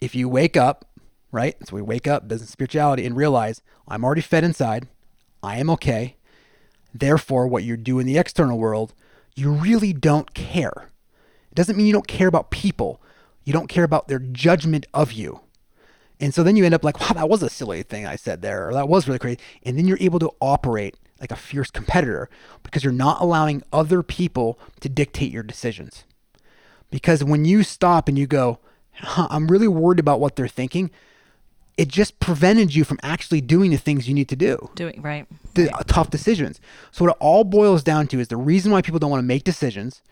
If 0.00 0.14
you 0.14 0.28
wake 0.28 0.56
up 0.56 0.86
right 1.32 1.56
so 1.64 1.76
we 1.76 1.82
wake 1.82 2.08
up 2.08 2.26
business 2.26 2.50
spirituality 2.50 3.06
and 3.06 3.14
realize 3.14 3.62
i'm 3.86 4.04
already 4.04 4.20
fed 4.20 4.42
inside. 4.42 4.88
I 5.42 5.58
am 5.58 5.70
okay. 5.70 6.16
Therefore 6.92 7.46
what 7.46 7.64
you 7.64 7.76
do 7.76 7.98
in 7.98 8.06
the 8.06 8.18
external 8.18 8.58
world 8.58 8.94
you 9.36 9.50
really 9.50 9.92
don't 9.92 10.34
care. 10.34 10.90
It 11.50 11.54
doesn't 11.54 11.76
mean 11.76 11.86
you 11.86 11.92
don't 11.92 12.08
care 12.08 12.28
about 12.28 12.50
people. 12.50 13.00
You 13.44 13.52
don't 13.52 13.68
care 13.68 13.84
about 13.84 14.08
their 14.08 14.18
judgment 14.18 14.86
of 14.92 15.12
you. 15.12 15.40
And 16.20 16.34
so 16.34 16.42
then 16.42 16.56
you 16.56 16.64
end 16.64 16.74
up 16.74 16.84
like, 16.84 17.00
wow, 17.00 17.14
that 17.14 17.28
was 17.28 17.42
a 17.42 17.48
silly 17.48 17.82
thing 17.82 18.06
I 18.06 18.16
said 18.16 18.42
there, 18.42 18.68
or 18.68 18.74
that 18.74 18.88
was 18.88 19.08
really 19.08 19.18
crazy. 19.18 19.38
And 19.62 19.78
then 19.78 19.88
you're 19.88 19.96
able 20.00 20.18
to 20.18 20.30
operate 20.40 20.96
like 21.20 21.30
a 21.30 21.36
fierce 21.36 21.70
competitor 21.70 22.28
because 22.62 22.82
you're 22.82 22.92
not 22.92 23.20
allowing 23.20 23.62
other 23.72 24.02
people 24.02 24.58
to 24.80 24.88
dictate 24.88 25.30
your 25.30 25.42
decisions. 25.42 26.04
Because 26.90 27.22
when 27.22 27.44
you 27.44 27.62
stop 27.62 28.08
and 28.08 28.18
you 28.18 28.26
go, 28.26 28.58
huh, 28.94 29.28
I'm 29.30 29.48
really 29.48 29.68
worried 29.68 30.00
about 30.00 30.20
what 30.20 30.36
they're 30.36 30.48
thinking, 30.48 30.90
it 31.76 31.88
just 31.88 32.20
prevented 32.20 32.74
you 32.74 32.84
from 32.84 32.98
actually 33.02 33.40
doing 33.40 33.70
the 33.70 33.76
things 33.76 34.08
you 34.08 34.14
need 34.14 34.28
to 34.28 34.36
do 34.36 34.70
doing 34.74 35.00
right. 35.00 35.26
the 35.54 35.70
uh, 35.74 35.82
tough 35.86 36.10
decisions. 36.10 36.60
So 36.90 37.04
what 37.04 37.12
it 37.12 37.16
all 37.20 37.44
boils 37.44 37.82
down 37.82 38.06
to 38.08 38.20
is 38.20 38.28
the 38.28 38.36
reason 38.36 38.72
why 38.72 38.82
people 38.82 38.98
don't 38.98 39.10
want 39.10 39.22
to 39.22 39.26
make 39.26 39.44
decisions 39.44 40.02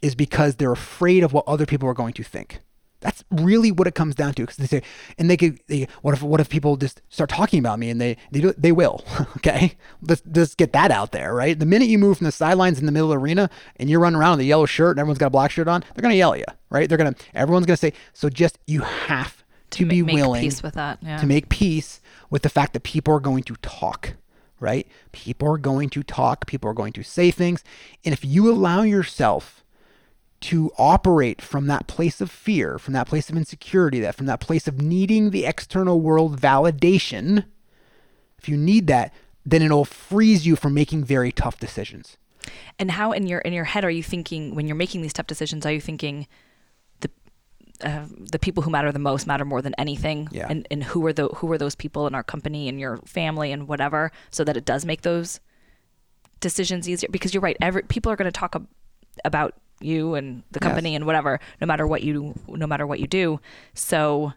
is 0.00 0.14
because 0.14 0.56
they're 0.56 0.72
afraid 0.72 1.22
of 1.22 1.32
what 1.32 1.44
other 1.46 1.66
people 1.66 1.88
are 1.88 1.94
going 1.94 2.12
to 2.14 2.24
think. 2.24 2.58
That's 3.02 3.22
really 3.30 3.70
what 3.70 3.86
it 3.86 3.94
comes 3.94 4.14
down 4.14 4.32
to. 4.34 4.42
Because 4.42 4.56
they 4.56 4.66
say, 4.66 4.82
and 5.18 5.28
they 5.28 5.36
could, 5.36 5.60
they, 5.66 5.86
what 6.00 6.14
if, 6.14 6.22
what 6.22 6.40
if 6.40 6.48
people 6.48 6.76
just 6.76 7.02
start 7.10 7.28
talking 7.28 7.58
about 7.58 7.78
me, 7.78 7.90
and 7.90 8.00
they, 8.00 8.16
they 8.30 8.40
do, 8.40 8.54
they 8.56 8.72
will. 8.72 9.04
okay, 9.36 9.74
let's 10.00 10.22
just 10.22 10.56
get 10.56 10.72
that 10.72 10.90
out 10.90 11.12
there, 11.12 11.34
right? 11.34 11.58
The 11.58 11.66
minute 11.66 11.88
you 11.88 11.98
move 11.98 12.18
from 12.18 12.24
the 12.24 12.32
sidelines 12.32 12.78
in 12.78 12.86
the 12.86 12.92
middle 12.92 13.12
of 13.12 13.18
the 13.18 13.22
arena, 13.22 13.50
and 13.76 13.90
you're 13.90 14.00
running 14.00 14.18
around 14.18 14.38
with 14.38 14.40
a 14.40 14.44
yellow 14.44 14.66
shirt, 14.66 14.92
and 14.92 15.00
everyone's 15.00 15.18
got 15.18 15.26
a 15.26 15.30
black 15.30 15.50
shirt 15.50 15.68
on, 15.68 15.84
they're 15.94 16.02
gonna 16.02 16.14
yell 16.14 16.32
at 16.32 16.38
you, 16.38 16.46
right? 16.70 16.88
They're 16.88 16.98
gonna, 16.98 17.14
everyone's 17.34 17.66
gonna 17.66 17.76
say, 17.76 17.92
so 18.12 18.28
just 18.28 18.58
you 18.66 18.80
have 18.80 19.42
to, 19.70 19.84
ma- 19.84 19.90
be 19.90 20.02
make 20.02 20.14
willing 20.14 20.42
make 20.42 20.50
peace 20.50 20.62
with 20.62 20.74
that. 20.74 20.98
Yeah. 21.02 21.16
to 21.18 21.26
make 21.26 21.48
peace 21.48 22.00
with 22.30 22.42
the 22.42 22.48
fact 22.48 22.72
that 22.74 22.82
people 22.82 23.14
are 23.14 23.20
going 23.20 23.42
to 23.44 23.56
talk, 23.56 24.14
right? 24.60 24.86
People 25.12 25.48
are 25.48 25.58
going 25.58 25.90
to 25.90 26.02
talk, 26.02 26.46
people 26.46 26.70
are 26.70 26.74
going 26.74 26.92
to 26.94 27.02
say 27.02 27.30
things. 27.30 27.64
And 28.04 28.12
if 28.12 28.24
you 28.24 28.50
allow 28.50 28.82
yourself 28.82 29.64
to 30.42 30.72
operate 30.76 31.40
from 31.40 31.66
that 31.68 31.86
place 31.86 32.20
of 32.20 32.30
fear, 32.30 32.78
from 32.78 32.94
that 32.94 33.06
place 33.06 33.30
of 33.30 33.36
insecurity, 33.36 34.00
that 34.00 34.14
from 34.14 34.26
that 34.26 34.40
place 34.40 34.66
of 34.66 34.80
needing 34.80 35.30
the 35.30 35.44
external 35.44 36.00
world 36.00 36.40
validation, 36.40 37.44
if 38.38 38.48
you 38.48 38.56
need 38.56 38.88
that, 38.88 39.14
then 39.46 39.62
it'll 39.62 39.84
freeze 39.84 40.46
you 40.46 40.56
from 40.56 40.74
making 40.74 41.04
very 41.04 41.32
tough 41.32 41.58
decisions. 41.58 42.16
And 42.78 42.90
how 42.90 43.12
in 43.12 43.28
your 43.28 43.38
in 43.40 43.52
your 43.52 43.64
head 43.64 43.84
are 43.84 43.90
you 43.90 44.02
thinking 44.02 44.54
when 44.56 44.66
you're 44.66 44.76
making 44.76 45.02
these 45.02 45.12
tough 45.12 45.28
decisions? 45.28 45.64
Are 45.64 45.72
you 45.72 45.80
thinking 45.80 46.26
the 47.00 47.10
uh, 47.84 48.06
the 48.32 48.38
people 48.38 48.64
who 48.64 48.70
matter 48.70 48.90
the 48.90 48.98
most 48.98 49.28
matter 49.28 49.44
more 49.44 49.62
than 49.62 49.74
anything? 49.78 50.28
Yeah. 50.32 50.48
And 50.50 50.66
and 50.70 50.82
who 50.82 51.06
are 51.06 51.12
the 51.12 51.28
who 51.28 51.50
are 51.52 51.58
those 51.58 51.76
people 51.76 52.08
in 52.08 52.16
our 52.16 52.24
company 52.24 52.68
and 52.68 52.80
your 52.80 52.96
family 53.06 53.52
and 53.52 53.68
whatever, 53.68 54.10
so 54.30 54.42
that 54.42 54.56
it 54.56 54.64
does 54.64 54.84
make 54.84 55.02
those 55.02 55.38
decisions 56.40 56.88
easier? 56.88 57.08
Because 57.12 57.32
you're 57.32 57.40
right. 57.40 57.56
Every 57.60 57.82
people 57.82 58.10
are 58.10 58.16
going 58.16 58.30
to 58.30 58.32
talk 58.32 58.56
ab- 58.56 58.66
about 59.24 59.54
you 59.84 60.14
and 60.14 60.42
the 60.52 60.58
Yes. 60.62 60.68
company 60.68 60.94
and 60.94 61.04
whatever, 61.06 61.40
no 61.60 61.66
matter 61.66 61.86
what 61.86 62.02
you 62.02 62.34
no 62.48 62.66
matter 62.66 62.86
what 62.86 63.00
you 63.00 63.06
do. 63.06 63.40
So. 63.74 64.32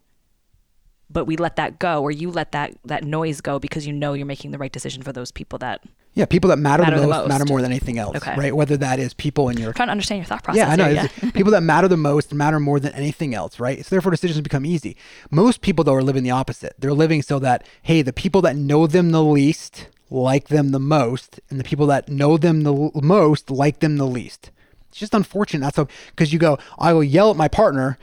But 1.08 1.26
we 1.26 1.38
let 1.38 1.56
that 1.58 1.78
go, 1.78 2.02
or 2.02 2.10
you 2.10 2.32
let 2.32 2.52
that 2.54 2.76
that 2.84 3.04
noise 3.04 3.40
go 3.40 3.60
because 3.60 3.86
you 3.86 3.94
know 3.94 4.14
you're 4.14 4.26
making 4.26 4.50
the 4.52 4.58
right 4.58 4.72
decision 4.72 5.04
for 5.04 5.14
those 5.14 5.32
people 5.32 5.60
that 5.60 5.84
Yeah, 6.16 6.26
people 6.26 6.50
that 6.50 6.58
matter, 6.58 6.82
Matter 6.82 6.96
the, 6.96 7.02
the 7.04 7.08
most, 7.08 7.28
matter 7.30 7.46
more 7.46 7.62
than 7.62 7.72
anything 7.72 8.00
else, 8.00 8.18
Okay. 8.18 8.34
right? 8.36 8.56
Whether 8.56 8.76
that 8.78 8.98
is 9.00 9.14
people 9.14 9.48
in 9.50 9.58
your 9.58 9.72
trying 9.72 9.90
to 9.90 9.92
understand 9.92 10.18
your 10.18 10.26
thought 10.26 10.44
process. 10.44 10.58
Yeah, 10.66 10.72
I 10.74 10.76
know. 10.76 10.86
here, 10.90 11.06
It's- 11.06 11.32
people 11.32 11.52
that 11.58 11.62
matter 11.62 11.88
the 11.88 11.96
most 11.96 12.34
matter 12.34 12.60
more 12.60 12.80
than 12.80 12.92
anything 12.94 13.36
else, 13.36 13.60
right? 13.60 13.86
So 13.86 13.90
therefore, 13.96 14.12
decisions 14.12 14.42
become 14.42 14.66
easy. 14.66 14.98
Most 15.30 15.62
people, 15.62 15.84
though, 15.86 15.94
are 15.94 16.02
living 16.04 16.24
the 16.24 16.32
opposite. 16.32 16.74
They're 16.80 16.92
living 16.92 17.22
so 17.22 17.38
that 17.38 17.64
hey, 17.84 18.02
the 18.02 18.12
people 18.14 18.42
that 18.42 18.56
know 18.56 18.88
them 18.88 19.12
the 19.12 19.24
least 19.24 19.88
like 20.10 20.48
them 20.48 20.72
the 20.72 20.80
most, 20.80 21.40
and 21.52 21.60
the 21.60 21.64
people 21.64 21.86
that 21.88 22.10
know 22.10 22.36
them 22.38 22.62
the 22.64 22.90
most 22.96 23.52
like 23.52 23.80
them 23.80 23.98
the 23.98 24.08
least. 24.08 24.50
It's 24.96 25.02
just 25.02 25.14
unfortunate. 25.14 25.60
That's 25.76 25.92
because 26.12 26.32
you 26.32 26.40
go, 26.40 26.58
I 26.80 26.94
will 26.94 27.04
yell 27.04 27.30
at 27.30 27.36
my 27.36 27.50
partner. 27.50 27.98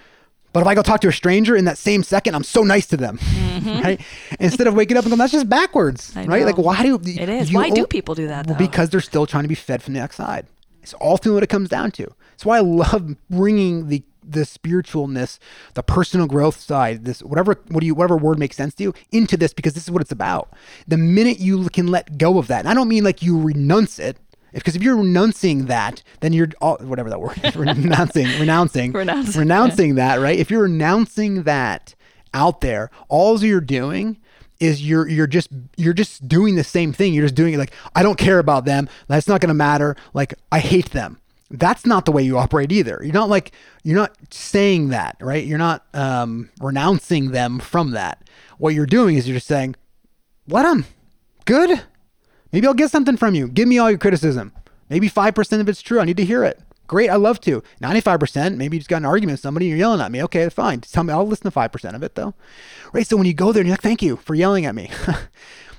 But 0.52 0.61
if 0.61 0.66
I 0.66 0.74
go 0.74 0.83
talk 0.83 1.00
to 1.00 1.09
a 1.09 1.12
stranger 1.12 1.57
in 1.57 1.64
that 1.64 1.78
same 1.78 2.02
second, 2.02 2.35
I'm 2.35 2.44
so 2.44 2.62
nice 2.62 2.87
to 2.88 2.98
them, 2.98 3.18
right? 3.64 3.98
Instead 4.38 4.66
of 4.66 4.74
waking 4.74 4.98
up 4.98 5.05
and 5.05 5.11
going, 5.11 5.18
that's 5.18 5.33
just 5.33 5.48
backwards, 5.48 6.11
Mm-hmm. 6.11 6.31
I 6.31 6.35
right? 6.35 6.44
Like, 6.44 6.59
why 6.59 6.83
do 6.83 6.96
It 7.02 7.31
is. 7.31 7.50
you 7.50 7.57
Why 7.57 7.70
do 7.70 7.87
people 7.87 8.14
do 8.14 8.26
that, 8.28 8.46
though? 8.46 8.55
because 8.57 8.90
they're 8.90 9.00
still 9.00 9.24
trying 9.24 9.44
to 9.44 9.48
be 9.48 9.55
fed 9.55 9.83
from 9.83 9.94
the 9.94 10.00
outside. 10.02 10.44
It's 10.83 10.92
ultimately 11.00 11.37
what 11.37 11.42
it 11.44 11.46
comes 11.46 11.70
down 11.70 11.92
to. 11.92 12.12
That's 12.33 12.44
why 12.44 12.59
I 12.59 12.61
love 12.61 13.16
bringing 13.31 13.88
the 13.88 14.02
the 14.22 14.40
spiritualness, 14.42 15.38
the 15.72 15.83
personal 15.83 16.26
growth 16.26 16.61
side, 16.61 17.07
this 17.07 17.22
whatever 17.22 17.59
what 17.68 17.81
do 17.81 17.87
you 17.87 17.95
whatever 17.95 18.18
word 18.18 18.38
makes 18.38 18.57
sense 18.57 18.74
to 18.74 18.82
you 18.82 18.95
into 19.11 19.38
this 19.38 19.55
because 19.55 19.72
this 19.72 19.84
is 19.84 19.90
what 19.90 20.03
it's 20.03 20.12
about. 20.12 20.53
The 20.86 20.99
minute 20.99 21.40
you 21.40 21.66
can 21.70 21.86
let 21.86 22.18
go 22.18 22.36
of 22.38 22.49
that, 22.49 22.59
and 22.61 22.68
I 22.68 22.74
don't 22.74 22.88
mean 22.88 23.05
like 23.05 23.22
you 23.22 23.40
renounce 23.40 23.99
it, 23.99 24.18
because 24.53 24.76
if 24.76 24.82
you're 24.82 24.96
renouncing 24.96 25.66
that, 25.66 26.03
then 26.20 26.32
you're 26.32 26.48
all, 26.61 26.76
whatever 26.78 27.11
that 27.11 27.20
word 27.20 27.40
is, 27.42 27.57
renouncing, 27.57 28.26
renouncing, 28.38 28.92
Renouncing, 28.92 29.40
renouncing 29.40 29.94
that, 29.96 30.20
right? 30.20 30.38
If 30.38 30.50
you're 30.50 30.62
renouncing 30.62 31.44
that 31.44 31.94
out 32.34 32.61
there, 32.61 32.90
all 33.09 33.42
you're 33.42 33.61
doing 33.61 34.18
is 34.61 34.86
you're 34.86 35.09
you're 35.09 35.26
just 35.26 35.48
you're 35.76 35.92
just 35.92 36.28
doing 36.28 36.55
the 36.55 36.64
same 36.64 36.92
thing. 36.92 37.12
You're 37.14 37.24
just 37.24 37.34
doing 37.34 37.55
it 37.55 37.59
like 37.59 37.72
I 37.96 38.03
don't 38.03 38.18
care 38.18 38.38
about 38.38 38.64
them. 38.64 38.88
That's 39.09 39.26
not 39.26 39.40
going 39.40 39.48
to 39.48 39.55
matter. 39.55 39.96
Like 40.14 40.34
I 40.53 40.61
hate 40.61 40.90
them. 40.90 41.18
That's 41.50 41.84
not 41.84 42.07
the 42.07 42.12
way 42.12 42.22
you 42.22 42.38
operate 42.38 42.72
either. 42.72 43.00
You're 43.03 43.12
not 43.12 43.28
like 43.28 43.53
you're 43.82 43.96
not 43.96 44.16
saying 44.30 44.88
that, 44.90 45.16
right? 45.20 45.44
You're 45.44 45.59
not 45.59 45.84
um, 45.92 46.48
renouncing 46.61 47.32
them 47.32 47.59
from 47.59 47.90
that. 47.90 48.26
What 48.59 48.74
you're 48.74 48.86
doing 48.86 49.16
is 49.16 49.28
you're 49.28 49.36
just 49.36 49.48
saying, 49.48 49.74
let 50.46 50.62
them. 50.62 50.86
Good. 51.44 51.82
Maybe 52.53 52.66
I'll 52.66 52.74
get 52.74 52.90
something 52.90 53.16
from 53.16 53.34
you. 53.34 53.48
Give 53.48 53.68
me 53.68 53.78
all 53.78 53.90
your 53.90 53.98
criticism. 53.98 54.53
Maybe 54.88 55.09
5% 55.09 55.61
of 55.61 55.68
it's 55.68 55.82
true. 55.82 56.00
I 56.00 56.05
need 56.05 56.18
to 56.18 56.24
hear 56.24 56.44
it. 56.44 56.61
Great. 56.86 57.09
I 57.09 57.16
love 57.16 57.40
to. 57.42 57.62
95%, 57.80 58.57
maybe 58.57 58.76
you 58.76 58.80
just 58.80 58.90
got 58.90 58.98
an 58.98 59.07
argument 59.07 59.34
with 59.34 59.40
somebody 59.40 59.66
and 59.66 59.70
you're 59.70 59.78
yelling 59.78 60.00
at 60.00 60.12
me. 60.12 60.22
Okay, 60.24 60.48
fine. 60.50 60.80
Tell 60.80 61.05
me, 61.05 61.12
I'll 61.12 61.26
listen 61.26 61.50
to 61.50 61.59
5% 61.59 61.94
of 61.94 62.03
it 62.03 62.14
though. 62.14 62.34
Right. 62.92 63.07
So 63.07 63.16
when 63.16 63.26
you 63.26 63.32
go 63.32 63.53
there 63.53 63.62
and 63.62 63.68
you're 63.68 63.74
like, 63.74 63.82
thank 63.82 64.03
you 64.03 64.16
for 64.16 64.34
yelling 64.34 64.66
at 64.66 64.74
me. 64.74 64.90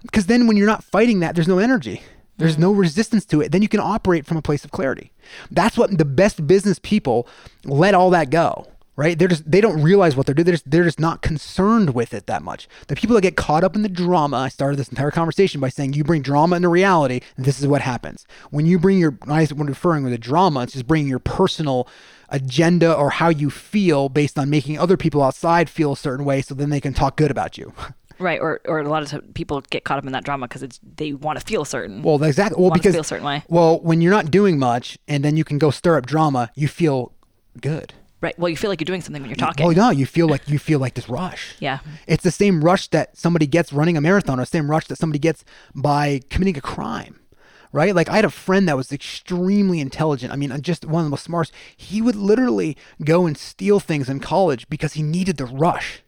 Because 0.03 0.26
then 0.28 0.47
when 0.47 0.57
you're 0.57 0.67
not 0.67 0.84
fighting 0.84 1.21
that, 1.21 1.34
there's 1.34 1.47
no 1.47 1.59
energy. 1.59 2.03
There's 2.38 2.57
no 2.57 2.74
mm. 2.74 2.80
resistance 2.80 3.26
to 3.28 3.41
it. 3.41 3.51
Then 3.51 3.61
you 3.61 3.69
can 3.69 3.80
operate 3.80 4.26
from 4.26 4.38
a 4.38 4.41
place 4.41 4.65
of 4.65 4.71
clarity. 4.71 5.13
That's 5.49 5.78
what 5.78 5.97
the 5.97 6.05
best 6.05 6.45
business 6.45 6.80
people 6.80 7.28
let 7.63 7.93
all 7.93 8.09
that 8.09 8.30
go 8.30 8.67
right? 8.96 9.18
They're 9.18 9.28
just 9.28 9.50
they 9.50 9.62
don't 9.62 9.82
realize 9.82 10.16
what 10.16 10.26
they're 10.26 10.36
doing. 10.36 10.46
They're 10.46 10.54
just 10.54 10.70
they're 10.70 10.84
just 10.84 11.00
not 11.00 11.22
concerned 11.22 11.94
with 11.94 12.14
it 12.14 12.28
that 12.28 12.44
much. 12.44 12.68
The 12.88 12.96
people 12.96 13.16
that 13.16 13.22
get 13.22 13.36
caught 13.36 13.64
up 13.64 13.76
in 13.76 13.82
the 13.82 13.89
drama. 13.89 14.38
I 14.38 14.50
started 14.50 14.78
this 14.78 14.89
entire 14.89 15.12
conversation 15.12 15.60
by 15.60 15.70
saying 15.70 15.94
you 15.94 16.04
bring 16.04 16.22
drama 16.22 16.56
into 16.56 16.70
reality, 16.70 17.22
this 17.38 17.60
is 17.60 17.68
what 17.68 17.82
happens 17.82 18.26
when 18.50 18.66
you 18.66 18.80
bring 18.80 19.00
your. 19.00 19.12
When 19.12 19.39
I'm 19.39 19.68
referring 19.68 20.04
to 20.04 20.10
the 20.10 20.18
drama, 20.18 20.64
it's 20.64 20.74
just 20.74 20.88
bringing 20.88 21.08
your 21.08 21.20
personal 21.20 21.88
agenda 22.30 22.94
or 22.94 23.12
how 23.12 23.30
you 23.30 23.50
feel 23.50 24.10
based 24.10 24.39
on 24.39 24.50
making 24.50 24.80
other 24.80 24.98
people 24.98 25.22
outside 25.22 25.70
feel 25.70 25.94
a 25.94 25.98
certain 25.98 26.26
way, 26.26 26.41
so 26.41 26.56
then 26.56 26.70
they 26.70 26.82
can 26.82 26.94
talk 26.94 27.16
good 27.16 27.32
about 27.32 27.58
you. 27.58 27.74
Right, 28.20 28.39
or, 28.39 28.62
or 28.66 28.80
a 28.80 28.88
lot 28.88 29.12
of 29.12 29.34
people 29.34 29.62
get 29.70 29.84
caught 29.86 29.98
up 29.98 30.06
in 30.06 30.12
that 30.12 30.24
drama 30.24 30.48
because 30.48 30.62
it's 30.62 30.80
they 30.96 31.14
want 31.14 31.39
to 31.39 31.46
feel 31.46 31.66
certain. 31.66 32.04
Well, 32.04 32.24
exactly. 32.24 32.62
Well, 32.62 32.72
because 32.72 32.94
feel 32.94 33.02
a 33.02 33.04
certain 33.04 33.26
way. 33.26 33.44
Well, 33.50 33.80
when 33.80 34.02
you're 34.02 34.14
not 34.14 34.30
doing 34.30 34.60
much, 34.60 35.00
and 35.08 35.26
then 35.26 35.36
you 35.36 35.44
can 35.44 35.58
go 35.58 35.72
stir 35.72 35.98
up 35.98 36.06
drama, 36.06 36.52
you 36.56 36.68
feel 36.68 37.12
good. 37.60 37.94
Right. 38.24 38.38
Well, 38.39 38.49
you 38.49 38.57
feel 38.57 38.69
like 38.69 38.80
you're 38.80 38.86
doing 38.86 39.01
something 39.01 39.21
when 39.21 39.30
you're 39.30 39.36
talking. 39.36 39.65
Oh 39.65 39.71
no, 39.71 39.89
you 39.91 40.05
feel 40.05 40.28
like 40.28 40.47
you 40.49 40.57
feel 40.57 40.80
like 40.80 40.95
this 40.95 41.09
rush. 41.09 41.55
Yeah. 41.59 41.80
It's 42.07 42.24
the 42.24 42.32
same 42.32 42.63
rush 42.63 42.88
that 42.88 43.15
somebody 43.17 43.45
gets 43.45 43.71
running 43.71 43.97
a 43.97 44.01
marathon, 44.01 44.39
or 44.39 44.43
the 44.43 44.47
same 44.47 44.71
rush 44.71 44.88
that 44.88 44.97
somebody 44.97 45.19
gets 45.19 45.45
by 45.76 46.21
committing 46.30 46.57
a 46.57 46.61
crime. 46.61 47.19
Right? 47.71 47.93
Like 47.93 48.09
I 48.09 48.15
had 48.15 48.26
a 48.26 48.30
friend 48.30 48.67
that 48.67 48.78
was 48.78 48.91
extremely 48.91 49.80
intelligent. 49.80 50.32
I 50.32 50.36
mean, 50.36 50.51
uh, 50.51 50.59
just 50.59 50.86
one 50.86 51.01
of 51.01 51.05
the 51.05 51.09
most 51.09 51.24
smartest. 51.24 51.53
He 51.76 52.01
would 52.01 52.15
literally 52.15 52.78
go 53.03 53.26
and 53.26 53.38
steal 53.38 53.80
things 53.80 54.09
in 54.09 54.19
college 54.19 54.69
because 54.69 54.93
he 54.93 55.03
needed 55.03 55.38
the 55.38 55.45
rush. 55.45 56.03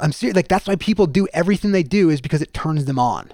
I'm 0.00 0.12
serious. 0.12 0.36
Like 0.36 0.48
that's 0.48 0.66
why 0.66 0.76
people 0.76 1.06
do 1.06 1.28
everything 1.32 1.72
they 1.72 1.82
do 1.82 2.10
is 2.10 2.20
because 2.20 2.42
it 2.42 2.54
turns 2.54 2.84
them 2.86 2.98
on. 2.98 3.32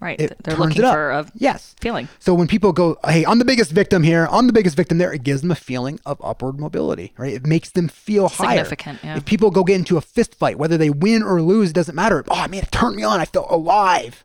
Right. 0.00 0.20
It 0.20 0.36
They're 0.44 0.54
looking 0.54 0.80
for 0.80 1.10
a 1.10 1.26
yes. 1.34 1.74
feeling. 1.80 2.08
So 2.20 2.32
when 2.32 2.46
people 2.46 2.72
go, 2.72 2.98
"Hey, 3.04 3.26
I'm 3.26 3.40
the 3.40 3.44
biggest 3.44 3.72
victim 3.72 4.04
here. 4.04 4.28
I'm 4.30 4.46
the 4.46 4.52
biggest 4.52 4.76
victim 4.76 4.98
there," 4.98 5.12
it 5.12 5.24
gives 5.24 5.40
them 5.40 5.50
a 5.50 5.56
feeling 5.56 5.98
of 6.06 6.20
upward 6.22 6.60
mobility, 6.60 7.12
right? 7.18 7.34
It 7.34 7.44
makes 7.44 7.70
them 7.70 7.88
feel 7.88 8.28
higher. 8.28 8.58
Significant, 8.58 9.00
yeah. 9.02 9.16
If 9.16 9.24
people 9.24 9.50
go 9.50 9.64
get 9.64 9.74
into 9.74 9.96
a 9.96 10.00
fist 10.00 10.36
fight, 10.36 10.56
whether 10.56 10.78
they 10.78 10.88
win 10.88 11.24
or 11.24 11.42
lose, 11.42 11.70
it 11.70 11.74
doesn't 11.74 11.96
matter. 11.96 12.24
Oh 12.28 12.46
man, 12.46 12.62
it 12.62 12.70
turned 12.70 12.94
me 12.94 13.02
on. 13.02 13.18
I 13.18 13.24
felt 13.24 13.50
alive, 13.50 14.24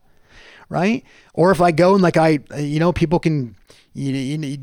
right? 0.70 1.04
Or 1.34 1.50
if 1.50 1.60
I 1.60 1.72
go 1.72 1.96
and 1.96 2.04
like 2.04 2.18
I, 2.18 2.40
you 2.56 2.80
know, 2.80 2.94
people 2.94 3.18
can, 3.20 3.56
you, 3.94 4.14
you, 4.14 4.38
you 4.40 4.58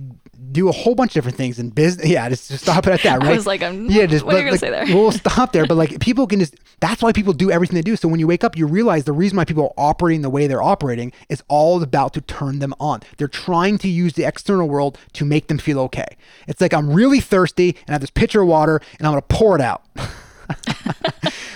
do 0.53 0.69
a 0.69 0.73
whole 0.73 0.95
bunch 0.95 1.11
of 1.11 1.15
different 1.15 1.37
things 1.37 1.59
in 1.59 1.71
business. 1.71 2.07
Yeah, 2.11 2.29
just, 2.29 2.51
just 2.51 2.65
stop 2.65 2.87
it 2.87 2.93
at 2.93 3.03
that, 3.03 3.23
I 3.23 3.27
right? 3.27 3.37
was 3.37 3.47
like, 3.47 3.63
I'm- 3.63 3.87
yeah, 3.91 4.07
just 4.07 4.25
what 4.25 4.35
are 4.35 4.39
you 4.39 4.45
gonna 4.45 4.59
say 4.59 4.71
there? 4.71 4.85
We'll 4.87 5.13
stop 5.13 5.53
there, 5.53 5.67
but 5.67 5.77
like 5.77 6.01
people 6.01 6.27
can 6.27 6.41
just. 6.41 6.55
That's 6.81 7.03
why 7.03 7.13
people 7.13 7.35
do 7.35 7.51
everything 7.51 7.75
they 7.75 7.83
do. 7.83 7.95
So 7.95 8.09
when 8.09 8.21
you 8.21 8.27
wake 8.27 8.43
up, 8.43 8.57
you 8.57 8.67
realize 8.67 9.05
the 9.05 9.13
reason 9.13 9.37
why 9.37 9.45
people 9.45 9.65
are 9.65 9.73
operating 9.91 10.23
the 10.23 10.31
way 10.31 10.47
they're 10.47 10.63
operating 10.63 11.13
is 11.29 11.43
all 11.49 11.83
about 11.83 12.15
to 12.15 12.23
turn 12.23 12.59
them 12.59 12.73
on. 12.81 13.01
They're 13.19 13.29
trying 13.29 13.77
to 13.79 13.89
use 13.89 14.15
the 14.15 14.25
external 14.25 14.67
world 14.67 14.97
to 15.13 15.27
make 15.27 15.49
them 15.49 15.59
feel 15.59 15.79
okay. 15.81 16.17
It's 16.49 16.61
like 16.61 16.73
I'm 16.73 16.91
really 16.91 17.21
thirsty 17.21 17.77
and 17.87 17.91
I 17.91 17.93
have 17.93 18.01
this 18.01 18.09
pitcher 18.11 18.41
of 18.41 18.49
water 18.49 18.81
and 18.99 19.07
I'm 19.07 19.13
gonna 19.13 19.23
pour 19.23 19.55
it 19.57 19.61
out. 19.61 19.83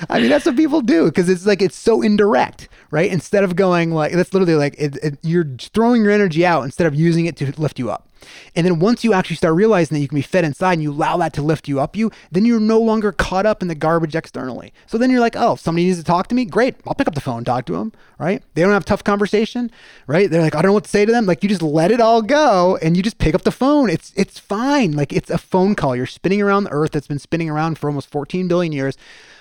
I 0.09 0.21
mean, 0.21 0.29
that's 0.29 0.47
what 0.47 0.57
people 0.57 0.81
do 0.81 1.07
because 1.07 1.29
it's 1.29 1.47
like 1.47 1.63
it's 1.63 1.77
so 1.77 2.03
indirect, 2.03 2.69
right? 2.91 3.11
Instead 3.11 3.45
of 3.45 3.57
going 3.57 3.91
like 3.91 4.13
that's 4.13 4.33
literally 4.33 4.55
like 4.55 4.75
it, 4.79 4.97
it, 5.03 5.19
you're 5.23 5.47
throwing 5.59 6.03
your 6.03 6.13
energy 6.13 6.45
out 6.45 6.63
instead 6.63 6.87
of 6.87 6.95
using 6.95 7.27
it 7.27 7.37
to 7.37 7.53
lift 7.61 7.79
you 7.79 7.91
up. 7.91 8.09
And 8.55 8.67
then 8.67 8.79
once 8.79 9.05
you 9.05 9.13
actually 9.13 9.37
start 9.37 9.55
realizing 9.55 9.95
that 9.95 10.01
you 10.01 10.09
can 10.09 10.17
be 10.17 10.23
fed 10.23 10.45
inside 10.45 10.75
and 10.75 10.83
you 10.83 10.93
allow 10.93 11.17
that 11.19 11.33
to 11.35 11.43
lift 11.43 11.69
you 11.69 11.81
up, 11.81 11.97
you 11.97 12.11
then 12.31 12.45
you're 12.45 12.61
no 12.61 12.81
longer 12.81 13.13
caught 13.13 13.47
up 13.47 13.63
in 13.63 13.69
the 13.69 13.75
garbage 13.75 14.15
externally. 14.15 14.73
So 14.87 14.99
then 14.99 15.11
you're 15.11 15.21
like, 15.21 15.37
oh, 15.37 15.57
somebody 15.57 15.87
needs 15.87 15.99
to 15.99 16.05
talk 16.05 16.29
to 16.29 16.35
me, 16.35 16.45
great, 16.45 16.77
I'll 16.87 16.95
pick 16.95 17.09
up 17.09 17.15
the 17.15 17.21
phone, 17.21 17.45
talk 17.45 17.67
to 17.67 17.73
them, 17.73 17.93
right? 18.19 18.43
They 18.55 18.63
don't 18.63 18.73
have 18.73 18.83
a 18.83 18.87
tough 18.87 19.05
conversation, 19.05 19.71
right? 20.07 20.31
They're 20.31 20.43
like, 20.43 20.55
I 20.55 20.63
don't 20.63 20.71
know 20.71 20.75
what 20.75 20.85
to 20.85 20.91
say 20.91 21.05
to 21.05 21.13
them. 21.13 21.27
Like 21.27 21.43
you 21.43 21.49
just 21.49 21.63
let 21.63 21.91
it 21.91 22.01
all 22.01 22.23
go 22.23 22.79
and 22.83 22.97
you 22.97 23.03
just 23.03 23.19
pick 23.19 23.35
up 23.35 23.43
the 23.43 23.53
phone. 23.53 23.91
It's 23.91 24.13
it's 24.17 24.39
fine. 24.39 24.93
Like 24.93 25.13
it's 25.13 25.31
a 25.31 25.39
phone 25.39 25.75
call. 25.75 25.97
You're 25.97 26.07
spinning 26.07 26.43
around 26.43 26.65
the 26.65 26.73
earth 26.73 26.93
that's 26.93 27.07
been 27.07 27.19
spinning 27.19 27.51
around 27.51 27.79
for 27.79 27.89
almost 27.89 28.11
14 28.11 28.49
billion 28.49 28.73
years. 28.73 28.97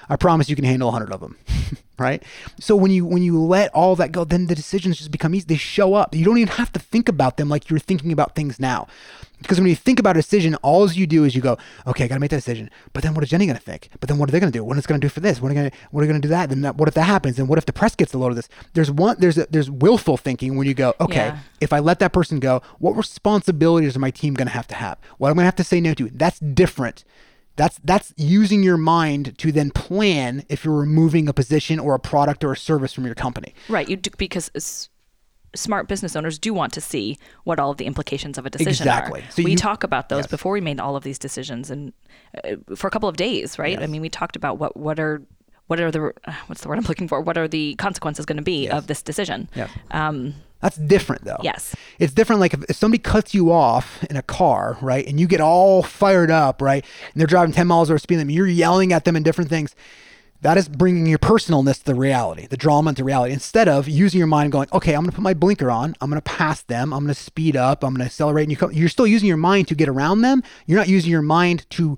I 0.10 0.16
promise 0.16 0.50
you 0.50 0.56
can 0.56 0.66
handle 0.66 0.90
100 0.90 1.14
of 1.14 1.22
them, 1.22 1.38
right? 1.98 2.24
So 2.60 2.76
when 2.76 2.92
you 2.92 3.06
when 3.06 3.24
you 3.24 3.40
let 3.40 3.72
all 3.74 3.96
that 3.98 4.12
go, 4.12 4.24
then 4.24 4.48
the 4.48 4.56
decisions 4.56 4.98
just 4.98 5.12
become 5.12 5.34
easy. 5.36 5.46
They 5.48 5.56
show 5.58 5.94
up. 5.94 6.16
You 6.16 6.26
don't 6.26 6.38
even 6.38 6.54
have 6.56 6.72
to 6.74 6.80
think 6.80 7.08
about 7.10 7.38
them 7.38 7.50
like 7.50 7.70
you're 7.70 7.80
thinking 7.80 8.12
about 8.12 8.36
things 8.36 8.60
now. 8.60 8.88
Because 9.42 9.60
when 9.60 9.68
you 9.68 9.76
think 9.76 10.00
about 10.00 10.16
a 10.16 10.20
decision, 10.20 10.56
all 10.62 10.90
you 10.90 11.06
do 11.06 11.26
is 11.26 11.36
you 11.36 11.42
go, 11.42 11.58
okay, 11.86 12.06
I 12.06 12.08
gotta 12.08 12.22
make 12.22 12.30
that 12.30 12.38
decision. 12.38 12.70
But 12.94 13.04
then 13.04 13.14
what 13.14 13.26
is 13.26 13.30
Jenny 13.30 13.46
gonna 13.46 13.60
think? 13.60 13.90
But 14.00 14.08
then 14.08 14.18
what 14.18 14.30
are 14.30 14.32
they 14.32 14.40
gonna 14.40 14.54
do? 14.54 14.64
What 14.64 14.78
is 14.78 14.86
it 14.86 14.88
gonna 14.88 15.00
do 15.00 15.10
for 15.10 15.20
this? 15.20 15.42
What 15.42 15.48
are 15.52 15.54
they 15.54 15.60
gonna 15.60 15.72
what 15.92 16.02
are 16.02 16.06
they 16.06 16.12
gonna 16.14 16.22
do 16.22 16.30
that? 16.30 16.50
Then 16.50 16.62
that, 16.62 16.78
what 16.78 16.88
if 16.88 16.94
that 16.96 17.04
happens? 17.04 17.38
And 17.38 17.50
what 17.50 17.58
if 17.58 17.66
the 17.66 17.74
press 17.74 17.94
gets 17.96 18.14
a 18.14 18.18
load 18.18 18.30
of 18.30 18.36
this? 18.38 18.48
There's 18.74 18.90
one 18.90 19.18
there's 19.20 19.38
a, 19.38 19.48
there's 19.50 19.70
willful 19.70 20.16
thinking 20.18 20.58
when 20.58 20.66
you 20.68 20.74
go, 20.74 20.94
okay, 21.02 21.28
Yeah. 21.28 21.40
if 21.60 21.74
I 21.74 21.80
let 21.80 22.00
that 22.00 22.14
person 22.14 22.40
go, 22.40 22.62
what 22.80 22.96
responsibilities 22.96 23.96
are 23.96 24.00
my 24.00 24.12
team 24.12 24.34
gonna 24.34 24.52
have 24.52 24.68
to 24.68 24.76
have? 24.76 24.98
What 25.18 25.30
i'm 25.30 25.36
gonna 25.36 25.46
have 25.46 25.56
to 25.58 25.64
say 25.64 25.82
no 25.82 25.94
to? 25.96 26.10
That's 26.10 26.40
different. 26.40 27.04
That's 27.56 27.80
that's 27.84 28.14
using 28.18 28.64
your 28.64 28.78
mind 28.78 29.38
to 29.38 29.52
then 29.52 29.70
plan 29.72 30.44
if 30.50 30.66
you're 30.66 30.76
removing 30.78 31.28
a 31.28 31.34
position 31.34 31.80
or 31.80 31.94
a 31.96 32.00
product 32.00 32.44
or 32.44 32.52
a 32.54 32.58
service 32.58 32.94
from 32.94 33.06
your 33.06 33.16
company. 33.16 33.54
Right. 33.70 33.88
You 33.88 33.96
do, 33.98 34.10
because 34.18 34.50
s- 34.56 34.90
smart 35.56 35.88
business 35.88 36.16
owners 36.16 36.40
do 36.40 36.52
want 36.52 36.74
to 36.74 36.82
see 36.82 37.18
what 37.44 37.60
all 37.60 37.70
of 37.70 37.78
the 37.78 37.86
implications 37.86 38.40
of 38.40 38.46
a 38.48 38.50
decision 38.50 38.88
are. 38.88 38.92
Exactly. 38.98 39.22
are. 39.22 39.32
So 39.32 39.44
we 39.44 39.52
you- 39.52 39.58
talk 39.58 39.84
about 39.84 40.10
those 40.10 40.24
Yes. 40.24 40.32
before 40.32 40.52
we 40.54 40.62
made 40.62 40.80
all 40.80 40.96
of 40.96 41.04
these 41.04 41.20
decisions, 41.20 41.70
and 41.70 41.94
uh, 42.44 42.56
for 42.76 42.88
a 42.88 42.92
couple 42.92 43.08
of 43.10 43.18
days, 43.18 43.60
right? 43.60 43.80
I 43.82 43.86
mean, 43.88 44.02
we 44.02 44.10
talked 44.10 44.36
about 44.36 44.58
what 44.58 44.76
what 44.76 45.00
are 45.00 45.22
what 45.68 45.80
are 45.80 45.92
the 45.92 46.12
uh, 46.26 46.34
what's 46.48 46.62
the 46.62 46.68
word 46.70 46.80
I'm 46.80 46.86
looking 46.86 47.08
for? 47.08 47.22
What 47.22 47.38
are 47.38 47.48
the 47.48 47.76
consequences 47.76 48.26
going 48.26 48.38
to 48.38 48.44
be 48.44 48.68
of 48.68 48.88
this 48.88 49.02
decision? 49.04 49.48
Yes. 49.56 49.70
Um, 49.92 50.34
That's 50.64 50.78
different 50.78 51.26
though. 51.26 51.40
Yes. 51.44 51.76
It's 52.00 52.14
different 52.14 52.40
like 52.40 52.54
if, 52.54 52.64
if 52.70 52.76
somebody 52.78 53.00
cuts 53.00 53.34
you 53.34 53.52
off 53.52 54.02
in 54.06 54.16
a 54.16 54.22
car, 54.22 54.78
right? 54.82 55.06
And 55.06 55.20
you 55.20 55.28
get 55.28 55.42
all 55.42 55.84
fired 55.84 56.32
up, 56.32 56.62
right? 56.62 56.86
And 57.12 57.20
they're 57.20 57.28
driving 57.28 57.54
10 57.54 57.68
miles 57.68 57.92
over 57.92 58.00
speed 58.00 58.16
limit. 58.16 58.34
You're 58.34 58.48
yelling 58.48 58.94
at 58.94 59.04
them 59.04 59.18
and 59.18 59.26
different 59.26 59.50
things. 59.50 59.76
That 60.40 60.58
is 60.58 60.70
bringing 60.70 61.06
your 61.06 61.20
personalness 61.20 61.80
to 61.80 61.86
the 61.86 61.96
reality, 61.96 62.48
the 62.48 62.56
drama 62.56 62.90
into 62.90 63.04
reality, 63.04 63.34
instead 63.34 63.68
of 63.68 63.90
using 63.90 64.18
your 64.18 64.28
mind 64.28 64.54
going, 64.54 64.70
okay, 64.72 64.94
I'm 64.94 65.02
going 65.02 65.12
to 65.12 65.16
put 65.16 65.22
my 65.22 65.34
blinker 65.34 65.70
on. 65.70 65.96
I'm 66.00 66.10
going 66.10 66.22
to 66.22 66.30
pass 66.30 66.62
them. 66.62 66.94
I'm 66.94 67.04
going 67.04 67.14
to 67.14 67.22
speed 67.22 67.58
up. 67.58 67.84
I'm 67.84 67.92
going 67.94 68.00
to 68.00 68.06
accelerate. 68.06 68.44
And 68.44 68.52
you 68.52 68.58
come, 68.58 68.72
you're 68.72 68.88
still 68.88 69.08
using 69.08 69.28
your 69.28 69.38
mind 69.38 69.68
to 69.68 69.76
get 69.76 69.90
around 69.90 70.22
them. 70.22 70.44
You're 70.66 70.80
not 70.80 70.88
using 70.88 71.12
your 71.12 71.22
mind 71.22 71.70
to 71.72 71.98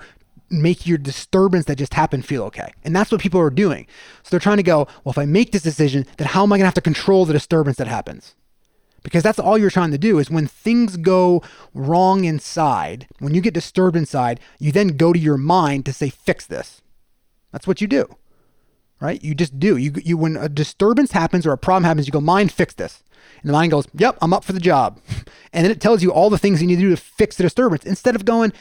make 0.49 0.87
your 0.87 0.97
disturbance 0.97 1.65
that 1.65 1.77
just 1.77 1.93
happened 1.93 2.25
feel 2.25 2.43
okay. 2.43 2.71
And 2.83 2.95
that's 2.95 3.11
what 3.11 3.21
people 3.21 3.39
are 3.41 3.51
doing. 3.51 3.85
So 4.23 4.31
they're 4.31 4.39
trying 4.39 4.57
to 4.57 4.63
go, 4.63 4.87
well, 5.03 5.11
if 5.11 5.19
I 5.19 5.25
make 5.25 5.51
this 5.51 5.63
decision, 5.63 6.07
then 6.17 6.27
how 6.27 6.43
am 6.43 6.51
I 6.51 6.57
going 6.57 6.63
to 6.63 6.67
have 6.67 6.73
to 6.75 6.81
control 6.81 7.25
the 7.25 7.33
disturbance 7.33 7.77
that 7.77 7.87
happens? 7.87 8.33
Because 9.05 9.23
that's 9.23 9.39
all 9.39 9.57
you're 9.57 9.69
trying 9.69 9.91
to 9.91 9.97
do 9.97 10.19
is 10.19 10.29
when 10.29 10.47
things 10.47 10.97
go 10.97 11.41
wrong 11.73 12.25
inside 12.25 13.07
when 13.19 13.33
you 13.33 13.39
get 13.39 13.53
disturbed 13.53 13.95
inside 13.95 14.39
you 14.59 14.71
then 14.71 14.97
go 14.97 15.13
to 15.13 15.19
your 15.19 15.37
mind 15.37 15.85
to 15.85 15.93
say 15.93 16.09
fix 16.09 16.45
this. 16.45 16.81
That's 17.53 17.67
what 17.67 17.79
you 17.79 17.87
do 17.87 18.17
right? 19.01 19.21
You 19.23 19.35
just 19.35 19.59
do. 19.59 19.77
You, 19.77 19.93
you 20.03 20.17
when 20.17 20.37
a 20.37 20.49
disturbance 20.49 21.11
happens 21.11 21.45
or 21.45 21.51
a 21.51 21.57
problem 21.57 21.83
happens 21.83 22.07
you 22.07 22.11
go 22.11 22.21
mind 22.21 22.51
fix 22.51 22.73
this. 22.73 23.03
And 23.41 23.49
the 23.49 23.53
mind 23.53 23.71
goes 23.71 23.87
yep 23.93 24.17
i'm 24.21 24.33
up 24.33 24.43
for 24.43 24.53
the 24.53 24.59
job. 24.59 24.99
And 25.53 25.63
then 25.63 25.71
it 25.71 25.79
tells 25.79 26.03
you 26.03 26.11
all 26.11 26.29
the 26.29 26.37
things 26.37 26.59
you 26.59 26.67
need 26.67 26.75
to 26.75 26.81
do 26.81 26.89
to 26.89 26.97
fix 26.97 27.37
the 27.37 27.43
disturbance 27.43 27.85
instead 27.85 28.13
of 28.13 28.25
going 28.25 28.51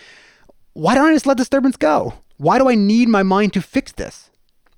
why 0.74 0.94
don't 0.94 1.08
i 1.08 1.12
just 1.12 1.26
let 1.26 1.36
disturbance 1.36 1.76
go? 1.76 2.14
Why 2.36 2.58
do 2.58 2.68
i 2.68 2.76
need 2.76 3.08
my 3.08 3.24
mind 3.24 3.52
to 3.54 3.62
fix 3.62 3.90
this 3.90 4.30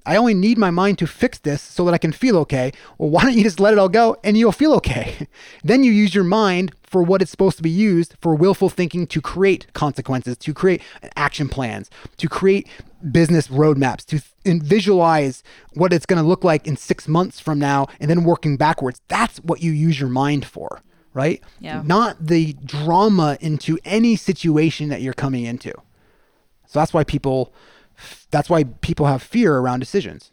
I 0.06 0.16
only 0.16 0.34
need 0.34 0.56
my 0.56 0.70
mind 0.70 0.98
to 0.98 1.06
fix 1.06 1.38
this 1.38 1.60
so 1.60 1.84
that 1.84 1.92
I 1.92 1.98
can 1.98 2.12
feel 2.12 2.38
okay. 2.38 2.72
Well, 2.96 3.10
why 3.10 3.22
don't 3.24 3.36
you 3.36 3.42
just 3.42 3.58
let 3.58 3.72
it 3.72 3.78
all 3.78 3.88
go 3.88 4.16
and 4.22 4.38
you'll 4.38 4.52
feel 4.52 4.72
okay? 4.74 5.26
then 5.64 5.82
you 5.82 5.90
use 5.90 6.14
your 6.14 6.24
mind 6.24 6.72
for 6.84 7.02
what 7.02 7.20
it's 7.20 7.30
supposed 7.32 7.56
to 7.56 7.62
be 7.62 7.70
used 7.70 8.14
for 8.20 8.34
willful 8.34 8.70
thinking 8.70 9.08
to 9.08 9.20
create 9.20 9.66
consequences, 9.72 10.38
to 10.38 10.54
create 10.54 10.80
action 11.16 11.48
plans, 11.48 11.90
to 12.18 12.28
create 12.28 12.68
business 13.10 13.48
roadmaps, 13.48 14.04
to 14.06 14.22
th- 14.44 14.62
visualize 14.62 15.42
what 15.74 15.92
it's 15.92 16.06
going 16.06 16.22
to 16.22 16.26
look 16.26 16.44
like 16.44 16.66
in 16.68 16.76
six 16.76 17.08
months 17.08 17.40
from 17.40 17.58
now, 17.58 17.86
and 17.98 18.08
then 18.08 18.22
working 18.22 18.56
backwards. 18.56 19.00
That's 19.08 19.38
what 19.38 19.60
you 19.60 19.72
use 19.72 19.98
your 19.98 20.08
mind 20.08 20.46
for, 20.46 20.82
right? 21.12 21.42
Yeah. 21.58 21.82
Not 21.84 22.24
the 22.24 22.52
drama 22.64 23.36
into 23.40 23.78
any 23.84 24.14
situation 24.14 24.88
that 24.90 25.02
you're 25.02 25.14
coming 25.14 25.44
into. 25.44 25.72
So 26.68 26.78
that's 26.78 26.94
why 26.94 27.02
people 27.02 27.52
that's 28.36 28.50
why 28.50 28.64
people 28.64 29.06
have 29.06 29.22
fear 29.22 29.56
around 29.56 29.80
decisions. 29.80 30.30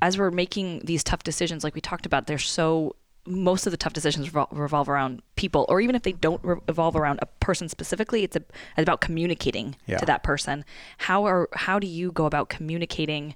As 0.00 0.16
we're 0.16 0.30
making 0.30 0.80
these 0.84 1.04
tough 1.04 1.22
decisions, 1.22 1.62
like 1.62 1.74
we 1.74 1.82
talked 1.82 2.06
about, 2.06 2.26
they're 2.26 2.38
so 2.38 2.96
most 3.26 3.66
of 3.66 3.70
the 3.70 3.76
tough 3.76 3.92
decisions 3.92 4.30
revol- 4.30 4.48
revolve 4.50 4.88
around 4.88 5.20
people, 5.36 5.66
or 5.68 5.82
even 5.82 5.94
if 5.94 6.00
they 6.02 6.12
don't 6.12 6.40
revolve 6.42 6.96
around 6.96 7.18
a 7.20 7.26
person 7.26 7.68
specifically, 7.68 8.24
it's, 8.24 8.36
a, 8.36 8.40
it's 8.40 8.82
about 8.88 9.02
communicating 9.02 9.76
Yeah. 9.86 9.98
to 9.98 10.06
that 10.06 10.22
person. 10.22 10.64
How 10.96 11.26
are 11.26 11.46
how 11.54 11.78
do 11.78 11.86
you 11.86 12.10
go 12.10 12.24
about 12.24 12.48
communicating 12.48 13.34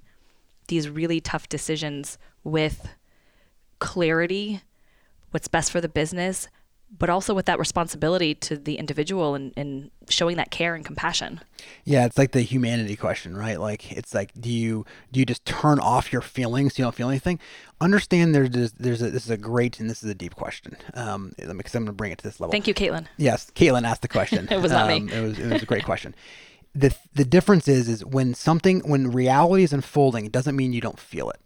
these 0.67 0.89
really 0.89 1.21
tough 1.21 1.47
decisions 1.47 2.17
with 2.43 2.89
clarity, 3.77 4.61
what's 5.29 5.47
best 5.47 5.71
for 5.71 5.79
the 5.79 5.89
business, 5.89 6.47
but 6.97 7.09
also 7.09 7.33
with 7.33 7.45
that 7.45 7.59
responsibility 7.59 8.35
to 8.35 8.57
the 8.57 8.75
individual 8.75 9.35
and, 9.35 9.53
and 9.57 9.91
showing 10.09 10.37
that 10.37 10.51
care 10.51 10.75
and 10.75 10.85
compassion? 10.85 11.41
Yeah, 11.83 12.05
it's 12.05 12.17
like 12.17 12.31
the 12.31 12.41
humanity 12.41 12.95
question, 12.95 13.35
right? 13.35 13.59
Like 13.59 13.91
it's 13.91 14.13
like 14.13 14.31
do 14.39 14.49
you 14.49 14.85
do 15.11 15.19
you 15.19 15.25
just 15.25 15.45
turn 15.45 15.79
off 15.79 16.11
your 16.11 16.21
feelings 16.21 16.75
so 16.75 16.81
you 16.81 16.85
don't 16.85 16.95
feel 16.95 17.09
anything? 17.09 17.39
Understand 17.81 18.33
there's 18.33 18.49
there's, 18.49 18.71
there's 18.73 19.01
a, 19.01 19.09
this 19.09 19.25
is 19.25 19.31
a 19.31 19.37
great 19.37 19.79
and 19.79 19.89
this 19.89 20.03
is 20.03 20.09
a 20.09 20.15
deep 20.15 20.35
question. 20.35 20.77
Um, 20.93 21.33
let 21.39 21.49
me 21.49 21.57
because 21.57 21.75
I'm 21.75 21.83
going 21.83 21.87
to 21.87 21.93
bring 21.93 22.11
it 22.11 22.19
to 22.19 22.23
this 22.23 22.39
level. 22.39 22.51
Thank 22.51 22.67
you, 22.67 22.73
Caitlin. 22.73 23.07
Yes, 23.17 23.51
Caitlin 23.55 23.83
asked 23.83 24.01
the 24.01 24.07
question. 24.07 24.47
It 24.55 24.61
was 24.61 24.71
not 24.71 24.87
me. 24.87 24.97
Um, 24.97 25.09
It 25.09 25.21
was 25.21 25.39
it 25.39 25.51
was 25.51 25.63
a 25.63 25.65
great 25.65 25.83
question. 25.83 26.15
The 26.73 26.95
the 27.13 27.25
difference 27.25 27.67
is 27.67 27.87
is 27.89 28.05
when 28.05 28.33
something 28.33 28.79
when 28.89 29.11
reality 29.11 29.63
is 29.63 29.73
unfolding, 29.73 30.25
it 30.25 30.31
doesn't 30.31 30.55
mean 30.55 30.73
you 30.73 30.81
don't 30.81 30.99
feel 30.99 31.29
it. 31.29 31.39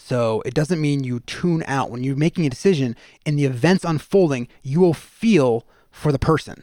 So 0.00 0.42
it 0.46 0.54
doesn't 0.54 0.80
mean 0.80 1.04
you 1.04 1.20
tune 1.20 1.64
out 1.66 1.90
when 1.90 2.04
you're 2.04 2.16
making 2.16 2.46
a 2.46 2.50
decision 2.50 2.96
and 3.26 3.38
the 3.38 3.44
events 3.44 3.84
unfolding, 3.84 4.48
you 4.62 4.80
will 4.80 4.94
feel 4.94 5.66
for 5.90 6.12
the 6.12 6.18
person, 6.18 6.62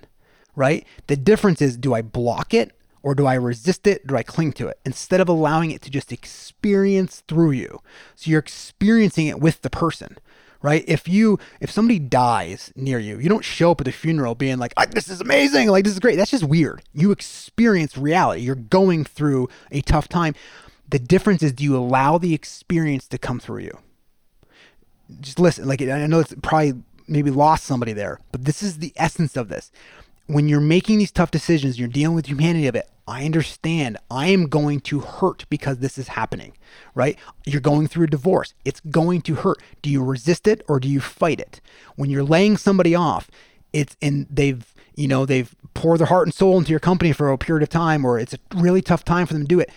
right? 0.55 0.85
The 1.07 1.17
difference 1.17 1.61
is 1.61 1.77
do 1.77 1.93
I 1.93 2.01
block 2.01 2.53
it 2.53 2.71
or 3.03 3.13
do 3.13 3.27
I 3.27 3.35
resist 3.35 3.85
it? 3.85 4.07
Do 4.07 4.15
I 4.15 4.23
cling 4.23 4.53
to 4.53 4.67
it 4.67 4.79
instead 4.85 5.21
of 5.21 5.29
allowing 5.29 5.69
it 5.69 5.81
to 5.83 5.91
just 5.91 6.13
experience 6.13 7.23
through 7.27 7.51
you? 7.51 7.81
So 8.15 8.31
you're 8.31 8.39
experiencing 8.39 9.27
it 9.27 9.39
with 9.39 9.61
the 9.61 9.69
person 9.69 10.17
right? 10.65 10.83
If 10.87 11.07
you 11.07 11.37
if 11.61 11.69
somebody 11.69 11.99
dies 11.99 12.73
near 12.75 12.97
you, 12.97 13.19
you 13.19 13.29
don't 13.29 13.45
show 13.45 13.69
up 13.69 13.81
at 13.81 13.85
the 13.85 13.91
funeral 13.91 14.33
being 14.33 14.57
like, 14.57 14.73
"Ah, 14.77 14.85
"This 14.89 15.09
is 15.09 15.21
amazing, 15.21 15.69
like 15.69 15.83
this 15.83 15.93
is 15.93 15.99
great." 15.99 16.15
That's 16.15 16.31
just 16.31 16.43
weird. 16.43 16.81
You 16.91 17.11
experience 17.11 17.95
reality. 17.95 18.41
You're 18.41 18.55
going 18.55 19.03
through 19.03 19.47
a 19.71 19.81
tough 19.81 20.09
time. 20.09 20.33
The 20.87 20.99
difference 20.99 21.41
is, 21.41 21.53
do 21.53 21.63
you 21.63 21.75
allow 21.75 22.17
the 22.17 22.33
experience 22.33 23.07
to 23.07 23.17
come 23.17 23.39
through 23.39 23.61
you? 23.61 23.79
Just 25.19 25.39
listen. 25.39 25.67
Like 25.67 25.81
I 25.81 26.05
know 26.07 26.19
it's 26.19 26.33
probably 26.41 26.73
maybe 27.07 27.31
lost 27.31 27.65
somebody 27.65 27.93
there, 27.93 28.19
but 28.31 28.45
this 28.45 28.63
is 28.63 28.79
the 28.79 28.93
essence 28.95 29.35
of 29.35 29.49
this. 29.49 29.71
When 30.27 30.47
you're 30.47 30.59
making 30.59 30.97
these 30.97 31.11
tough 31.11 31.29
decisions, 31.29 31.77
you're 31.77 31.87
dealing 31.87 32.15
with 32.15 32.27
humanity 32.27 32.67
of 32.67 32.75
it. 32.75 32.89
I 33.07 33.25
understand. 33.25 33.97
I 34.09 34.27
am 34.27 34.47
going 34.47 34.79
to 34.81 34.99
hurt 34.99 35.45
because 35.49 35.77
this 35.77 35.99
is 35.99 36.09
happening, 36.09 36.53
right? 36.95 37.19
You're 37.45 37.61
going 37.61 37.87
through 37.87 38.05
a 38.05 38.09
divorce. 38.09 38.55
It's 38.65 38.79
going 38.79 39.21
to 39.23 39.35
hurt. 39.35 39.61
Do 39.83 39.91
you 39.91 40.03
resist 40.03 40.47
it 40.47 40.63
or 40.67 40.79
do 40.79 40.89
you 40.89 40.99
fight 40.99 41.39
it? 41.39 41.61
When 41.95 42.09
you're 42.09 42.23
laying 42.23 42.57
somebody 42.57 42.95
off, 42.95 43.29
it's 43.73 43.95
in 44.01 44.25
they've 44.29 44.73
you 44.95 45.07
know 45.07 45.25
they've 45.25 45.53
poured 45.73 45.99
their 45.99 46.07
heart 46.07 46.25
and 46.25 46.33
soul 46.33 46.57
into 46.57 46.71
your 46.71 46.79
company 46.79 47.11
for 47.11 47.29
a 47.29 47.37
period 47.37 47.61
of 47.61 47.69
time, 47.69 48.05
or 48.05 48.17
it's 48.17 48.33
a 48.33 48.39
really 48.55 48.81
tough 48.81 49.03
time 49.03 49.27
for 49.27 49.33
them 49.33 49.43
to 49.43 49.47
do 49.47 49.59
it. 49.59 49.69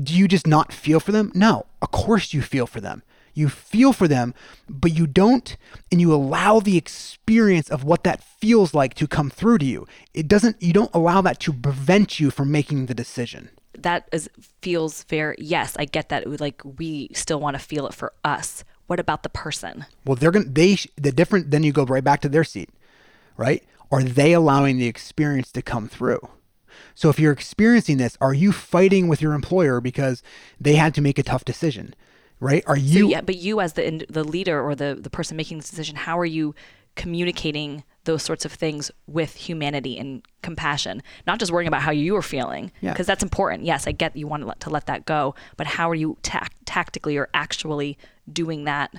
Do 0.00 0.14
you 0.14 0.28
just 0.28 0.46
not 0.46 0.72
feel 0.72 1.00
for 1.00 1.12
them? 1.12 1.32
No, 1.34 1.66
of 1.82 1.90
course 1.90 2.32
you 2.34 2.42
feel 2.42 2.66
for 2.66 2.80
them. 2.80 3.02
You 3.32 3.48
feel 3.48 3.92
for 3.92 4.08
them, 4.08 4.34
but 4.68 4.92
you 4.92 5.06
don't, 5.06 5.56
and 5.90 6.00
you 6.00 6.12
allow 6.12 6.58
the 6.60 6.76
experience 6.76 7.70
of 7.70 7.84
what 7.84 8.02
that 8.02 8.22
feels 8.22 8.74
like 8.74 8.94
to 8.94 9.06
come 9.06 9.30
through 9.30 9.58
to 9.58 9.64
you. 9.64 9.86
It 10.12 10.26
doesn't, 10.26 10.60
you 10.60 10.72
don't 10.72 10.90
allow 10.92 11.20
that 11.22 11.38
to 11.40 11.52
prevent 11.52 12.18
you 12.18 12.30
from 12.30 12.50
making 12.50 12.86
the 12.86 12.94
decision. 12.94 13.50
that 13.78 14.08
is 14.12 14.28
feels 14.60 15.04
fair. 15.04 15.34
yes 15.38 15.76
i 15.78 15.84
get 15.86 16.08
that 16.08 16.26
like 16.40 16.60
we 16.78 17.08
still 17.14 17.40
want 17.40 17.54
to 17.56 17.62
feel 17.62 17.86
it 17.86 17.94
for 17.94 18.12
us 18.24 18.64
what 18.88 18.98
about 19.00 19.22
the 19.22 19.28
person 19.30 19.86
Well, 20.04 20.16
they're 20.16 20.32
going 20.32 20.46
to, 20.46 20.50
they, 20.50 20.76
the 20.96 21.12
different, 21.12 21.50
then 21.52 21.62
you 21.62 21.72
go 21.72 21.84
right 21.84 22.02
back 22.04 22.20
to 22.22 22.28
their 22.28 22.42
seat, 22.44 22.68
right? 23.36 23.62
Are 23.92 24.02
they 24.02 24.32
allowing 24.32 24.78
the 24.78 24.88
experience 24.88 25.52
to 25.52 25.62
come 25.62 25.86
through? 25.88 26.20
So 26.94 27.08
if 27.08 27.18
you're 27.18 27.32
experiencing 27.32 27.96
this, 27.98 28.16
are 28.20 28.34
you 28.34 28.52
fighting 28.52 29.08
with 29.08 29.20
your 29.22 29.34
employer 29.34 29.80
because 29.80 30.22
they 30.60 30.74
had 30.74 30.94
to 30.94 31.00
make 31.00 31.18
a 31.18 31.22
tough 31.22 31.44
decision, 31.44 31.94
right? 32.40 32.62
Are 32.66 32.76
you, 32.76 33.08
yeah 33.08 33.20
but 33.20 33.36
you 33.36 33.60
as 33.60 33.74
the 33.74 34.04
the 34.08 34.24
leader 34.24 34.60
or 34.62 34.74
the 34.74 34.96
the 35.00 35.10
person 35.10 35.36
making 35.36 35.58
this 35.58 35.70
decision 35.70 35.96
how 35.96 36.18
are 36.18 36.24
you 36.26 36.54
communicating 36.96 37.82
those 38.04 38.22
sorts 38.22 38.44
of 38.44 38.52
things 38.52 38.90
with 39.06 39.34
humanity 39.34 39.98
and 39.98 40.22
compassion 40.42 41.02
not 41.26 41.38
just 41.38 41.52
worrying 41.52 41.68
about 41.68 41.82
how 41.82 41.90
you 41.90 42.16
are 42.16 42.22
feeling 42.22 42.70
Yeah. 42.80 42.92
because 42.92 43.06
that's 43.06 43.22
important 43.22 43.64
yes 43.64 43.86
i 43.86 43.92
get 43.92 44.16
you 44.16 44.26
want 44.26 44.42
to 44.42 44.48
let, 44.48 44.60
to 44.60 44.70
let 44.70 44.86
that 44.86 45.06
go 45.06 45.34
but 45.56 45.66
how 45.66 45.88
are 45.90 45.94
you 45.94 46.16
tac 46.22 46.52
tactically 46.64 47.16
or 47.16 47.28
actually 47.34 47.98
doing 48.32 48.64
that 48.64 48.94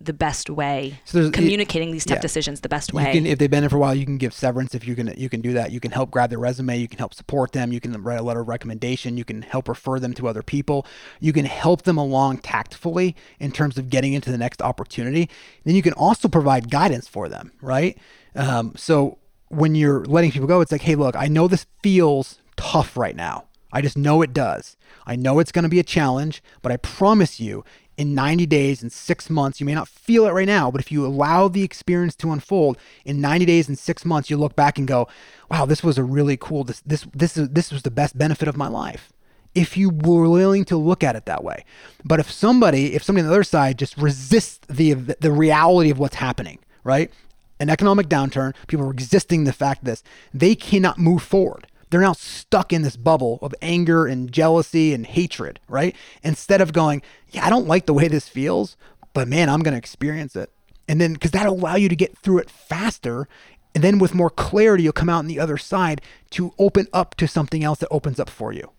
the 0.00 0.12
best 0.12 0.48
way 0.48 1.00
So 1.04 1.18
there's- 1.18 1.32
communicating 1.32 1.90
these 1.90 2.04
tough 2.04 2.18
yeah. 2.18 2.22
decisions 2.22 2.60
the 2.60 2.68
best 2.68 2.92
way 2.92 3.12
can, 3.12 3.26
if 3.26 3.38
they've 3.38 3.50
been 3.50 3.60
there 3.62 3.68
for 3.70 3.76
a 3.76 3.80
while, 3.80 3.94
you 3.94 4.04
can 4.04 4.16
give 4.16 4.32
severance. 4.32 4.74
If 4.74 4.86
you 4.86 4.94
can, 4.94 5.12
you 5.16 5.28
can 5.28 5.40
do 5.40 5.52
that. 5.54 5.72
You 5.72 5.80
can 5.80 5.90
help 5.90 6.10
grab 6.10 6.30
their 6.30 6.38
resume. 6.38 6.78
You 6.78 6.86
can 6.86 6.98
help 6.98 7.14
support 7.14 7.50
them. 7.52 7.72
You 7.72 7.80
can 7.80 8.00
write 8.02 8.20
a 8.20 8.22
letter 8.22 8.40
of 8.40 8.48
recommendation. 8.48 9.16
You 9.16 9.24
can 9.24 9.42
help 9.42 9.68
refer 9.68 9.98
them 9.98 10.14
to 10.14 10.28
other 10.28 10.42
people. 10.42 10.86
You 11.18 11.32
can 11.32 11.46
help 11.46 11.82
them 11.82 11.98
along 11.98 12.38
tactfully 12.38 13.16
in 13.40 13.50
terms 13.50 13.76
of 13.76 13.90
getting 13.90 14.12
into 14.12 14.30
the 14.30 14.38
next 14.38 14.62
opportunity. 14.62 15.28
Then 15.64 15.74
you 15.74 15.82
can 15.82 15.94
also 15.94 16.28
provide 16.28 16.70
guidance 16.70 17.08
for 17.08 17.28
them, 17.28 17.50
right? 17.60 17.98
Um, 18.36 18.74
so 18.76 19.18
when 19.48 19.74
you're 19.74 20.04
letting 20.04 20.30
people 20.30 20.46
go, 20.46 20.60
it's 20.60 20.70
like, 20.70 20.82
hey, 20.82 20.94
look, 20.94 21.16
I 21.16 21.26
know 21.26 21.48
this 21.48 21.66
feels 21.82 22.38
tough 22.56 22.96
right 22.96 23.16
now. 23.16 23.46
I 23.72 23.82
just 23.82 23.96
know 23.98 24.22
it 24.22 24.32
does. 24.32 24.76
I 25.06 25.16
know 25.16 25.40
it's 25.40 25.52
going 25.52 25.64
to 25.64 25.68
be 25.68 25.80
a 25.80 25.84
challenge, 25.84 26.42
but 26.62 26.70
I 26.72 26.76
promise 26.76 27.40
you, 27.40 27.64
in 27.98 28.14
90 28.14 28.46
days 28.46 28.80
and 28.80 28.92
six 28.92 29.28
months, 29.28 29.58
you 29.58 29.66
may 29.66 29.74
not 29.74 29.88
feel 29.88 30.24
it 30.24 30.30
right 30.30 30.46
now, 30.46 30.70
but 30.70 30.80
if 30.80 30.92
you 30.92 31.04
allow 31.04 31.48
the 31.48 31.64
experience 31.64 32.14
to 32.14 32.30
unfold 32.30 32.78
in 33.04 33.20
90 33.20 33.44
days 33.44 33.68
and 33.68 33.76
six 33.76 34.04
months, 34.04 34.30
you 34.30 34.36
look 34.36 34.54
back 34.54 34.78
and 34.78 34.86
go, 34.86 35.08
wow, 35.50 35.66
this 35.66 35.82
was 35.82 35.98
a 35.98 36.04
really 36.04 36.36
cool, 36.36 36.62
this, 36.62 36.80
this, 36.86 37.06
this, 37.12 37.36
is, 37.36 37.48
this 37.50 37.72
was 37.72 37.82
the 37.82 37.90
best 37.90 38.16
benefit 38.16 38.46
of 38.46 38.56
my 38.56 38.68
life. 38.68 39.12
If 39.52 39.76
you 39.76 39.90
were 39.90 40.28
willing 40.28 40.64
to 40.66 40.76
look 40.76 41.02
at 41.02 41.16
it 41.16 41.26
that 41.26 41.42
way. 41.42 41.64
But 42.04 42.20
if 42.20 42.30
somebody, 42.30 42.94
if 42.94 43.02
somebody 43.02 43.24
on 43.24 43.30
the 43.30 43.34
other 43.34 43.42
side 43.42 43.78
just 43.78 43.98
resists 43.98 44.64
the, 44.68 44.92
the 44.92 45.32
reality 45.32 45.90
of 45.90 45.98
what's 45.98 46.14
happening, 46.14 46.60
right? 46.84 47.10
An 47.58 47.68
economic 47.68 48.08
downturn, 48.08 48.54
people 48.68 48.86
are 48.86 48.92
resisting 48.92 49.42
the 49.42 49.52
fact 49.52 49.82
of 49.82 49.86
this, 49.86 50.04
they 50.32 50.54
cannot 50.54 50.98
move 50.98 51.22
forward 51.24 51.66
they're 51.90 52.00
now 52.00 52.12
stuck 52.12 52.72
in 52.72 52.82
this 52.82 52.96
bubble 52.96 53.38
of 53.42 53.54
anger 53.62 54.06
and 54.06 54.30
jealousy 54.30 54.92
and 54.92 55.06
hatred, 55.06 55.60
right? 55.68 55.94
Instead 56.22 56.60
of 56.60 56.72
going, 56.72 57.02
yeah, 57.30 57.46
I 57.46 57.50
don't 57.50 57.66
like 57.66 57.86
the 57.86 57.94
way 57.94 58.08
this 58.08 58.28
feels, 58.28 58.76
but 59.14 59.28
man, 59.28 59.48
I'm 59.48 59.60
going 59.60 59.72
to 59.72 59.78
experience 59.78 60.36
it. 60.36 60.50
And 60.86 61.00
then, 61.00 61.14
because 61.14 61.30
that'll 61.30 61.54
allow 61.54 61.76
you 61.76 61.88
to 61.88 61.96
get 61.96 62.16
through 62.16 62.38
it 62.38 62.50
faster. 62.50 63.28
And 63.74 63.84
then 63.84 63.98
with 63.98 64.14
more 64.14 64.30
clarity, 64.30 64.84
you'll 64.84 64.92
come 64.92 65.10
out 65.10 65.18
on 65.18 65.26
the 65.26 65.40
other 65.40 65.58
side 65.58 66.00
to 66.30 66.52
open 66.58 66.86
up 66.92 67.14
to 67.16 67.28
something 67.28 67.62
else 67.62 67.78
that 67.80 67.88
opens 67.90 68.18
up 68.18 68.30
for 68.30 68.52
you. 68.52 68.70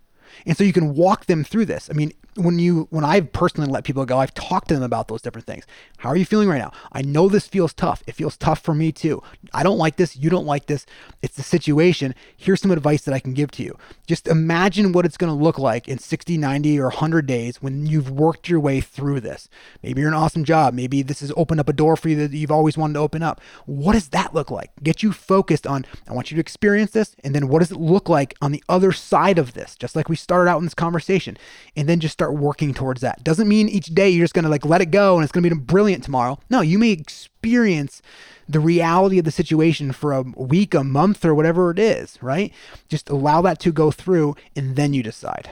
And 0.45 0.57
so 0.57 0.64
you 0.64 0.74
can 0.74 0.95
walk 0.95 1.26
them 1.26 1.43
through 1.43 1.66
this. 1.66 1.89
I 1.89 1.93
mean, 1.93 2.14
when 2.39 2.57
you 2.57 2.87
when 2.89 3.03
I've 3.03 3.31
personally 3.33 3.69
let 3.69 3.83
people 3.83 4.05
go, 4.05 4.17
I've 4.17 4.33
talked 4.33 4.69
to 4.69 4.73
them 4.73 4.83
about 4.83 5.07
those 5.07 5.21
different 5.21 5.45
things. 5.45 5.65
How 5.97 6.09
are 6.09 6.15
you 6.15 6.25
feeling 6.25 6.49
right 6.49 6.59
now? 6.59 6.71
I 6.91 7.01
know 7.01 7.27
this 7.27 7.47
feels 7.47 7.73
tough. 7.73 8.01
It 8.07 8.13
feels 8.13 8.37
tough 8.37 8.59
for 8.59 8.73
me 8.73 8.91
too. 8.91 9.21
I 9.53 9.63
don't 9.63 9.77
like 9.77 9.97
this. 9.97 10.15
You 10.15 10.29
don't 10.29 10.45
like 10.45 10.67
this. 10.67 10.85
It's 11.21 11.35
the 11.35 11.43
situation. 11.43 12.15
Here's 12.37 12.61
some 12.61 12.71
advice 12.71 13.01
that 13.03 13.13
I 13.13 13.19
can 13.19 13.33
give 13.33 13.51
to 13.51 13.63
you. 13.63 13.77
Just 14.07 14.27
imagine 14.27 14.91
what 14.91 15.05
it's 15.05 15.17
going 15.17 15.31
to 15.31 15.43
look 15.43 15.59
like 15.59 15.87
in 15.87 15.99
60, 15.99 16.37
90, 16.37 16.79
or 16.79 16.85
100 16.85 17.25
days 17.25 17.61
when 17.61 17.85
you've 17.85 18.09
worked 18.09 18.49
your 18.49 18.59
way 18.59 18.79
through 18.79 19.19
this. 19.19 19.49
Maybe 19.83 20.01
you're 20.01 20.09
an 20.09 20.15
awesome 20.15 20.45
job. 20.45 20.73
Maybe 20.73 21.01
this 21.01 21.19
has 21.19 21.33
opened 21.35 21.59
up 21.59 21.69
a 21.69 21.73
door 21.73 21.97
for 21.97 22.09
you 22.09 22.15
that 22.17 22.31
you've 22.31 22.51
always 22.51 22.77
wanted 22.77 22.93
to 22.93 22.99
open 22.99 23.21
up. 23.21 23.41
What 23.65 23.93
does 23.93 24.09
that 24.09 24.33
look 24.33 24.49
like? 24.49 24.71
Get 24.81 25.03
you 25.03 25.11
focused 25.11 25.67
on, 25.67 25.85
I 26.07 26.13
want 26.13 26.31
you 26.31 26.35
to 26.35 26.41
experience 26.41 26.91
this. 26.91 27.15
And 27.23 27.35
then 27.35 27.49
what 27.49 27.59
does 27.59 27.71
it 27.71 27.79
look 27.79 28.07
like 28.07 28.35
on 28.41 28.51
the 28.51 28.63
other 28.69 28.91
side 28.91 29.37
of 29.37 29.53
this? 29.53 29.75
Just 29.75 29.95
like 29.95 30.07
we 30.07 30.15
started 30.15 30.49
out 30.49 30.59
in 30.59 30.65
this 30.65 30.73
conversation. 30.73 31.37
And 31.75 31.89
then 31.89 31.99
just 31.99 32.13
start 32.13 32.28
working 32.32 32.73
towards 32.73 33.01
that. 33.01 33.23
Doesn't 33.23 33.47
mean 33.47 33.69
each 33.69 33.88
day 33.88 34.09
you're 34.09 34.23
just 34.23 34.34
going 34.34 34.43
to 34.43 34.49
like 34.49 34.65
let 34.65 34.82
it 34.82 34.91
go 34.91 35.15
and 35.15 35.23
it's 35.23 35.32
going 35.32 35.43
to 35.43 35.49
be 35.49 35.55
brilliant 35.61 36.03
tomorrow. 36.03 36.39
No, 36.49 36.61
you 36.61 36.77
may 36.80 36.91
experience 36.91 38.01
the 38.47 38.59
reality 38.59 39.19
of 39.19 39.25
the 39.25 39.32
situation 39.32 39.91
for 39.91 40.11
a 40.13 40.21
week, 40.21 40.73
a 40.73 40.84
month, 40.84 41.23
or 41.23 41.36
whatever 41.36 41.69
it 41.71 41.80
is, 41.80 42.17
right? 42.21 42.51
Just 42.88 43.09
allow 43.09 43.41
that 43.43 43.59
to 43.59 43.71
go 43.71 43.91
through 43.91 44.36
and 44.55 44.75
then 44.75 44.93
you 44.93 45.03
decide. 45.03 45.51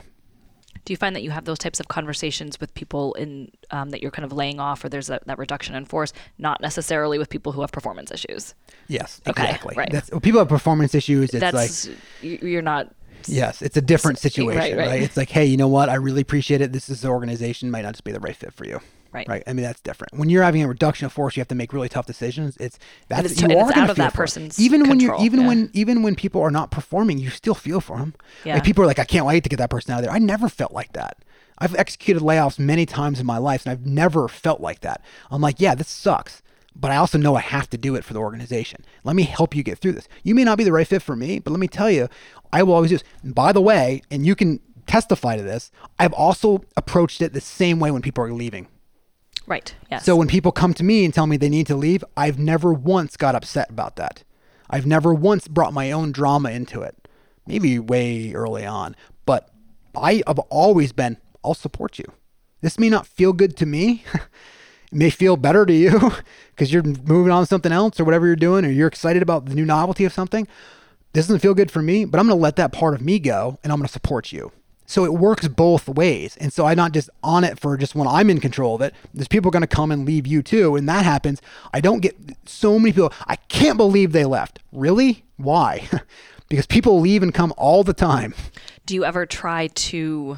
Do 0.86 0.94
you 0.94 0.98
find 0.98 1.14
that 1.18 1.22
you 1.22 1.32
have 1.32 1.44
those 1.44 1.60
types 1.60 1.82
of 1.82 1.90
conversations 1.90 2.62
with 2.62 2.74
people 2.74 3.14
in 3.16 3.52
um, 3.72 3.90
that 3.90 4.02
you're 4.02 4.10
kind 4.10 4.24
of 4.24 4.32
laying 4.32 4.58
off, 4.62 4.86
or 4.86 4.90
there's 4.90 5.08
that, 5.08 5.28
that 5.28 5.38
reduction 5.38 5.76
in 5.76 5.84
force, 5.84 6.14
not 6.38 6.62
necessarily 6.62 7.18
with 7.20 7.30
people 7.30 7.52
who 7.52 7.60
have 7.60 7.74
performance 7.74 8.10
issues? 8.10 8.56
Yes, 8.88 9.20
Okay, 9.28 9.44
exactly. 9.44 9.76
right. 9.76 9.92
That's, 9.92 10.10
people 10.22 10.40
have 10.40 10.48
performance 10.48 10.96
issues. 10.96 11.34
It's 11.34 11.42
like 11.44 11.52
That's 11.54 11.90
you- 12.22 12.40
you're 12.42 12.62
not. 12.62 12.94
Yes, 13.26 13.62
it's 13.62 13.78
a 13.78 13.82
different 13.82 14.20
situation, 14.20 14.60
right, 14.60 14.78
right, 14.78 14.88
right. 14.88 15.02
It's 15.02 15.18
like, 15.18 15.30
hey, 15.30 15.46
you 15.46 15.58
know 15.58 15.68
what? 15.68 15.90
I 15.90 15.96
really 15.96 16.22
appreciate 16.22 16.62
it. 16.62 16.72
This 16.72 16.90
is 16.90 17.02
the 17.02 17.10
organization 17.10 17.72
might 17.72 17.84
not 17.84 17.94
just 17.94 18.04
be 18.04 18.12
the 18.12 18.20
right 18.20 18.36
fit 18.36 18.54
for 18.54 18.66
you. 18.66 18.80
Right. 19.12 19.28
Right. 19.28 19.44
I 19.48 19.54
mean, 19.54 19.64
that's 19.64 19.82
different. 19.82 20.14
When 20.14 20.30
you're 20.30 20.44
having 20.44 20.62
a 20.64 20.68
reduction 20.68 21.06
of 21.06 21.14
force, 21.14 21.36
you 21.36 21.42
have 21.42 21.48
to 21.48 21.56
make 21.56 21.74
really 21.74 21.90
tough 21.90 22.06
decisions. 22.06 22.58
It's 22.58 22.78
that's 23.08 23.32
it's- 23.32 23.42
you 23.42 23.48
and 23.50 23.54
are 23.54 23.76
out 23.76 23.90
of 23.90 23.96
that 23.96 24.12
for 24.12 24.18
person's 24.18 24.60
even 24.60 24.88
when 24.88 25.00
you 25.00 25.08
control, 25.08 25.26
even 25.26 25.42
yeah. 25.42 25.48
when 25.48 25.70
even 25.74 26.04
when 26.04 26.16
people 26.16 26.42
are 26.42 26.52
not 26.52 26.72
performing, 26.72 27.18
you 27.18 27.30
still 27.30 27.56
feel 27.56 27.80
for 27.80 27.98
them. 27.98 28.14
Yeah. 28.44 28.56
Like 28.56 28.64
people 28.64 28.84
are 28.84 28.88
like, 28.88 29.00
I 29.00 29.06
can't 29.06 29.26
wait 29.26 29.44
to 29.44 29.50
get 29.50 29.58
that 29.58 29.70
person 29.70 29.94
out 29.94 30.00
of 30.00 30.06
there. 30.06 30.14
I 30.14 30.20
never 30.20 30.50
felt 30.50 30.72
like 30.72 30.94
that. 30.94 31.18
I've 31.58 31.74
executed 31.76 32.22
layoffs 32.22 32.60
many 32.60 32.86
times 32.86 33.20
in 33.20 33.26
my 33.26 33.38
life, 33.38 33.66
and 33.66 33.72
I've 33.72 33.86
never 33.86 34.28
felt 34.28 34.62
like 34.62 34.82
that. 34.82 35.02
I'm 35.32 35.42
like, 35.42 35.60
yeah, 35.60 35.74
this 35.74 35.88
sucks. 35.88 36.44
But 36.80 36.92
I 36.92 36.98
also 36.98 37.18
know 37.18 37.36
I 37.36 37.42
have 37.42 37.68
to 37.72 37.78
do 37.78 37.96
it 37.96 38.04
for 38.04 38.14
the 38.14 38.20
organization. 38.20 38.86
Let 39.04 39.16
me 39.16 39.24
help 39.24 39.56
you 39.56 39.64
get 39.64 39.80
through 39.80 39.94
this. 39.94 40.08
You 40.22 40.36
may 40.36 40.44
not 40.44 40.60
be 40.60 40.64
the 40.64 40.72
right 40.72 40.86
fit 40.86 41.02
for 41.02 41.16
me, 41.16 41.40
but 41.40 41.50
let 41.50 41.60
me 41.60 41.68
tell 41.68 41.90
you, 41.90 42.08
I 42.52 42.64
will 42.64 42.74
always 42.74 42.92
this. 42.92 43.04
And 43.24 43.36
by 43.36 43.52
the 43.52 43.62
way, 43.62 44.02
and 44.10 44.26
you 44.26 44.36
can 44.36 44.60
testify 44.86 45.36
to 45.36 45.44
this, 45.44 45.72
I've 46.00 46.14
also 46.14 46.64
approached 46.76 47.22
it 47.22 47.34
the 47.34 47.42
same 47.42 47.80
way 47.80 47.92
when 47.92 48.02
people 48.02 48.24
are 48.24 48.34
leaving. 48.34 48.68
Right. 49.46 49.74
Yes. 49.90 50.04
So 50.04 50.16
when 50.16 50.28
people 50.28 50.52
come 50.52 50.74
to 50.74 50.84
me 50.84 51.06
and 51.06 51.14
tell 51.14 51.28
me 51.28 51.38
they 51.38 51.50
need 51.50 51.68
to 51.68 51.76
leave, 51.76 52.04
I've 52.16 52.38
never 52.38 52.74
once 52.74 53.16
got 53.16 53.36
upset 53.36 53.70
about 53.70 53.96
that. 53.96 54.24
I've 54.70 54.86
never 54.86 55.14
once 55.14 55.48
brought 55.48 55.74
my 55.74 55.92
own 55.92 56.12
drama 56.12 56.52
into 56.52 56.82
it. 56.82 57.08
Maybe 57.46 57.80
way 57.80 58.34
early 58.34 58.66
on, 58.66 58.96
but 59.26 59.50
I 59.96 60.22
have 60.28 60.40
always 60.40 60.92
been, 60.92 61.18
I'll 61.46 61.54
support 61.54 61.98
you. 61.98 62.06
This 62.60 62.78
may 62.78 62.90
not 62.90 63.08
feel 63.08 63.32
good 63.32 63.56
to 63.58 63.66
me. 63.66 64.04
it 64.14 64.22
may 64.92 65.10
feel 65.10 65.38
better 65.38 65.66
to 65.66 65.74
you 65.74 66.12
because 66.50 66.74
you're 66.74 66.84
moving 66.84 67.32
on 67.32 67.44
to 67.44 67.48
something 67.48 67.72
else 67.72 68.00
or 68.02 68.04
whatever 68.04 68.28
you're 68.28 68.36
doing, 68.36 68.66
or 68.66 68.70
you're 68.70 68.88
excited 68.88 69.22
about 69.22 69.46
the 69.46 69.56
new 69.56 69.66
novelty 69.66 70.04
of 70.04 70.12
something. 70.12 70.46
This 71.18 71.26
doesn't 71.26 71.40
feel 71.40 71.56
good 71.56 71.72
for 71.72 71.82
me, 71.82 72.06
but 72.06 72.20
I'm 72.20 72.28
going 72.28 72.38
to 72.38 72.44
let 72.44 72.58
that 72.58 72.72
part 72.72 72.94
of 72.94 73.02
me 73.02 73.18
go 73.18 73.58
and 73.64 73.74
I'm 73.74 73.80
going 73.80 73.88
to 73.88 73.92
support 73.92 74.32
you. 74.32 74.52
So 74.86 75.04
it 75.04 75.16
works 75.16 75.48
both 75.48 75.90
ways. 75.90 76.38
And 76.38 76.54
so 76.54 76.68
I'm 76.68 76.78
not 76.78 76.92
just 76.92 77.10
on 77.24 77.44
it 77.44 77.60
for 77.60 77.76
just 77.76 77.96
when 77.96 78.08
I'm 78.08 78.30
in 78.30 78.40
control 78.40 78.76
of 78.76 78.82
it. 78.84 78.94
There's 79.16 79.28
people 79.28 79.50
going 79.50 79.62
to 79.62 79.68
come 79.68 79.92
and 79.92 80.06
leave 80.06 80.28
you 80.28 80.44
too. 80.44 80.76
And 80.76 80.88
that 80.88 81.06
happens. 81.06 81.42
I 81.74 81.82
don't 81.82 82.02
get 82.02 82.16
so 82.46 82.78
many 82.78 82.94
people. 82.94 83.12
I 83.26 83.38
can't 83.38 83.78
believe 83.78 84.12
they 84.12 84.26
left. 84.26 84.60
Really? 84.72 85.24
Why? 85.38 85.90
because 86.50 86.68
people 86.68 87.00
leave 87.00 87.24
and 87.24 87.34
come 87.34 87.52
all 87.58 87.84
the 87.84 87.96
time. 87.96 88.36
do 88.86 88.94
you 88.94 89.04
ever 89.04 89.26
try 89.26 89.68
to 89.68 90.38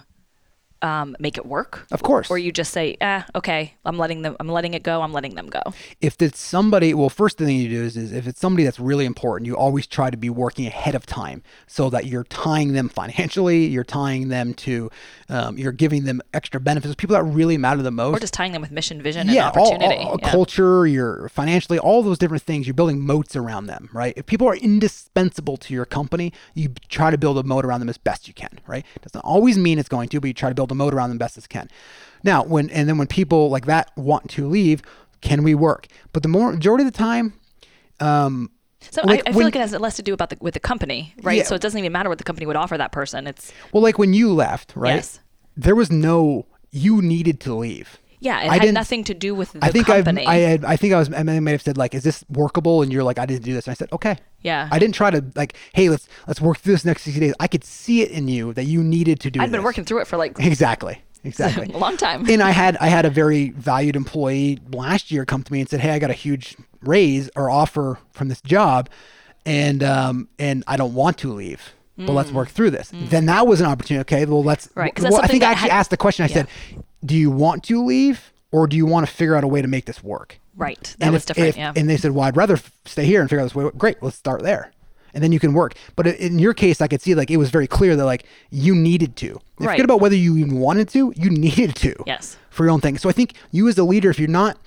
um, 0.81 1.15
make 1.19 1.37
it 1.37 1.45
work? 1.45 1.85
Of 1.91 2.03
course. 2.03 2.29
Or 2.31 2.37
you 2.37 2.51
just 2.51 2.71
say, 2.71 2.95
eh, 3.01 3.23
okay, 3.35 3.73
I'm 3.85 3.97
letting 3.97 4.21
them. 4.21 4.35
I'm 4.39 4.47
letting 4.49 4.73
it 4.73 4.83
go. 4.83 5.01
I'm 5.01 5.11
letting 5.13 5.35
them 5.35 5.47
go. 5.49 5.61
if 6.01 6.21
it's 6.21 6.39
somebody 6.39 6.93
well 6.93 7.09
first 7.09 7.37
thing 7.37 7.55
you 7.57 7.69
do 7.69 7.83
is, 7.83 7.97
is 7.97 8.11
if 8.13 8.27
it's 8.27 8.39
somebody 8.39 8.63
that's 8.63 8.79
really 8.79 9.05
important 9.05 9.45
you 9.47 9.55
always 9.55 9.85
try 9.87 10.09
to 10.09 10.17
be 10.17 10.29
working 10.29 10.65
ahead 10.67 10.95
of 10.95 11.05
time 11.05 11.41
so 11.67 11.89
that 11.89 12.05
you're 12.05 12.23
tying 12.25 12.73
them 12.73 12.87
financially 12.89 13.65
you're 13.65 13.83
tying 13.83 14.29
them 14.29 14.53
to 14.53 14.89
um, 15.29 15.57
you're 15.57 15.71
giving 15.71 16.03
them 16.05 16.21
extra 16.33 16.59
benefits 16.59 16.95
people 16.95 17.15
that 17.15 17.23
really 17.23 17.57
matter 17.57 17.81
the 17.81 17.91
most 17.91 18.15
Or 18.17 18.19
just 18.19 18.33
tying 18.33 18.51
them 18.53 18.61
with 18.61 18.71
mission, 18.71 19.01
vision, 19.01 19.27
yeah, 19.27 19.49
and 19.49 19.57
all- 19.57 19.73
opportunity. 19.73 20.03
all- 20.03 20.17
Yeah. 20.21 20.31
culture, 20.31 20.87
your 20.87 21.29
financially, 21.29 21.77
all 21.79 22.01
those 22.03 22.17
different 22.17 22.43
things. 22.43 22.65
You're 22.67 22.73
building 22.73 22.99
moats 23.01 23.35
around 23.35 23.67
them, 23.67 23.89
right? 23.93 24.13
If 24.17 24.25
people 24.25 24.47
are 24.47 24.55
indispensable 24.55 25.57
to 25.57 25.73
your 25.73 25.85
company, 25.85 26.33
you 26.53 26.73
try 26.89 27.11
to 27.11 27.17
build 27.17 27.37
a 27.37 27.43
moat 27.43 27.65
around 27.65 27.79
them 27.81 27.89
as 27.89 27.97
best 27.97 28.27
you 28.27 28.33
can, 28.33 28.59
right? 28.67 28.85
Doesn't 29.01 29.21
always 29.21 29.57
mean 29.57 29.77
it's 29.79 29.89
going 29.89 30.09
to, 30.09 30.19
but 30.19 30.27
you 30.27 30.33
try 30.33 30.49
to 30.49 30.55
build 30.55 30.68
a 30.71 30.75
moat 30.75 30.93
around 30.93 31.09
them 31.09 31.17
best 31.17 31.37
as 31.37 31.47
can. 31.47 31.69
Now, 32.23 32.43
when 32.43 32.69
and 32.69 32.87
then 32.89 32.97
when 32.97 33.07
people 33.07 33.49
like 33.49 33.65
that 33.65 33.91
want 33.95 34.29
to 34.31 34.47
leave, 34.47 34.81
can 35.21 35.43
we 35.43 35.55
work? 35.55 35.87
But 36.13 36.23
the 36.23 36.29
more 36.29 36.51
majority 36.51 36.83
of 36.85 36.91
the 36.91 36.97
time, 36.97 37.33
um, 37.99 38.51
So 38.91 39.01
like 39.03 39.19
I, 39.19 39.29
I 39.29 39.31
feel 39.31 39.37
when- 39.37 39.45
like 39.45 39.55
it 39.55 39.59
has 39.61 39.73
less 39.73 39.95
to 39.97 40.01
do 40.03 40.13
about 40.13 40.29
the 40.29 40.37
with 40.41 40.53
the 40.53 40.59
company, 40.59 41.13
right? 41.21 41.37
Yeah. 41.37 41.43
So 41.43 41.55
it 41.55 41.61
doesn't 41.61 41.77
even 41.79 41.91
matter 41.91 42.09
what 42.09 42.17
the 42.17 42.23
company 42.23 42.45
would 42.45 42.55
offer 42.55 42.77
that 42.77 42.91
person. 42.91 43.27
It's 43.27 43.51
well, 43.73 43.83
like 43.83 43.97
when 43.97 44.13
you 44.13 44.33
left, 44.33 44.73
right? 44.75 44.95
Yes. 44.95 45.19
There 45.57 45.75
was 45.75 45.91
no 45.91 46.45
you 46.71 47.01
needed 47.01 47.39
to 47.41 47.53
leave. 47.55 47.97
Yeah, 48.19 48.41
it 48.43 48.49
I 48.49 48.57
had 48.57 48.73
nothing 48.73 49.03
to 49.05 49.13
do 49.13 49.33
with 49.33 49.53
the 49.53 49.59
I 49.63 49.69
think 49.71 49.87
company. 49.87 50.25
I've, 50.25 50.27
I 50.27 50.35
had, 50.37 50.65
I 50.65 50.75
think 50.75 50.93
I 50.93 50.99
was, 50.99 51.13
I 51.13 51.23
may 51.23 51.51
have 51.51 51.61
said 51.61 51.77
like, 51.77 51.93
is 51.93 52.03
this 52.03 52.23
workable? 52.29 52.81
And 52.81 52.91
you're 52.91 53.03
like, 53.03 53.17
I 53.19 53.25
didn't 53.25 53.43
do 53.43 53.53
this. 53.53 53.65
And 53.67 53.71
I 53.71 53.75
said, 53.75 53.91
okay. 53.93 54.17
Yeah. 54.41 54.67
I 54.71 54.79
didn't 54.79 54.95
try 54.95 55.09
to 55.11 55.23
like, 55.35 55.55
hey, 55.73 55.89
let's 55.89 56.07
let's 56.27 56.39
work 56.41 56.57
through 56.59 56.73
this 56.73 56.85
next 56.85 57.03
60 57.03 57.19
days. 57.19 57.33
I 57.39 57.47
could 57.47 57.63
see 57.63 58.01
it 58.01 58.11
in 58.11 58.27
you 58.27 58.53
that 58.53 58.65
you 58.65 58.83
needed 58.83 59.19
to 59.21 59.31
do. 59.31 59.39
It. 59.39 59.43
I'd 59.43 59.51
been 59.51 59.63
working 59.63 59.85
through 59.85 60.01
it 60.01 60.07
for 60.07 60.17
like 60.17 60.39
Exactly. 60.39 61.01
Exactly. 61.23 61.73
a 61.73 61.77
long 61.85 61.97
time. 61.97 62.29
and 62.29 62.41
I 62.41 62.51
had 62.51 62.77
I 62.77 62.87
had 62.87 63.05
a 63.05 63.09
very 63.09 63.49
valued 63.49 63.95
employee 63.97 64.59
last 64.71 65.11
year 65.11 65.25
come 65.25 65.43
to 65.43 65.51
me 65.51 65.59
and 65.59 65.67
said, 65.69 65.81
"Hey, 65.81 65.91
I 65.91 65.99
got 65.99 66.09
a 66.09 66.13
huge 66.13 66.55
raise 66.81 67.29
or 67.35 67.49
offer 67.49 67.99
from 68.13 68.29
this 68.29 68.39
job, 68.41 68.89
and 69.45 69.83
um 69.83 70.29
and 70.39 70.63
I 70.67 70.77
don't 70.77 70.93
want 70.93 71.17
to 71.19 71.33
leave, 71.33 71.73
but 71.97 72.13
let's 72.13 72.31
work 72.31 72.47
through 72.47 72.71
this." 72.71 72.91
Then 72.93 73.25
that 73.25 73.47
was 73.47 73.59
an 73.59 73.67
opportunity. 73.67 73.99
Okay, 74.01 74.23
well 74.25 74.43
let's. 74.45 74.67
Mm. 74.67 74.75
Right, 74.75 74.95
'cause 74.95 75.03
Well, 75.11 75.21
I 75.21 75.27
think 75.27 75.43
I 75.43 75.51
actually 75.51 75.71
had- 75.71 75.79
asked 75.79 75.89
the 75.89 75.97
question. 75.97 76.23
I 76.23 76.27
yeah. 76.29 76.33
said, 76.35 76.47
"Do 77.03 77.15
you 77.15 77.31
want 77.31 77.63
to 77.65 77.83
leave, 77.83 78.31
or 78.51 78.67
do 78.67 78.75
you 78.77 78.85
want 78.85 79.07
to 79.07 79.13
figure 79.13 79.35
out 79.35 79.43
a 79.43 79.47
way 79.47 79.61
to 79.61 79.67
make 79.67 79.85
this 79.85 80.03
work?" 80.03 80.39
right. 80.57 80.95
That 80.99 81.05
and 81.05 81.13
was 81.13 81.23
if- 81.23 81.27
different. 81.27 81.49
if- 81.49 81.57
yeah. 81.57 81.73
And 81.75 81.89
they 81.89 81.97
said, 81.97 82.11
"Well, 82.11 82.25
I'd 82.25 82.35
rather 82.37 82.55
f- 82.55 82.71
stay 82.85 83.05
here 83.05 83.21
and 83.21 83.29
figure 83.29 83.41
out 83.41 83.45
this 83.45 83.55
way." 83.55 83.69
Great, 83.77 84.01
let's 84.03 84.17
start 84.17 84.43
there, 84.43 84.71
and 85.13 85.23
then 85.23 85.31
you 85.31 85.39
can 85.39 85.53
work. 85.53 85.73
But 85.95 86.07
in 86.07 86.39
your 86.39 86.53
case, 86.53 86.81
I 86.81 86.87
could 86.87 87.01
see 87.01 87.15
like 87.15 87.31
it 87.31 87.37
was 87.37 87.49
very 87.49 87.67
clear 87.67 87.95
that 87.95 88.05
like 88.05 88.25
you 88.49 88.75
needed 88.75 89.15
to. 89.17 89.39
Right. 89.59 89.71
Forget 89.75 89.85
about 89.85 90.01
whether 90.01 90.15
you 90.15 90.35
even 90.37 90.59
wanted 90.59 90.89
to. 90.89 91.13
You 91.15 91.29
needed 91.47 91.75
to. 91.75 91.95
Yes. 92.05 92.37
For 92.49 92.65
your 92.65 92.71
own 92.71 92.81
thing. 92.81 92.97
So 92.97 93.07
I 93.07 93.13
think 93.13 93.33
you 93.51 93.67
as 93.69 93.77
a 93.77 93.83
leader, 93.83 94.09
if 94.09 94.19
you're 94.19 94.27
not, 94.27 94.57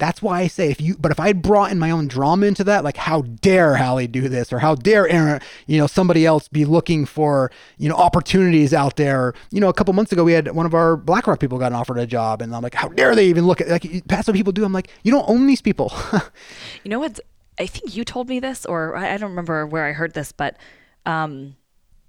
that's 0.00 0.20
why 0.20 0.40
I 0.40 0.46
say 0.48 0.70
if 0.70 0.80
you. 0.80 0.96
But 0.98 1.12
if 1.12 1.20
I 1.20 1.28
had 1.28 1.42
brought 1.42 1.70
in 1.70 1.78
my 1.78 1.90
own 1.92 2.08
drama 2.08 2.46
into 2.46 2.64
that, 2.64 2.82
like 2.82 2.96
how 2.96 3.22
dare 3.22 3.76
Hallie 3.76 4.08
do 4.08 4.28
this, 4.28 4.52
or 4.52 4.58
how 4.58 4.74
dare 4.74 5.06
Aaron, 5.08 5.40
you 5.68 5.78
know, 5.78 5.86
somebody 5.86 6.26
else 6.26 6.48
be 6.48 6.64
looking 6.64 7.06
for 7.06 7.52
you 7.78 7.88
know 7.88 7.94
opportunities 7.94 8.74
out 8.74 8.96
there. 8.96 9.34
You 9.52 9.60
know, 9.60 9.68
a 9.68 9.72
couple 9.74 9.94
months 9.94 10.10
ago 10.10 10.24
we 10.24 10.32
had 10.32 10.50
one 10.52 10.66
of 10.66 10.74
our 10.74 10.96
BlackRock 10.96 11.38
people 11.38 11.58
got 11.58 11.72
offered 11.72 11.98
a 11.98 12.06
job, 12.06 12.42
and 12.42 12.52
I'm 12.56 12.62
like, 12.62 12.74
how 12.74 12.88
dare 12.88 13.14
they 13.14 13.26
even 13.28 13.46
look 13.46 13.60
at 13.60 13.68
like 13.68 14.02
that's 14.06 14.26
what 14.26 14.34
people 14.34 14.52
do. 14.52 14.64
I'm 14.64 14.72
like, 14.72 14.88
you 15.04 15.12
don't 15.12 15.28
own 15.28 15.46
these 15.46 15.62
people. 15.62 15.92
You 16.82 16.90
know 16.90 16.98
what? 16.98 17.20
I 17.58 17.66
think 17.66 17.94
you 17.94 18.04
told 18.04 18.28
me 18.28 18.40
this, 18.40 18.64
or 18.64 18.96
I 18.96 19.16
don't 19.18 19.30
remember 19.30 19.66
where 19.66 19.84
I 19.84 19.92
heard 19.92 20.14
this, 20.14 20.32
but 20.32 20.56
um, 21.04 21.56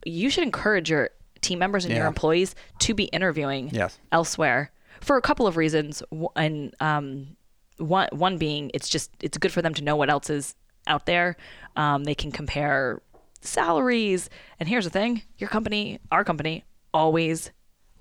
you 0.06 0.30
should 0.30 0.44
encourage 0.44 0.90
your 0.90 1.10
team 1.42 1.60
members 1.60 1.84
and 1.86 1.94
your 1.94 2.06
employees 2.06 2.56
to 2.80 2.94
be 2.94 3.06
interviewing 3.06 3.70
Yes. 3.74 4.00
elsewhere 4.12 4.72
for 5.02 5.18
a 5.18 5.22
couple 5.22 5.48
of 5.48 5.58
reasons. 5.58 6.04
And 6.36 6.74
um, 6.80 7.36
one 7.82 8.10
one 8.12 8.38
being, 8.38 8.72
it's 8.74 8.90
just 8.90 9.12
it's 9.22 9.38
good 9.38 9.52
for 9.52 9.62
them 9.62 9.74
to 9.74 9.84
know 9.84 9.96
what 9.96 10.10
else 10.10 10.30
is 10.30 10.56
out 10.88 11.06
there. 11.06 11.38
Um, 11.76 12.04
they 12.04 12.16
can 12.16 12.32
compare 12.32 13.02
salaries. 13.42 14.30
And 14.60 14.70
here's 14.70 14.86
the 14.86 14.90
thing: 14.90 15.24
your 15.38 15.50
company, 15.50 16.00
our 16.12 16.24
company, 16.24 16.64
always 16.94 17.52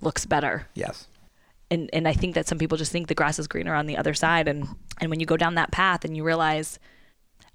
looks 0.01 0.25
better 0.25 0.67
yes. 0.73 1.07
and 1.69 1.89
and 1.93 2.07
I 2.07 2.13
think 2.13 2.35
that 2.35 2.47
some 2.47 2.57
people 2.57 2.77
just 2.77 2.91
think 2.91 3.07
the 3.07 3.15
grass 3.15 3.39
is 3.39 3.47
greener 3.47 3.75
on 3.75 3.85
the 3.85 3.97
other 3.97 4.13
side 4.13 4.47
and 4.47 4.67
and 4.99 5.09
when 5.09 5.19
you 5.19 5.25
go 5.25 5.37
down 5.37 5.55
that 5.55 5.71
path 5.71 6.03
and 6.03 6.17
you 6.17 6.23
realize 6.23 6.79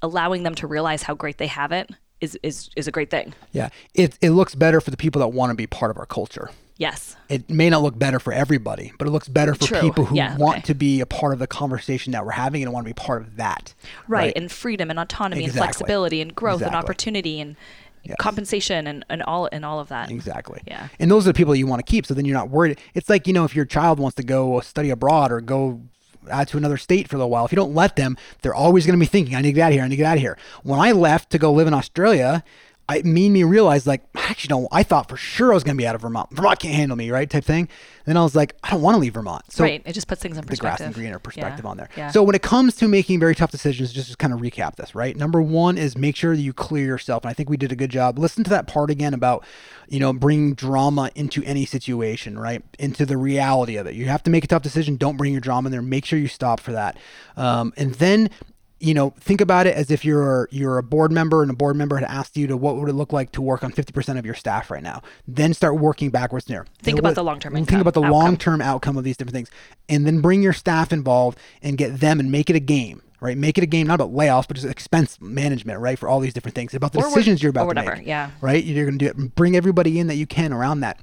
allowing 0.02 0.42
them 0.42 0.54
to 0.56 0.66
realize 0.66 1.02
how 1.02 1.14
great 1.14 1.38
they 1.38 1.46
have 1.48 1.72
it 1.72 1.90
is 2.20 2.38
is 2.42 2.70
is 2.76 2.86
a 2.88 2.90
great 2.90 3.10
thing. 3.10 3.34
Yeah. 3.52 3.68
It 3.94 4.18
it 4.20 4.30
looks 4.30 4.54
better 4.54 4.80
for 4.80 4.90
the 4.90 4.96
people 4.96 5.20
that 5.20 5.28
want 5.28 5.50
to 5.50 5.54
be 5.54 5.66
part 5.66 5.90
of 5.90 5.98
our 5.98 6.06
culture. 6.06 6.50
Yes. 6.78 7.16
it 7.30 7.48
may 7.48 7.70
not 7.70 7.80
look 7.82 7.98
better 7.98 8.18
for 8.18 8.34
everybody, 8.34 8.92
but 8.98 9.08
it 9.08 9.10
looks 9.10 9.28
better 9.28 9.54
for 9.54 9.64
True. 9.64 9.80
people 9.80 10.04
who 10.04 10.14
Yeah, 10.14 10.36
want 10.36 10.58
okay. 10.58 10.66
to 10.66 10.74
be 10.74 11.00
a 11.00 11.06
part 11.06 11.32
of 11.32 11.38
the 11.38 11.46
conversation 11.46 12.12
that 12.12 12.22
we're 12.26 12.32
having 12.32 12.62
and 12.62 12.70
want 12.70 12.84
to 12.84 12.90
be 12.90 12.92
part 12.92 13.22
of 13.22 13.36
that. 13.36 13.72
Right. 14.06 14.30
And 14.36 14.52
freedom 14.52 14.90
and 14.90 14.98
autonomy 14.98 15.44
Exactly. 15.44 15.58
and 15.58 15.74
flexibility 15.74 16.20
and 16.20 16.34
growth 16.34 16.60
and 16.60 16.74
opportunity 16.74 17.40
and 17.40 17.56
compensation 18.18 18.86
and, 18.86 19.04
and 19.08 19.22
all 19.22 19.48
and 19.50 19.64
all 19.64 19.80
of 19.80 19.88
that. 19.88 20.10
Exactly. 20.10 20.60
Yeah. 20.66 20.88
And 20.98 21.10
those 21.10 21.26
are 21.26 21.32
the 21.32 21.36
people 21.36 21.54
you 21.54 21.66
want 21.66 21.84
to 21.84 21.90
keep. 21.90 22.06
So 22.06 22.14
then 22.14 22.24
you're 22.24 22.36
not 22.36 22.50
worried. 22.50 22.78
It's 22.94 23.08
like, 23.08 23.26
you 23.26 23.32
know, 23.32 23.44
if 23.44 23.54
your 23.56 23.64
child 23.64 23.98
wants 23.98 24.14
to 24.16 24.22
go 24.22 24.60
study 24.60 24.90
abroad 24.90 25.32
or 25.32 25.40
go 25.40 25.80
out 26.30 26.48
to 26.48 26.56
another 26.56 26.76
state 26.76 27.08
for 27.08 27.16
a 27.16 27.18
little 27.18 27.30
while, 27.30 27.44
if 27.44 27.52
you 27.52 27.56
don't 27.56 27.74
let 27.74 27.96
them, 27.96 28.16
they're 28.42 28.54
always 28.54 28.86
going 28.86 28.98
to 28.98 29.00
be 29.00 29.06
thinking, 29.06 29.34
I 29.34 29.40
need 29.40 29.48
to 29.48 29.52
get 29.54 29.62
out 29.62 29.68
of 29.68 29.74
here. 29.74 29.82
I 29.82 29.88
need 29.88 29.96
to 29.96 29.96
get 29.96 30.06
out 30.06 30.16
of 30.16 30.22
here. 30.22 30.38
When 30.62 30.80
I 30.80 30.92
left 30.92 31.30
to 31.30 31.38
go 31.38 31.52
live 31.52 31.66
in 31.66 31.74
Australia, 31.74 32.44
I, 32.88 32.98
it 32.98 33.04
made 33.04 33.30
me 33.30 33.42
realize, 33.42 33.84
like, 33.86 34.02
I 34.14 34.20
actually 34.30 34.48
don't, 34.48 34.68
I 34.70 34.84
thought 34.84 35.08
for 35.08 35.16
sure 35.16 35.50
I 35.50 35.54
was 35.54 35.64
going 35.64 35.76
to 35.76 35.80
be 35.80 35.86
out 35.86 35.96
of 35.96 36.02
Vermont. 36.02 36.30
Vermont 36.30 36.60
can't 36.60 36.74
handle 36.74 36.96
me, 36.96 37.10
right? 37.10 37.28
Type 37.28 37.44
thing. 37.44 37.68
Then 38.04 38.16
I 38.16 38.22
was 38.22 38.36
like, 38.36 38.54
I 38.62 38.70
don't 38.70 38.82
want 38.82 38.94
to 38.94 39.00
leave 39.00 39.14
Vermont. 39.14 39.42
So 39.50 39.64
right. 39.64 39.82
It 39.84 39.92
just 39.92 40.06
puts 40.06 40.22
things 40.22 40.36
in 40.36 40.42
the 40.42 40.46
perspective. 40.46 40.78
grass 40.78 40.80
and 40.86 40.94
greener 40.94 41.18
perspective 41.18 41.64
Yeah. 41.64 41.70
on 41.70 41.76
there. 41.78 41.88
Yeah. 41.96 42.10
So 42.12 42.22
when 42.22 42.36
it 42.36 42.42
comes 42.42 42.76
to 42.76 42.86
making 42.86 43.18
very 43.18 43.34
tough 43.34 43.50
decisions, 43.50 43.92
just 43.92 44.10
to 44.12 44.16
kind 44.16 44.32
of 44.32 44.38
recap 44.38 44.76
this, 44.76 44.94
right? 44.94 45.16
Number 45.16 45.42
one 45.42 45.76
is 45.76 45.98
make 45.98 46.14
sure 46.14 46.36
that 46.36 46.42
you 46.42 46.52
clear 46.52 46.86
yourself, 46.86 47.24
and 47.24 47.30
I 47.30 47.32
think 47.32 47.50
we 47.50 47.56
did 47.56 47.72
a 47.72 47.76
good 47.76 47.90
job. 47.90 48.20
Listen 48.20 48.44
to 48.44 48.50
that 48.50 48.68
part 48.68 48.90
again 48.90 49.14
about, 49.14 49.44
you 49.88 49.98
know, 49.98 50.12
bringing 50.12 50.54
drama 50.54 51.10
into 51.16 51.42
any 51.42 51.66
situation, 51.66 52.38
right? 52.38 52.62
Into 52.78 53.04
the 53.04 53.16
reality 53.16 53.76
of 53.76 53.88
it. 53.88 53.96
You 53.96 54.06
have 54.06 54.22
to 54.22 54.30
make 54.30 54.44
a 54.44 54.46
tough 54.46 54.62
decision. 54.62 54.96
Don't 54.96 55.16
bring 55.16 55.32
your 55.32 55.40
drama 55.40 55.66
in 55.66 55.72
there. 55.72 55.82
Make 55.82 56.04
sure 56.04 56.20
you 56.20 56.28
stop 56.28 56.60
for 56.60 56.70
that, 56.70 56.96
um, 57.36 57.72
and 57.76 57.94
then 57.94 58.30
you 58.78 58.92
know, 58.92 59.10
think 59.18 59.40
about 59.40 59.66
it 59.66 59.74
as 59.74 59.90
if 59.90 60.04
you're 60.04 60.48
you're 60.52 60.76
a 60.78 60.82
board 60.82 61.10
member 61.10 61.40
and 61.42 61.50
a 61.50 61.54
board 61.54 61.76
member 61.76 61.96
had 61.96 62.04
asked 62.08 62.36
you 62.36 62.46
to 62.46 62.56
what 62.56 62.76
would 62.76 62.88
it 62.90 62.92
look 62.92 63.12
like 63.12 63.32
to 63.32 63.40
work 63.42 63.64
on 63.64 63.72
50% 63.72 64.18
of 64.18 64.26
your 64.26 64.34
staff 64.34 64.70
right 64.70 64.82
now. 64.82 65.02
Then 65.26 65.54
start 65.54 65.76
working 65.78 66.10
backwards 66.10 66.44
there. 66.44 66.66
Think 66.82 66.98
about 66.98 67.10
what- 67.10 67.14
the 67.14 67.24
long-term 67.24 67.54
Think 67.54 67.72
about 67.72 67.94
the 67.94 68.00
outcome. 68.00 68.12
long-term 68.12 68.60
outcome 68.60 68.96
of 68.98 69.04
these 69.04 69.16
different 69.16 69.34
things. 69.34 69.50
And 69.88 70.06
then 70.06 70.20
bring 70.20 70.42
your 70.42 70.52
staff 70.52 70.92
involved 70.92 71.38
and 71.62 71.78
get 71.78 72.00
them 72.00 72.20
and 72.20 72.30
make 72.30 72.50
it 72.50 72.56
a 72.56 72.60
game. 72.60 73.02
Right, 73.18 73.36
make 73.38 73.56
it 73.56 73.64
a 73.64 73.66
game 73.66 73.86
not 73.86 73.94
about 73.94 74.12
layoffs, 74.14 74.46
but 74.46 74.56
just 74.56 74.66
expense 74.68 75.18
management, 75.22 75.80
right? 75.80 75.98
For 75.98 76.06
all 76.06 76.20
these 76.20 76.34
different 76.34 76.54
things, 76.54 76.74
about 76.74 76.92
the 76.92 76.98
Or 76.98 77.04
decisions 77.08 77.42
you're 77.42 77.48
about 77.48 77.62
or 77.66 77.72
to 77.72 77.80
whatever, 77.80 77.96
make. 77.96 78.06
yeah. 78.06 78.30
right. 78.42 78.62
You're 78.62 78.84
going 78.84 78.98
to 78.98 79.04
do 79.06 79.10
it. 79.10 79.34
Bring 79.34 79.56
everybody 79.56 79.98
in 79.98 80.06
that 80.08 80.16
you 80.16 80.26
can 80.26 80.52
around 80.52 80.80
that, 80.80 81.00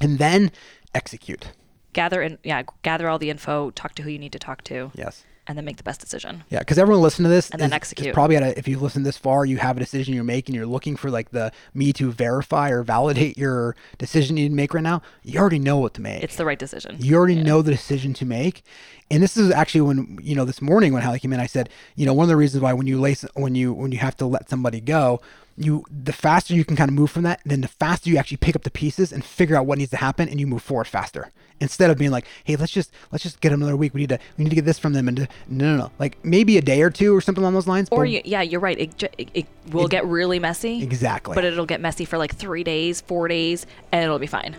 and 0.00 0.18
then 0.18 0.50
execute. 0.94 1.52
gather 1.92 2.22
and 2.22 2.38
yeah, 2.42 2.62
gather 2.82 3.06
all 3.06 3.18
the 3.18 3.28
info, 3.28 3.70
talk 3.72 3.94
to 3.96 4.02
who 4.02 4.08
you 4.08 4.18
need 4.18 4.32
to 4.32 4.38
talk 4.38 4.64
to, 4.64 4.90
Yes. 4.94 5.24
And 5.46 5.58
then 5.58 5.64
make 5.64 5.76
the 5.76 5.82
best 5.82 6.00
decision. 6.00 6.44
Yeah, 6.50 6.60
because 6.60 6.78
everyone 6.78 7.02
listening 7.02 7.24
to 7.24 7.34
this 7.34 7.50
And 7.50 7.60
then 7.60 7.66
is- 7.70 7.72
is 7.72 7.76
execute. 7.76 8.14
probably 8.14 8.36
at 8.36 8.42
a, 8.44 8.56
if 8.58 8.68
you 8.68 8.78
listen 8.78 9.02
this 9.02 9.16
far, 9.18 9.44
you 9.44 9.56
have 9.58 9.76
a 9.76 9.80
decision 9.80 10.14
you're 10.14 10.22
making. 10.22 10.54
You're 10.54 10.66
looking 10.66 10.94
for 10.96 11.10
like 11.10 11.30
the 11.30 11.50
me 11.74 11.92
to 11.94 12.12
verify 12.12 12.70
or 12.70 12.82
validate 12.84 13.36
your 13.36 13.74
decision 13.98 14.36
you 14.36 14.44
need 14.44 14.48
to 14.50 14.54
make 14.54 14.72
right 14.72 14.82
now. 14.84 15.02
You 15.24 15.40
already 15.40 15.58
know 15.58 15.78
what 15.78 15.94
to 15.94 16.00
make. 16.00 16.22
It's 16.22 16.36
the 16.36 16.44
right 16.44 16.58
decision. 16.58 16.96
You 17.00 17.16
already 17.16 17.42
know 17.42 17.60
the 17.60 17.72
decision 17.72 18.14
to 18.14 18.24
make. 18.24 18.62
And 19.10 19.22
this 19.22 19.36
is 19.36 19.50
actually 19.50 19.82
when 19.82 20.18
you 20.22 20.34
know 20.34 20.44
this 20.44 20.62
morning 20.62 20.92
when 20.92 21.02
Hallie 21.02 21.18
came 21.18 21.32
in, 21.32 21.40
I 21.40 21.46
said, 21.46 21.68
you 21.96 22.06
know, 22.06 22.14
one 22.14 22.24
of 22.24 22.28
the 22.28 22.36
reasons 22.36 22.62
why 22.62 22.72
when 22.72 22.86
you 22.86 23.00
lace 23.00 23.24
when 23.34 23.54
you 23.54 23.72
when 23.72 23.92
you 23.92 23.98
have 23.98 24.16
to 24.18 24.26
let 24.26 24.48
somebody 24.48 24.80
go, 24.80 25.20
you 25.56 25.84
the 25.90 26.12
faster 26.12 26.54
you 26.54 26.64
can 26.64 26.76
kind 26.76 26.88
of 26.88 26.94
move 26.94 27.10
from 27.10 27.22
that, 27.22 27.40
then 27.44 27.60
the 27.60 27.68
faster 27.68 28.10
you 28.10 28.16
actually 28.16 28.38
pick 28.38 28.56
up 28.56 28.62
the 28.62 28.70
pieces 28.70 29.12
and 29.12 29.24
figure 29.24 29.56
out 29.56 29.66
what 29.66 29.78
needs 29.78 29.90
to 29.90 29.96
happen, 29.96 30.28
and 30.28 30.40
you 30.40 30.46
move 30.46 30.62
forward 30.62 30.86
faster. 30.86 31.30
Instead 31.60 31.90
of 31.90 31.98
being 31.98 32.10
like, 32.10 32.26
hey, 32.42 32.56
let's 32.56 32.72
just 32.72 32.92
let's 33.12 33.22
just 33.22 33.40
get 33.40 33.52
another 33.52 33.76
week. 33.76 33.94
We 33.94 34.00
need 34.00 34.08
to 34.08 34.18
we 34.36 34.44
need 34.44 34.50
to 34.50 34.56
get 34.56 34.64
this 34.64 34.78
from 34.78 34.94
them, 34.94 35.08
and 35.08 35.28
no, 35.48 35.76
no, 35.76 35.76
no, 35.76 35.92
like 35.98 36.22
maybe 36.24 36.58
a 36.58 36.62
day 36.62 36.82
or 36.82 36.90
two 36.90 37.14
or 37.14 37.20
something 37.20 37.42
along 37.42 37.54
those 37.54 37.68
lines. 37.68 37.88
Or 37.92 38.04
you, 38.04 38.20
yeah, 38.24 38.42
you're 38.42 38.60
right. 38.60 38.78
It, 38.78 39.02
it, 39.18 39.30
it 39.34 39.46
will 39.70 39.88
get 39.88 40.04
really 40.06 40.38
messy. 40.38 40.82
Exactly. 40.82 41.34
But 41.34 41.44
it'll 41.44 41.66
get 41.66 41.80
messy 41.80 42.04
for 42.04 42.18
like 42.18 42.34
three 42.34 42.64
days, 42.64 43.00
four 43.00 43.28
days, 43.28 43.66
and 43.92 44.04
it'll 44.04 44.18
be 44.18 44.26
fine. 44.26 44.56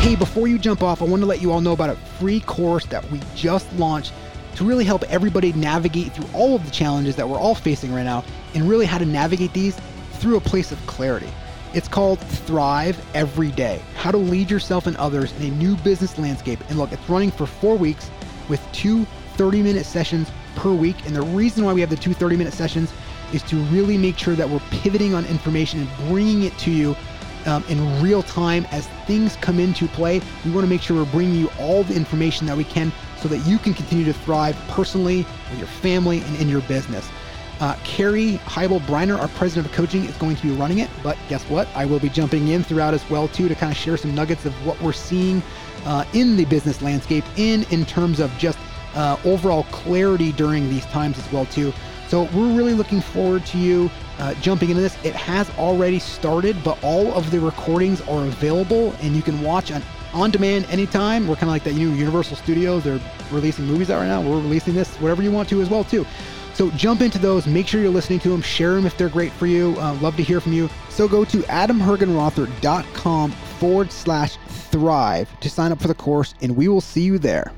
Hey, 0.00 0.16
before 0.16 0.48
you 0.48 0.58
jump 0.58 0.82
off, 0.82 1.02
I 1.02 1.04
want 1.04 1.20
to 1.20 1.26
let 1.26 1.42
you 1.42 1.52
all 1.52 1.60
know 1.60 1.72
about 1.72 1.90
a 1.90 1.96
free 2.18 2.40
course 2.40 2.86
that 2.86 3.08
we 3.10 3.20
just 3.36 3.70
launched 3.74 4.12
to 4.56 4.64
really 4.64 4.84
help 4.84 5.02
everybody 5.04 5.52
navigate 5.52 6.12
through 6.12 6.28
all 6.34 6.54
of 6.54 6.64
the 6.64 6.70
challenges 6.70 7.16
that 7.16 7.28
we're 7.28 7.38
all 7.38 7.54
facing 7.54 7.92
right 7.92 8.04
now 8.04 8.24
and 8.54 8.68
really 8.68 8.86
how 8.86 8.98
to 8.98 9.06
navigate 9.06 9.52
these 9.52 9.76
through 10.14 10.36
a 10.36 10.40
place 10.40 10.72
of 10.72 10.86
clarity. 10.86 11.28
It's 11.72 11.88
called 11.88 12.18
Thrive 12.18 13.00
Every 13.14 13.52
Day 13.52 13.80
How 13.94 14.10
to 14.10 14.18
Lead 14.18 14.50
Yourself 14.50 14.86
and 14.86 14.96
Others 14.96 15.32
in 15.38 15.44
a 15.44 15.50
New 15.50 15.76
Business 15.76 16.18
Landscape. 16.18 16.58
And 16.68 16.78
look, 16.78 16.92
it's 16.92 17.08
running 17.08 17.30
for 17.30 17.46
four 17.46 17.76
weeks 17.76 18.10
with 18.48 18.60
two 18.72 19.04
30 19.34 19.62
minute 19.62 19.86
sessions 19.86 20.28
per 20.56 20.72
week. 20.72 20.96
And 21.06 21.14
the 21.14 21.22
reason 21.22 21.64
why 21.64 21.72
we 21.72 21.80
have 21.80 21.90
the 21.90 21.96
two 21.96 22.12
30 22.12 22.36
minute 22.36 22.52
sessions 22.52 22.92
is 23.32 23.42
to 23.44 23.56
really 23.66 23.96
make 23.96 24.18
sure 24.18 24.34
that 24.34 24.48
we're 24.48 24.60
pivoting 24.70 25.14
on 25.14 25.24
information 25.26 25.80
and 25.80 26.08
bringing 26.08 26.42
it 26.42 26.58
to 26.58 26.70
you 26.70 26.96
um, 27.46 27.64
in 27.68 28.02
real 28.02 28.22
time 28.22 28.66
as 28.70 28.86
things 29.06 29.36
come 29.36 29.58
into 29.60 29.86
play. 29.88 30.20
We 30.44 30.50
want 30.50 30.64
to 30.64 30.68
make 30.68 30.82
sure 30.82 30.96
we're 30.96 31.10
bringing 31.12 31.36
you 31.36 31.50
all 31.58 31.84
the 31.84 31.94
information 31.94 32.46
that 32.48 32.56
we 32.56 32.64
can 32.64 32.92
so 33.20 33.28
that 33.28 33.38
you 33.38 33.58
can 33.58 33.74
continue 33.74 34.04
to 34.04 34.12
thrive 34.12 34.56
personally, 34.68 35.26
with 35.50 35.58
your 35.58 35.68
family, 35.68 36.20
and 36.22 36.36
in 36.36 36.48
your 36.48 36.62
business. 36.62 37.08
Uh, 37.60 37.76
Carrie 37.84 38.40
Heibel 38.46 38.80
Briner, 38.80 39.18
our 39.18 39.28
president 39.28 39.66
of 39.66 39.72
coaching, 39.72 40.04
is 40.04 40.16
going 40.16 40.34
to 40.36 40.42
be 40.42 40.50
running 40.54 40.78
it. 40.78 40.88
But 41.02 41.18
guess 41.28 41.44
what? 41.44 41.68
I 41.74 41.84
will 41.84 42.00
be 42.00 42.08
jumping 42.08 42.48
in 42.48 42.64
throughout 42.64 42.94
as 42.94 43.08
well 43.10 43.28
too 43.28 43.48
to 43.48 43.54
kind 43.54 43.70
of 43.70 43.76
share 43.76 43.98
some 43.98 44.14
nuggets 44.14 44.46
of 44.46 44.54
what 44.66 44.80
we're 44.80 44.94
seeing 44.94 45.42
uh, 45.84 46.04
in 46.14 46.36
the 46.36 46.46
business 46.46 46.80
landscape, 46.80 47.24
in 47.36 47.64
in 47.70 47.84
terms 47.84 48.18
of 48.18 48.30
just 48.38 48.58
uh, 48.94 49.16
overall 49.24 49.64
clarity 49.64 50.32
during 50.32 50.70
these 50.70 50.86
times 50.86 51.18
as 51.18 51.32
well 51.32 51.44
too. 51.46 51.72
So 52.08 52.24
we're 52.34 52.52
really 52.56 52.74
looking 52.74 53.00
forward 53.00 53.46
to 53.46 53.58
you 53.58 53.90
uh, 54.18 54.34
jumping 54.34 54.70
into 54.70 54.82
this. 54.82 54.96
It 55.04 55.14
has 55.14 55.48
already 55.58 55.98
started, 55.98 56.56
but 56.64 56.82
all 56.82 57.12
of 57.14 57.30
the 57.30 57.38
recordings 57.38 58.00
are 58.02 58.24
available, 58.24 58.94
and 59.00 59.14
you 59.14 59.22
can 59.22 59.42
watch 59.42 59.70
on 59.70 59.82
on 60.12 60.30
demand 60.30 60.66
anytime. 60.66 61.26
We're 61.26 61.36
kind 61.36 61.44
of 61.44 61.50
like 61.50 61.64
that, 61.64 61.74
know, 61.88 61.94
Universal 61.94 62.36
Studios. 62.36 62.84
They're 62.84 63.00
releasing 63.30 63.64
movies 63.66 63.90
out 63.90 64.00
right 64.00 64.08
now. 64.08 64.20
We're 64.20 64.40
releasing 64.40 64.74
this 64.74 64.94
whatever 64.96 65.22
you 65.22 65.30
want 65.30 65.48
to 65.50 65.60
as 65.60 65.70
well 65.70 65.84
too. 65.84 66.06
So 66.54 66.70
jump 66.72 67.00
into 67.00 67.18
those. 67.18 67.46
Make 67.46 67.66
sure 67.66 67.80
you're 67.80 67.90
listening 67.90 68.18
to 68.20 68.28
them. 68.28 68.42
Share 68.42 68.74
them 68.74 68.86
if 68.86 68.96
they're 68.96 69.08
great 69.08 69.32
for 69.32 69.46
you. 69.46 69.76
Uh, 69.78 69.94
love 70.00 70.16
to 70.16 70.22
hear 70.22 70.40
from 70.40 70.52
you. 70.52 70.68
So 70.88 71.08
go 71.08 71.24
to 71.24 71.38
adamhergenrother.com 71.38 73.30
forward 73.30 73.92
slash 73.92 74.36
thrive 74.70 75.40
to 75.40 75.50
sign 75.50 75.72
up 75.72 75.80
for 75.80 75.88
the 75.88 75.94
course, 75.94 76.34
and 76.42 76.56
we 76.56 76.68
will 76.68 76.80
see 76.80 77.02
you 77.02 77.18
there. 77.18 77.52